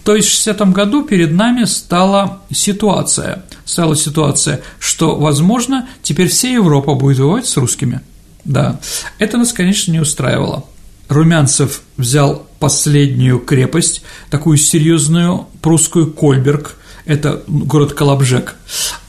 То 0.03 0.15
есть 0.15 0.29
в 0.29 0.31
60 0.31 0.71
году 0.71 1.03
перед 1.03 1.31
нами 1.31 1.65
стала 1.65 2.41
ситуация, 2.51 3.45
стала 3.65 3.95
ситуация, 3.95 4.61
что, 4.79 5.15
возможно, 5.15 5.87
теперь 6.01 6.29
вся 6.29 6.49
Европа 6.49 6.95
будет 6.95 7.19
воевать 7.19 7.45
с 7.47 7.57
русскими. 7.57 8.01
Да, 8.43 8.79
это 9.19 9.37
нас, 9.37 9.53
конечно, 9.53 9.91
не 9.91 9.99
устраивало. 9.99 10.65
Румянцев 11.09 11.81
взял 11.97 12.47
последнюю 12.59 13.39
крепость, 13.39 14.01
такую 14.29 14.57
серьезную 14.57 15.47
прусскую 15.61 16.11
Кольберг, 16.11 16.77
это 17.05 17.43
город 17.47 17.93
Колобжек. 17.93 18.55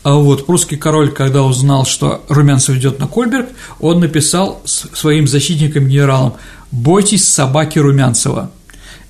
А 0.03 0.15
вот 0.15 0.47
прусский 0.47 0.77
король, 0.77 1.13
когда 1.13 1.45
узнал, 1.45 1.85
что 1.85 2.25
Румянцев 2.29 2.77
идет 2.77 2.99
на 2.99 3.07
Кольберг, 3.07 3.51
он 3.79 4.01
написал 4.01 4.63
своим 4.65 5.29
защитникам-генералам 5.29 6.35
«Бойтесь 6.73 7.29
собаки 7.29 7.79
Румянцева, 7.79 8.51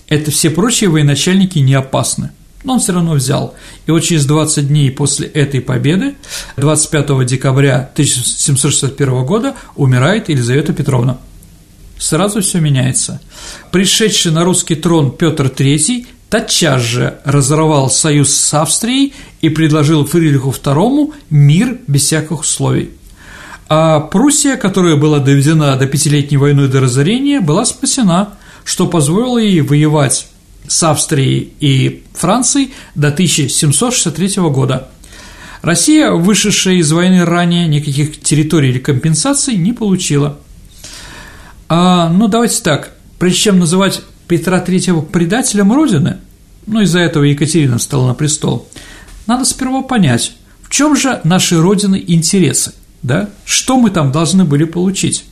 это 0.09 0.31
все 0.31 0.51
прочие 0.51 0.91
военачальники 0.91 1.59
не 1.61 1.75
опасны». 1.75 2.31
Но 2.65 2.75
он 2.75 2.81
все 2.81 2.93
равно 2.93 3.13
взял. 3.15 3.55
И 3.87 3.91
вот 3.91 4.01
через 4.01 4.25
20 4.27 4.69
дней 4.69 4.91
после 4.91 5.27
этой 5.29 5.61
победы, 5.61 6.15
25 6.57 7.27
декабря 7.27 7.91
1761 7.93 9.25
года, 9.25 9.55
умирает 9.75 10.29
Елизавета 10.29 10.73
Петровна. 10.73 11.19
Сразу 11.99 12.41
все 12.41 12.61
меняется. 12.61 13.21
Пришедший 13.71 14.33
на 14.33 14.45
русский 14.45 14.75
трон 14.75 15.13
Петр 15.13 15.47
III 15.47 16.07
тотчас 16.31 16.83
же 16.83 17.19
разорвал 17.25 17.91
союз 17.91 18.35
с 18.35 18.55
Австрией 18.55 19.15
и 19.41 19.49
предложил 19.49 20.05
Фридриху 20.05 20.51
II 20.51 21.13
мир 21.31 21.79
без 21.87 22.05
всяких 22.05 22.41
условий. 22.41 22.91
А 23.69 24.01
Пруссия, 24.01 24.57
которая 24.57 24.97
была 24.97 25.19
доведена 25.19 25.77
до 25.77 25.87
пятилетней 25.87 26.39
войны 26.39 26.69
до 26.69 26.81
разорения, 26.81 27.41
была 27.41 27.65
спасена, 27.65 28.35
что 28.65 28.87
позволило 28.87 29.39
ей 29.39 29.61
воевать 29.61 30.29
с 30.69 30.83
Австрией 30.83 31.53
и 31.61 32.03
Францией 32.15 32.73
до 32.95 33.09
1763 33.09 34.43
года. 34.51 34.89
Россия, 35.63 36.11
вышедшая 36.11 36.75
из 36.75 36.91
войны 36.91 37.25
ранее, 37.25 37.69
никаких 37.69 38.21
территорий 38.21 38.71
или 38.71 38.79
компенсаций 38.79 39.55
не 39.57 39.73
получила. 39.73 40.39
А, 41.69 42.09
ну, 42.09 42.27
давайте 42.29 42.63
так, 42.63 42.93
прежде 43.19 43.39
чем 43.39 43.59
называть 43.61 44.03
Петра 44.27 44.63
III 44.63 45.07
предателем 45.07 45.73
Родины, 45.73 46.19
ну 46.67 46.81
из-за 46.81 46.99
этого 46.99 47.25
Екатерина 47.25 47.79
встала 47.79 48.09
на 48.09 48.15
престол, 48.15 48.69
надо 49.27 49.45
сперва 49.45 49.83
понять, 49.83 50.33
в 50.63 50.71
чем 50.71 50.97
же 50.97 51.21
нашей 51.25 51.61
Родины 51.61 52.03
интересы, 52.07 52.75
да? 53.03 53.29
Что 53.45 53.79
мы 53.79 53.91
там 53.91 54.11
должны 54.11 54.45
были 54.45 54.65
получить? 54.65 55.25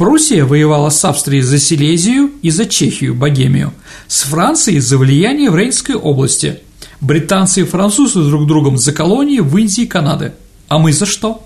Пруссия 0.00 0.46
воевала 0.46 0.88
с 0.88 1.04
Австрией 1.04 1.42
за 1.42 1.58
Силезию 1.58 2.30
и 2.40 2.48
за 2.48 2.64
Чехию, 2.64 3.14
Богемию, 3.14 3.74
с 4.08 4.22
Францией 4.22 4.80
за 4.80 4.96
влияние 4.96 5.50
в 5.50 5.56
Рейнской 5.56 5.94
области, 5.94 6.60
британцы 7.02 7.60
и 7.60 7.64
французы 7.64 8.22
друг 8.22 8.46
другом 8.46 8.78
за 8.78 8.92
колонии 8.92 9.40
в 9.40 9.54
Индии 9.58 9.82
и 9.82 9.86
Канады. 9.86 10.32
А 10.68 10.78
мы 10.78 10.94
за 10.94 11.04
что? 11.04 11.44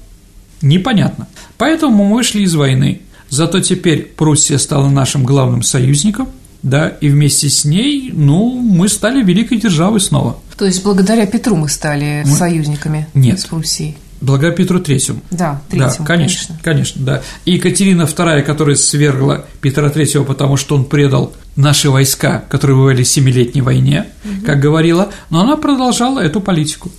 Непонятно. 0.62 1.26
Поэтому 1.58 2.04
мы 2.04 2.14
вышли 2.14 2.42
из 2.42 2.54
войны. 2.54 3.00
Зато 3.28 3.58
теперь 3.58 4.04
Пруссия 4.04 4.58
стала 4.58 4.88
нашим 4.88 5.24
главным 5.24 5.64
союзником– 5.64 6.28
да, 6.64 6.88
и 6.88 7.10
вместе 7.10 7.50
с 7.50 7.66
ней, 7.66 8.10
ну, 8.10 8.58
мы 8.58 8.88
стали 8.88 9.22
великой 9.22 9.60
державой 9.60 10.00
снова. 10.00 10.38
То 10.56 10.64
есть 10.64 10.82
благодаря 10.82 11.26
Петру 11.26 11.56
мы 11.56 11.68
стали 11.68 12.22
мы... 12.24 12.34
союзниками 12.34 13.06
Нет. 13.12 13.38
с 13.38 13.44
Пруссией? 13.44 13.98
Благодаря 14.24 14.52
Петру 14.52 14.80
Третьему. 14.80 15.20
Да, 15.30 15.60
Третьему, 15.68 15.92
да, 15.98 16.04
конечно, 16.04 16.06
конечно, 16.06 16.58
конечно, 16.62 17.04
да. 17.04 17.22
И 17.44 17.52
Екатерина 17.52 18.02
II, 18.02 18.42
которая 18.42 18.76
свергла 18.76 19.44
Петра 19.60 19.90
Третьего, 19.90 20.24
потому 20.24 20.56
что 20.56 20.76
он 20.76 20.84
предал 20.84 21.32
наши 21.56 21.90
войска, 21.90 22.44
которые 22.48 22.76
воевали 22.76 23.02
в 23.02 23.08
Семилетней 23.08 23.60
войне, 23.60 24.06
угу. 24.24 24.46
как 24.46 24.60
говорила, 24.60 25.10
но 25.30 25.40
она 25.42 25.56
продолжала 25.56 26.20
эту 26.20 26.40
политику. 26.40 26.90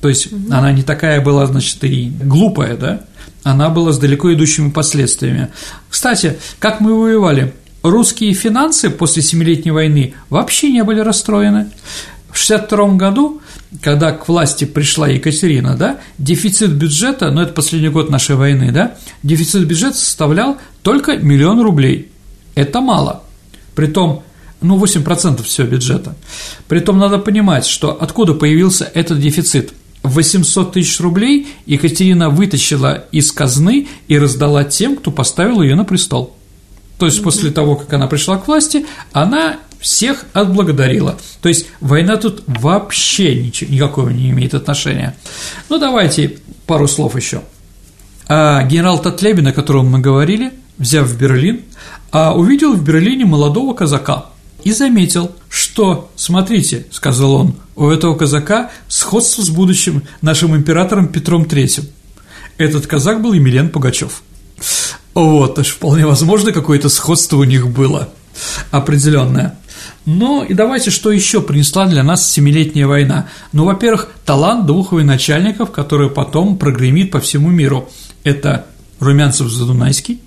То 0.00 0.08
есть 0.08 0.32
угу. 0.32 0.40
она 0.50 0.72
не 0.72 0.82
такая 0.82 1.20
была, 1.20 1.46
значит, 1.46 1.82
и 1.82 2.12
глупая, 2.22 2.76
да, 2.76 3.00
она 3.42 3.68
была 3.68 3.92
с 3.92 3.98
далеко 3.98 4.32
идущими 4.32 4.70
последствиями. 4.70 5.48
Кстати, 5.90 6.38
как 6.58 6.80
мы 6.80 6.94
воевали? 6.94 7.52
русские 7.82 8.32
финансы 8.32 8.90
после 8.90 9.22
Семилетней 9.22 9.70
войны 9.70 10.14
вообще 10.30 10.70
не 10.70 10.82
были 10.84 11.00
расстроены. 11.00 11.70
В 12.38 12.50
1962 12.50 12.96
году, 12.96 13.40
когда 13.82 14.12
к 14.12 14.28
власти 14.28 14.64
пришла 14.64 15.08
Екатерина, 15.08 15.76
да, 15.76 15.98
дефицит 16.18 16.72
бюджета, 16.72 17.32
ну 17.32 17.40
это 17.40 17.52
последний 17.52 17.88
год 17.88 18.10
нашей 18.10 18.36
войны, 18.36 18.70
да, 18.70 18.96
дефицит 19.24 19.66
бюджета 19.66 19.96
составлял 19.96 20.56
только 20.82 21.16
миллион 21.16 21.60
рублей. 21.60 22.12
Это 22.54 22.80
мало. 22.80 23.24
Притом, 23.74 24.22
ну, 24.60 24.78
8% 24.78 25.42
всего 25.42 25.66
бюджета. 25.66 26.14
Притом 26.68 26.98
надо 26.98 27.18
понимать, 27.18 27.66
что 27.66 28.00
откуда 28.00 28.34
появился 28.34 28.84
этот 28.84 29.18
дефицит. 29.18 29.72
800 30.04 30.72
тысяч 30.72 31.00
рублей 31.00 31.48
Екатерина 31.66 32.30
вытащила 32.30 33.04
из 33.10 33.32
казны 33.32 33.88
и 34.06 34.16
раздала 34.16 34.62
тем, 34.62 34.96
кто 34.96 35.10
поставил 35.10 35.60
ее 35.60 35.74
на 35.74 35.84
престол. 35.84 36.36
То 36.98 37.06
есть 37.06 37.20
после 37.20 37.50
того, 37.50 37.74
как 37.74 37.92
она 37.92 38.06
пришла 38.06 38.38
к 38.38 38.46
власти, 38.46 38.86
она 39.12 39.58
всех 39.80 40.24
отблагодарила. 40.32 41.18
То 41.40 41.48
есть 41.48 41.66
война 41.80 42.16
тут 42.16 42.42
вообще 42.46 43.34
ничего, 43.34 43.72
никакого 43.72 44.10
не 44.10 44.30
имеет 44.30 44.54
отношения. 44.54 45.16
Ну, 45.68 45.78
давайте 45.78 46.38
пару 46.66 46.88
слов 46.88 47.16
еще. 47.16 47.42
А 48.28 48.62
генерал 48.64 49.00
Татлебин, 49.00 49.46
о 49.46 49.52
котором 49.52 49.86
мы 49.86 50.00
говорили, 50.00 50.52
взяв 50.76 51.12
Берлин, 51.16 51.62
а 52.10 52.34
увидел 52.34 52.74
в 52.74 52.82
Берлине 52.82 53.24
молодого 53.24 53.74
казака 53.74 54.26
и 54.64 54.72
заметил, 54.72 55.32
что, 55.48 56.10
смотрите, 56.16 56.86
сказал 56.90 57.32
он, 57.34 57.54
у 57.76 57.88
этого 57.88 58.16
казака 58.16 58.70
сходство 58.88 59.42
с 59.42 59.50
будущим 59.50 60.02
нашим 60.20 60.56
императором 60.56 61.08
Петром 61.08 61.44
III. 61.44 61.88
Этот 62.58 62.86
казак 62.86 63.22
был 63.22 63.32
Емельян 63.32 63.70
Пугачев. 63.70 64.22
Вот, 65.14 65.58
аж 65.58 65.68
вполне 65.68 66.06
возможно, 66.06 66.52
какое-то 66.52 66.88
сходство 66.88 67.38
у 67.38 67.44
них 67.44 67.68
было 67.68 68.08
определенное. 68.70 69.58
Ну 70.10 70.42
и 70.42 70.54
давайте, 70.54 70.90
что 70.90 71.12
еще 71.12 71.42
принесла 71.42 71.86
для 71.86 72.02
нас 72.02 72.26
Семилетняя 72.26 72.86
война? 72.86 73.28
Ну, 73.52 73.66
во-первых, 73.66 74.10
талант 74.24 74.64
двух 74.64 74.92
военачальников, 74.92 75.70
который 75.70 76.08
потом 76.08 76.56
прогремит 76.56 77.10
по 77.10 77.20
всему 77.20 77.50
миру. 77.50 77.90
Это 78.24 78.64
Румянцев-Задунайский, 79.00 80.20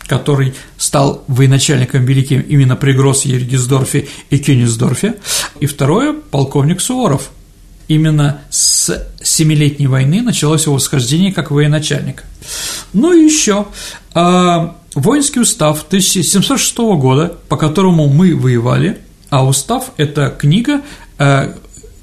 который 0.00 0.54
стал 0.78 1.22
военачальником 1.28 2.04
великим 2.06 2.40
именно 2.40 2.74
при 2.74 2.90
Гроссе, 2.90 3.28
Ергисдорфе 3.28 4.08
и 4.30 4.38
Кёнигсдорфе, 4.40 5.14
и 5.60 5.66
второе– 5.66 6.12
полковник 6.32 6.80
Суворов. 6.80 7.30
Именно 7.86 8.40
с 8.50 9.06
Семилетней 9.22 9.86
войны 9.86 10.22
началось 10.22 10.64
его 10.64 10.74
восхождение 10.74 11.32
как 11.32 11.52
военачальник. 11.52 12.24
Ну 12.92 13.12
и 13.12 13.26
еще 13.26 13.68
а, 14.12 14.76
воинский 14.96 15.38
устав 15.38 15.84
1706 15.86 16.78
года, 16.78 17.36
по 17.48 17.56
которому 17.56 18.08
мы 18.08 18.34
воевали, 18.34 18.98
а 19.30 19.44
устав– 19.46 19.92
это 19.96 20.28
книга 20.30 20.82
а, 21.18 21.54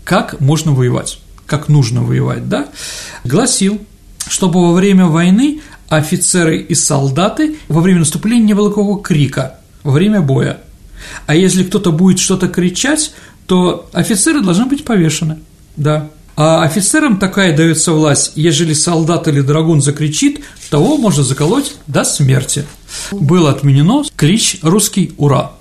«Как 0.04 0.40
можно 0.40 0.72
воевать», 0.72 1.20
«Как 1.46 1.68
нужно 1.68 2.02
воевать», 2.02 2.50
да, 2.50 2.68
гласил, 3.24 3.80
чтобы 4.28 4.62
во 4.62 4.74
время 4.74 5.06
войны 5.06 5.62
офицеры 5.90 6.58
и 6.60 6.76
солдаты 6.76 7.58
во 7.68 7.82
время 7.82 8.00
наступления 8.00 8.46
не 8.46 8.54
было 8.54 8.70
какого 8.70 9.02
крика 9.02 9.60
во 9.84 9.92
время 9.92 10.22
боя. 10.22 10.60
А 11.26 11.36
если 11.36 11.64
кто-то 11.64 11.92
будет 11.92 12.20
что-то 12.20 12.48
кричать, 12.48 13.14
то 13.46 13.90
офицеры 13.94 14.42
должны 14.42 14.66
быть 14.66 14.84
повешены, 14.84 15.40
да. 15.76 16.10
А 16.38 16.62
офицерам 16.62 17.18
такая 17.18 17.58
дается 17.58 17.94
власть, 17.94 18.34
ежели 18.36 18.74
солдат 18.74 19.28
или 19.28 19.42
драгун 19.42 19.82
закричит, 19.82 20.42
того 20.70 20.98
можно 20.98 21.24
заколоть 21.24 21.74
до 21.88 22.04
смерти. 22.04 22.64
Было 23.12 23.50
отменено 23.50 24.04
клич 24.16 24.60
«Русский 24.62 25.14
ура». 25.18 25.54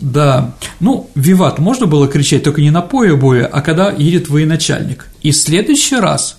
Да, 0.00 0.54
ну, 0.80 1.10
виват 1.14 1.58
можно 1.58 1.86
было 1.86 2.08
кричать 2.08 2.44
только 2.44 2.62
не 2.62 2.70
на 2.70 2.80
поле 2.80 3.14
боя, 3.14 3.44
а 3.44 3.60
когда 3.60 3.90
едет 3.90 4.30
военачальник. 4.30 5.06
И 5.20 5.32
в 5.32 5.36
следующий 5.36 5.96
раз, 5.96 6.38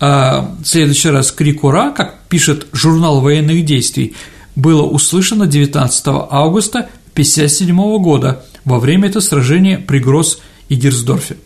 А 0.00 0.54
в 0.62 0.64
следующий 0.64 1.10
раз 1.10 1.32
крик 1.32 1.64
«Ура», 1.64 1.90
как 1.90 2.20
пишет 2.28 2.68
журнал 2.72 3.20
военных 3.20 3.64
действий, 3.64 4.14
было 4.54 4.82
услышано 4.82 5.46
19 5.46 6.04
августа 6.30 6.88
1957 7.14 7.98
года 7.98 8.44
во 8.64 8.78
время 8.78 9.08
этого 9.08 9.22
сражения 9.22 9.78
при 9.78 9.98
Гросс 9.98 10.38
и 10.68 10.76
Герсдорфе. 10.76 11.36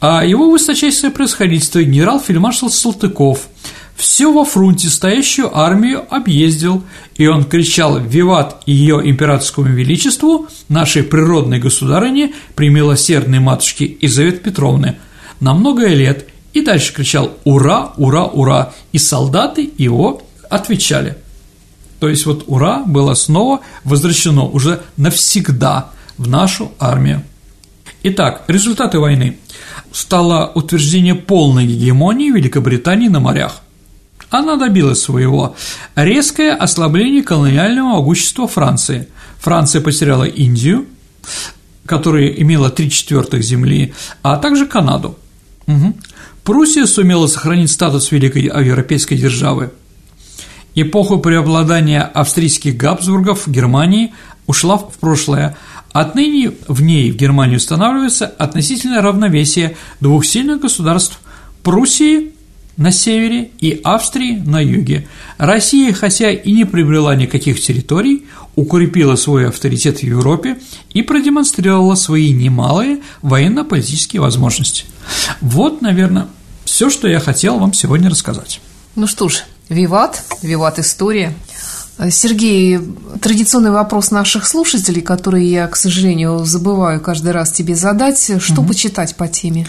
А 0.00 0.24
его 0.24 0.50
высочайшее 0.50 1.10
происходительство 1.10 1.82
генерал-фельдмаршал 1.82 2.70
Салтыков 2.70 3.48
все 3.96 4.32
во 4.32 4.44
фронте 4.44 4.88
стоящую 4.88 5.56
армию 5.58 6.06
объездил, 6.08 6.84
и 7.16 7.26
он 7.26 7.44
кричал 7.44 7.98
«Виват 7.98 8.62
ее 8.64 9.00
императорскому 9.02 9.66
величеству, 9.66 10.46
нашей 10.68 11.02
природной 11.02 11.58
государыне, 11.58 12.32
при 12.54 12.68
милосердной 12.68 13.40
матушке 13.40 13.96
Изавет 14.02 14.44
Петровны, 14.44 14.98
на 15.40 15.52
многое 15.52 15.94
лет, 15.94 16.28
и 16.52 16.60
дальше 16.60 16.94
кричал 16.94 17.32
«Ура! 17.42 17.92
Ура! 17.96 18.26
Ура!» 18.26 18.72
и 18.92 18.98
солдаты 18.98 19.68
его 19.78 20.22
отвечали. 20.48 21.16
То 21.98 22.08
есть 22.08 22.24
вот 22.24 22.44
«Ура!» 22.46 22.84
было 22.86 23.14
снова 23.14 23.62
возвращено 23.82 24.44
уже 24.44 24.80
навсегда 24.96 25.90
в 26.16 26.28
нашу 26.28 26.70
армию. 26.78 27.24
Итак, 28.04 28.44
результаты 28.46 29.00
войны. 29.00 29.38
Стало 29.92 30.52
утверждение 30.54 31.14
полной 31.14 31.66
гегемонии 31.66 32.30
Великобритании 32.30 33.08
на 33.08 33.20
морях. 33.20 33.62
Она 34.30 34.56
добилась 34.56 35.00
своего. 35.00 35.56
Резкое 35.94 36.52
ослабление 36.52 37.22
колониального 37.22 37.96
могущества 37.96 38.46
Франции. 38.46 39.08
Франция 39.38 39.80
потеряла 39.80 40.24
Индию, 40.24 40.86
которая 41.86 42.26
имела 42.28 42.68
три 42.70 42.90
четвертых 42.90 43.42
земли, 43.42 43.94
а 44.22 44.36
также 44.36 44.66
Канаду. 44.66 45.16
Угу. 45.66 45.94
Пруссия 46.44 46.86
сумела 46.86 47.26
сохранить 47.26 47.70
статус 47.70 48.10
великой 48.10 48.42
европейской 48.44 49.16
державы. 49.16 49.70
Эпоха 50.74 51.16
преобладания 51.16 52.02
австрийских 52.02 52.76
Габсбургов 52.76 53.46
в 53.46 53.50
Германии 53.50 54.14
ушла 54.46 54.76
в 54.78 54.92
прошлое, 55.00 55.56
Отныне 55.92 56.52
в 56.66 56.82
ней 56.82 57.10
в 57.10 57.16
Германии 57.16 57.56
устанавливается 57.56 58.26
относительное 58.26 59.02
равновесие 59.02 59.76
двух 60.00 60.24
сильных 60.24 60.60
государств– 60.60 61.20
Пруссии 61.62 62.32
на 62.78 62.92
севере 62.92 63.50
и 63.60 63.80
Австрии 63.82 64.36
на 64.38 64.60
юге. 64.60 65.08
Россия, 65.36 65.92
хотя 65.92 66.30
и 66.30 66.52
не 66.52 66.64
приобрела 66.64 67.14
никаких 67.14 67.60
территорий, 67.60 68.26
укрепила 68.54 69.16
свой 69.16 69.48
авторитет 69.48 69.98
в 69.98 70.02
Европе 70.04 70.58
и 70.94 71.02
продемонстрировала 71.02 71.96
свои 71.96 72.32
немалые 72.32 73.00
военно-политические 73.22 74.22
возможности. 74.22 74.84
Вот, 75.40 75.82
наверное, 75.82 76.28
все, 76.64 76.88
что 76.88 77.08
я 77.08 77.20
хотел 77.20 77.58
вам 77.58 77.72
сегодня 77.72 78.08
рассказать. 78.08 78.60
Ну 78.94 79.06
что 79.06 79.28
ж, 79.28 79.44
виват, 79.68 80.22
виват 80.42 80.78
история. 80.78 81.34
Сергей, 82.10 82.78
традиционный 83.20 83.70
вопрос 83.70 84.10
наших 84.10 84.46
слушателей, 84.46 85.02
который 85.02 85.46
я, 85.46 85.66
к 85.66 85.76
сожалению, 85.76 86.44
забываю 86.44 87.00
каждый 87.00 87.32
раз 87.32 87.50
тебе 87.50 87.74
задать. 87.74 88.30
Что 88.38 88.60
угу. 88.60 88.68
почитать 88.68 89.16
по 89.16 89.26
теме? 89.26 89.66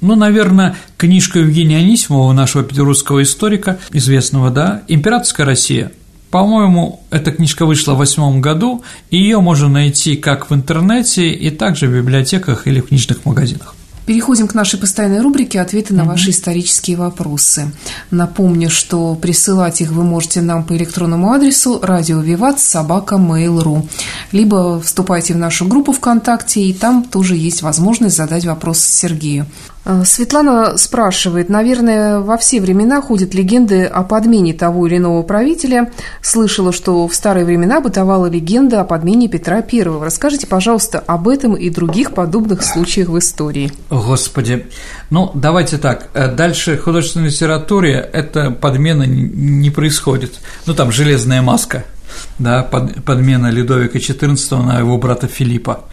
Ну, 0.00 0.14
наверное, 0.14 0.76
книжка 0.96 1.40
Евгения 1.40 1.78
Анисимова, 1.78 2.32
нашего 2.32 2.64
петербургского 2.64 3.22
историка, 3.22 3.78
известного, 3.92 4.50
да, 4.50 4.82
«Императорская 4.88 5.46
Россия». 5.46 5.92
По-моему, 6.30 7.02
эта 7.10 7.32
книжка 7.32 7.64
вышла 7.64 7.94
в 7.94 7.98
восьмом 7.98 8.40
году, 8.40 8.84
и 9.10 9.16
ее 9.16 9.40
можно 9.40 9.68
найти 9.68 10.16
как 10.16 10.50
в 10.50 10.54
интернете, 10.54 11.30
и 11.30 11.50
также 11.50 11.86
в 11.86 11.94
библиотеках 11.94 12.66
или 12.66 12.80
в 12.80 12.88
книжных 12.88 13.24
магазинах. 13.24 13.74
Переходим 14.08 14.48
к 14.48 14.54
нашей 14.54 14.80
постоянной 14.80 15.20
рубрике 15.20 15.60
«Ответы 15.60 15.92
на 15.92 16.04
ваши 16.04 16.30
исторические 16.30 16.96
вопросы». 16.96 17.70
Напомню, 18.10 18.70
что 18.70 19.14
присылать 19.14 19.82
их 19.82 19.90
вы 19.90 20.02
можете 20.02 20.40
нам 20.40 20.64
по 20.64 20.74
электронному 20.74 21.30
адресу 21.30 21.78
радио 21.82 22.18
Виват 22.20 22.58
собака 22.58 23.16
mail.ru 23.16 23.86
либо 24.32 24.80
вступайте 24.80 25.34
в 25.34 25.36
нашу 25.36 25.66
группу 25.66 25.92
ВКонтакте, 25.92 26.62
и 26.62 26.72
там 26.72 27.04
тоже 27.04 27.36
есть 27.36 27.60
возможность 27.60 28.16
задать 28.16 28.46
вопрос 28.46 28.80
Сергею. 28.80 29.44
Э, 29.88 30.04
Светлана 30.04 30.76
спрашивает, 30.76 31.48
наверное, 31.48 32.20
во 32.20 32.36
все 32.36 32.60
времена 32.60 33.00
ходят 33.00 33.34
легенды 33.34 33.84
о 33.84 34.02
подмене 34.02 34.52
того 34.52 34.86
или 34.86 34.98
иного 34.98 35.22
правителя. 35.22 35.90
Слышала, 36.20 36.72
что 36.72 37.08
в 37.08 37.14
старые 37.14 37.46
времена 37.46 37.80
бытовала 37.80 38.26
легенда 38.26 38.82
о 38.82 38.84
подмене 38.84 39.28
Петра 39.28 39.56
I. 39.56 39.82
Расскажите, 39.82 40.46
пожалуйста, 40.46 40.98
об 40.98 41.26
этом 41.26 41.54
и 41.54 41.70
других 41.70 42.12
подобных 42.12 42.62
случаях 42.62 43.08
в 43.08 43.18
истории. 43.18 43.72
Господи, 43.88 44.66
ну 45.08 45.30
давайте 45.34 45.78
так. 45.78 46.08
Э, 46.12 46.30
дальше 46.30 46.76
в 46.76 46.82
художественной 46.82 47.28
литературе 47.28 47.94
эта 48.12 48.50
подмена 48.50 49.04
не 49.04 49.70
происходит. 49.70 50.34
Ну 50.66 50.74
там 50.74 50.92
железная 50.92 51.40
маска– 51.40 51.84
да, 52.38 52.62
под, 52.62 53.04
подмена 53.04 53.50
Людовика 53.50 53.98
XIV 53.98 54.62
на 54.62 54.78
его 54.78 54.98
брата 54.98 55.26
Филиппа, 55.26 55.84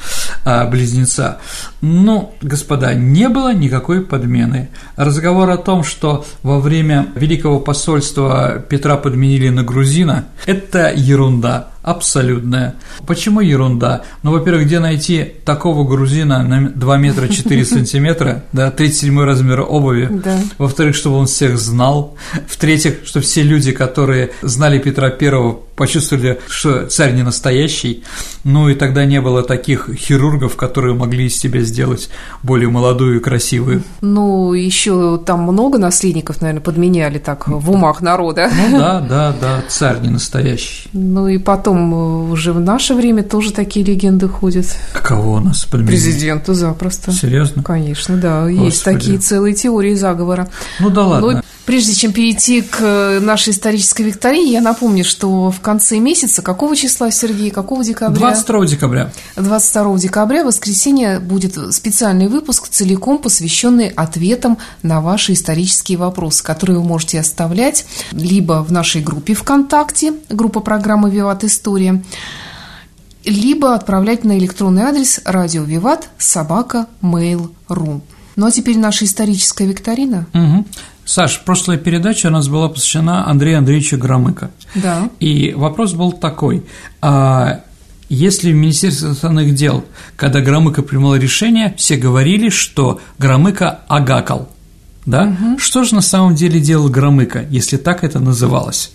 а, 0.43 0.65
близнеца. 0.65 1.39
Ну, 1.81 2.33
господа, 2.41 2.93
не 2.93 3.29
было 3.29 3.53
никакой 3.53 4.01
подмены. 4.01 4.69
Разговор 4.95 5.49
о 5.49 5.57
том, 5.57 5.83
что 5.83 6.25
во 6.43 6.59
время 6.59 7.07
Великого 7.15 7.59
посольства 7.59 8.63
Петра 8.69 8.97
подменили 8.97 9.49
на 9.49 9.63
грузина, 9.63 10.25
это 10.45 10.91
ерунда 10.95 11.69
абсолютная. 11.85 12.75
Почему 13.05 13.41
ерунда? 13.41 14.01
Ну, 14.23 14.31
во-первых, 14.31 14.65
где 14.65 14.79
найти 14.79 15.33
такого 15.45 15.87
грузина 15.87 16.43
на 16.43 16.69
2 16.69 16.97
метра 16.97 17.27
4 17.27 17.65
сантиметра, 17.65 18.43
да, 18.51 18.71
37 18.71 19.21
размер 19.21 19.61
обуви, 19.61 20.09
да. 20.11 20.39
во-вторых, 20.57 20.95
чтобы 20.95 21.17
он 21.17 21.27
всех 21.27 21.57
знал, 21.59 22.15
в-третьих, 22.47 23.05
что 23.05 23.21
все 23.21 23.43
люди, 23.43 23.71
которые 23.71 24.31
знали 24.41 24.79
Петра 24.79 25.11
Первого, 25.11 25.59
почувствовали, 25.75 26.39
что 26.47 26.87
царь 26.87 27.13
не 27.13 27.23
настоящий, 27.23 28.03
ну 28.43 28.69
и 28.69 28.75
тогда 28.75 29.05
не 29.05 29.21
было 29.21 29.43
таких 29.43 29.89
хирургов, 29.93 30.55
которые 30.55 30.95
могли 30.95 31.25
из 31.25 31.37
себя 31.37 31.61
сделать 31.61 32.09
более 32.43 32.69
молодую 32.69 33.17
и 33.17 33.19
красивую. 33.19 33.83
Ну, 34.01 34.53
еще 34.53 35.17
там 35.17 35.41
много 35.41 35.77
наследников, 35.77 36.41
наверное, 36.41 36.61
подменяли 36.61 37.19
так 37.19 37.47
в 37.47 37.69
умах 37.69 38.01
народа. 38.01 38.49
Ну 38.55 38.79
да, 38.79 39.01
да, 39.01 39.35
да, 39.39 39.63
царь 39.67 39.99
не 39.99 40.09
настоящий. 40.09 40.89
Ну 40.93 41.27
и 41.27 41.37
потом 41.37 41.74
э, 41.77 42.31
уже 42.31 42.53
в 42.53 42.59
наше 42.59 42.93
время 42.93 43.23
тоже 43.23 43.51
такие 43.51 43.85
легенды 43.85 44.27
ходят. 44.27 44.65
Кого 44.93 45.33
у 45.33 45.39
нас 45.39 45.65
подменили? 45.65 45.91
Президента 45.91 46.53
запросто. 46.53 47.11
Серьезно? 47.11 47.63
Конечно, 47.63 48.17
да, 48.17 48.43
Господи. 48.43 48.65
есть 48.65 48.83
такие 48.83 49.17
целые 49.17 49.53
теории 49.53 49.93
заговора. 49.93 50.49
Ну 50.79 50.89
да 50.89 51.05
ладно. 51.05 51.43
Прежде 51.65 51.95
чем 51.95 52.13
перейти 52.13 52.61
к 52.61 53.19
нашей 53.21 53.51
исторической 53.51 54.03
викторине, 54.03 54.51
я 54.51 54.61
напомню, 54.61 55.03
что 55.03 55.49
в 55.49 55.61
конце 55.61 55.97
месяца, 55.97 56.43
какого 56.43 56.75
числа, 56.75 57.09
Сергей, 57.09 57.49
какого 57.49 57.83
декабря? 57.83 58.19
22 58.19 58.65
декабря. 58.67 59.11
22 59.35 59.97
декабря, 59.97 60.43
в 60.43 60.47
воскресенье, 60.47 61.19
будет 61.19 61.57
специальный 61.73 62.27
выпуск, 62.27 62.67
целиком 62.69 63.17
посвященный 63.17 63.87
ответам 63.87 64.59
на 64.83 65.01
ваши 65.01 65.33
исторические 65.33 65.97
вопросы, 65.97 66.43
которые 66.43 66.77
вы 66.77 66.85
можете 66.85 67.19
оставлять 67.19 67.85
либо 68.11 68.63
в 68.63 68.71
нашей 68.71 69.01
группе 69.01 69.33
ВКонтакте, 69.33 70.13
группа 70.29 70.59
программы 70.59 71.09
«Виват 71.09 71.43
История», 71.43 72.03
либо 73.23 73.73
отправлять 73.73 74.23
на 74.23 74.37
электронный 74.37 74.83
адрес 74.83 75.19
радио 75.25 75.63
Виват 75.63 76.09
собака 76.19 76.85
mail.ru. 77.01 78.01
Ну 78.35 78.45
а 78.45 78.51
теперь 78.51 78.77
наша 78.77 79.05
историческая 79.05 79.65
викторина. 79.65 80.27
Угу. 80.33 80.65
Саш, 81.05 81.41
прошлая 81.45 81.77
передача 81.77 82.27
у 82.27 82.31
нас 82.31 82.47
была 82.47 82.67
посвящена 82.67 83.27
Андрею 83.27 83.59
Андреевичу 83.59 83.97
Громыко. 83.97 84.49
Да. 84.73 85.09
И 85.19 85.53
вопрос 85.55 85.93
был 85.93 86.11
такой. 86.11 86.65
А 86.99 87.61
если 88.09 88.51
в 88.51 88.55
Министерстве 88.55 89.09
иностранных 89.09 89.53
дел, 89.53 89.85
когда 90.15 90.41
Громыко 90.41 90.81
принимал 90.81 91.15
решение, 91.15 91.75
все 91.77 91.95
говорили, 91.95 92.49
что 92.49 92.99
Громыко 93.19 93.81
агакал, 93.87 94.49
да? 95.05 95.35
Угу. 95.39 95.59
Что 95.59 95.83
же 95.83 95.93
на 95.93 96.01
самом 96.01 96.33
деле 96.33 96.59
делал 96.59 96.89
Громыко, 96.89 97.45
если 97.51 97.77
так 97.77 98.03
это 98.03 98.19
называлось? 98.19 98.91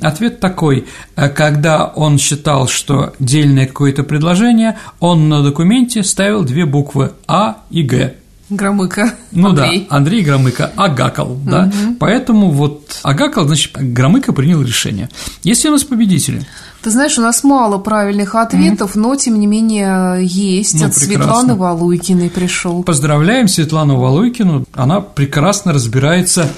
Ответ 0.00 0.40
такой, 0.40 0.86
когда 1.14 1.86
он 1.86 2.18
считал, 2.18 2.66
что 2.66 3.12
дельное 3.18 3.66
какое-то 3.66 4.04
предложение, 4.04 4.78
он 5.00 5.28
на 5.28 5.42
документе 5.42 6.02
ставил 6.02 6.44
две 6.44 6.64
буквы 6.64 7.12
А 7.26 7.58
и 7.70 7.82
Г, 7.82 8.14
Громыко. 8.52 9.14
Ну 9.32 9.48
Андрей. 9.48 9.86
да, 9.88 9.96
Андрей 9.96 10.22
Громыко 10.22 10.70
агакал, 10.76 11.38
да. 11.44 11.64
Угу. 11.64 11.96
Поэтому 11.98 12.50
вот 12.50 12.98
агакал, 13.02 13.46
значит, 13.46 13.72
Громыко 13.74 14.32
принял 14.32 14.62
решение. 14.62 15.08
Есть 15.42 15.64
ли 15.64 15.70
у 15.70 15.72
нас 15.72 15.84
победители? 15.84 16.46
Ты 16.82 16.90
знаешь, 16.90 17.16
у 17.16 17.22
нас 17.22 17.44
мало 17.44 17.78
правильных 17.78 18.34
ответов, 18.34 18.96
mm 18.96 19.00
но 19.02 19.16
тем 19.16 19.38
не 19.40 19.46
менее 19.46 20.24
есть. 20.24 20.74
Ну, 20.80 20.86
От 20.86 20.94
прекрасно. 20.94 21.24
Светланы 21.24 21.54
Валуйкиной 21.54 22.30
пришел. 22.30 22.82
Поздравляем 22.82 23.48
Светлану 23.48 23.98
Валуйкину. 23.98 24.64
Она 24.72 25.00
прекрасно 25.00 25.72
разбирается 25.72 26.48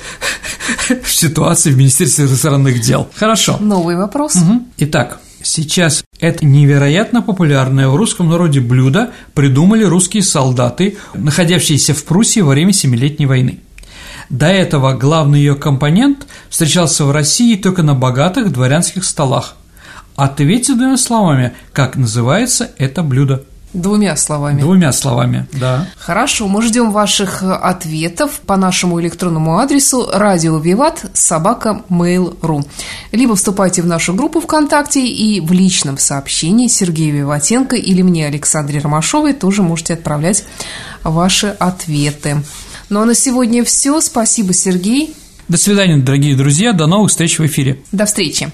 в 1.03 1.11
ситуации 1.11 1.70
в 1.70 1.76
Министерстве 1.76 2.24
иностранных 2.24 2.80
дел. 2.80 3.09
Хорошо. 3.14 3.57
Новый 3.61 3.97
вопрос. 3.97 4.36
Угу. 4.36 4.62
Итак, 4.78 5.20
Сейчас 5.45 6.05
это 6.20 6.47
невероятно 6.47 7.20
популярное 7.20 7.88
в 7.88 7.97
русском 7.97 8.30
народе 8.30 8.61
блюдо 8.61 9.12
придумали 9.34 9.84
русские 9.84 10.22
солдаты, 10.22 10.97
находящиеся 11.12 11.92
в 11.92 12.03
Пруссии 12.05 12.40
во 12.40 12.53
время 12.53 12.72
Семилетней 12.72 13.26
войны. 13.26 13.61
До 14.30 14.47
этого 14.47 14.95
главный 14.95 15.40
ее 15.40 15.55
компонент 15.55 16.26
встречался 16.49 17.05
в 17.05 17.11
России 17.11 17.57
только 17.57 17.82
на 17.82 17.95
богатых 17.95 18.53
дворянских 18.53 19.05
столах. 19.05 19.57
Ответьте 20.16 20.74
двумя 20.74 20.97
словами, 20.97 21.53
как 21.74 21.97
называется 21.97 22.70
это 22.78 23.03
блюдо. 23.03 23.45
Двумя 23.74 24.14
словами. 24.14 24.60
Двумя 24.60 24.92
словами, 24.92 25.46
да. 25.52 25.88
Хорошо, 25.98 26.46
мы 26.46 26.62
ждем 26.62 26.92
ваших 26.92 27.42
ответов 27.42 28.40
по 28.46 28.56
нашему 28.56 29.00
электронному 29.00 29.58
адресу 29.58 30.08
радио 30.12 30.58
Виват 30.58 31.04
собака 31.12 31.82
mail.ru. 31.90 32.64
Либо 33.10 33.34
вступайте 33.34 33.82
в 33.82 33.86
нашу 33.86 34.14
группу 34.14 34.40
ВКонтакте 34.40 35.04
и 35.04 35.40
в 35.40 35.50
личном 35.50 35.98
сообщении 35.98 36.68
Сергею 36.68 37.16
Виватенко 37.16 37.74
или 37.74 38.02
мне, 38.02 38.28
Александре 38.28 38.78
Ромашовой, 38.78 39.32
тоже 39.32 39.62
можете 39.62 39.94
отправлять 39.94 40.44
ваши 41.02 41.48
ответы. 41.48 42.44
Ну 42.90 43.00
а 43.00 43.04
на 43.04 43.14
сегодня 43.14 43.64
все. 43.64 44.00
Спасибо, 44.00 44.52
Сергей. 44.52 45.16
До 45.48 45.58
свидания, 45.58 45.96
дорогие 45.96 46.36
друзья. 46.36 46.72
До 46.72 46.86
новых 46.86 47.10
встреч 47.10 47.40
в 47.40 47.46
эфире. 47.46 47.82
До 47.90 48.06
встречи. 48.06 48.52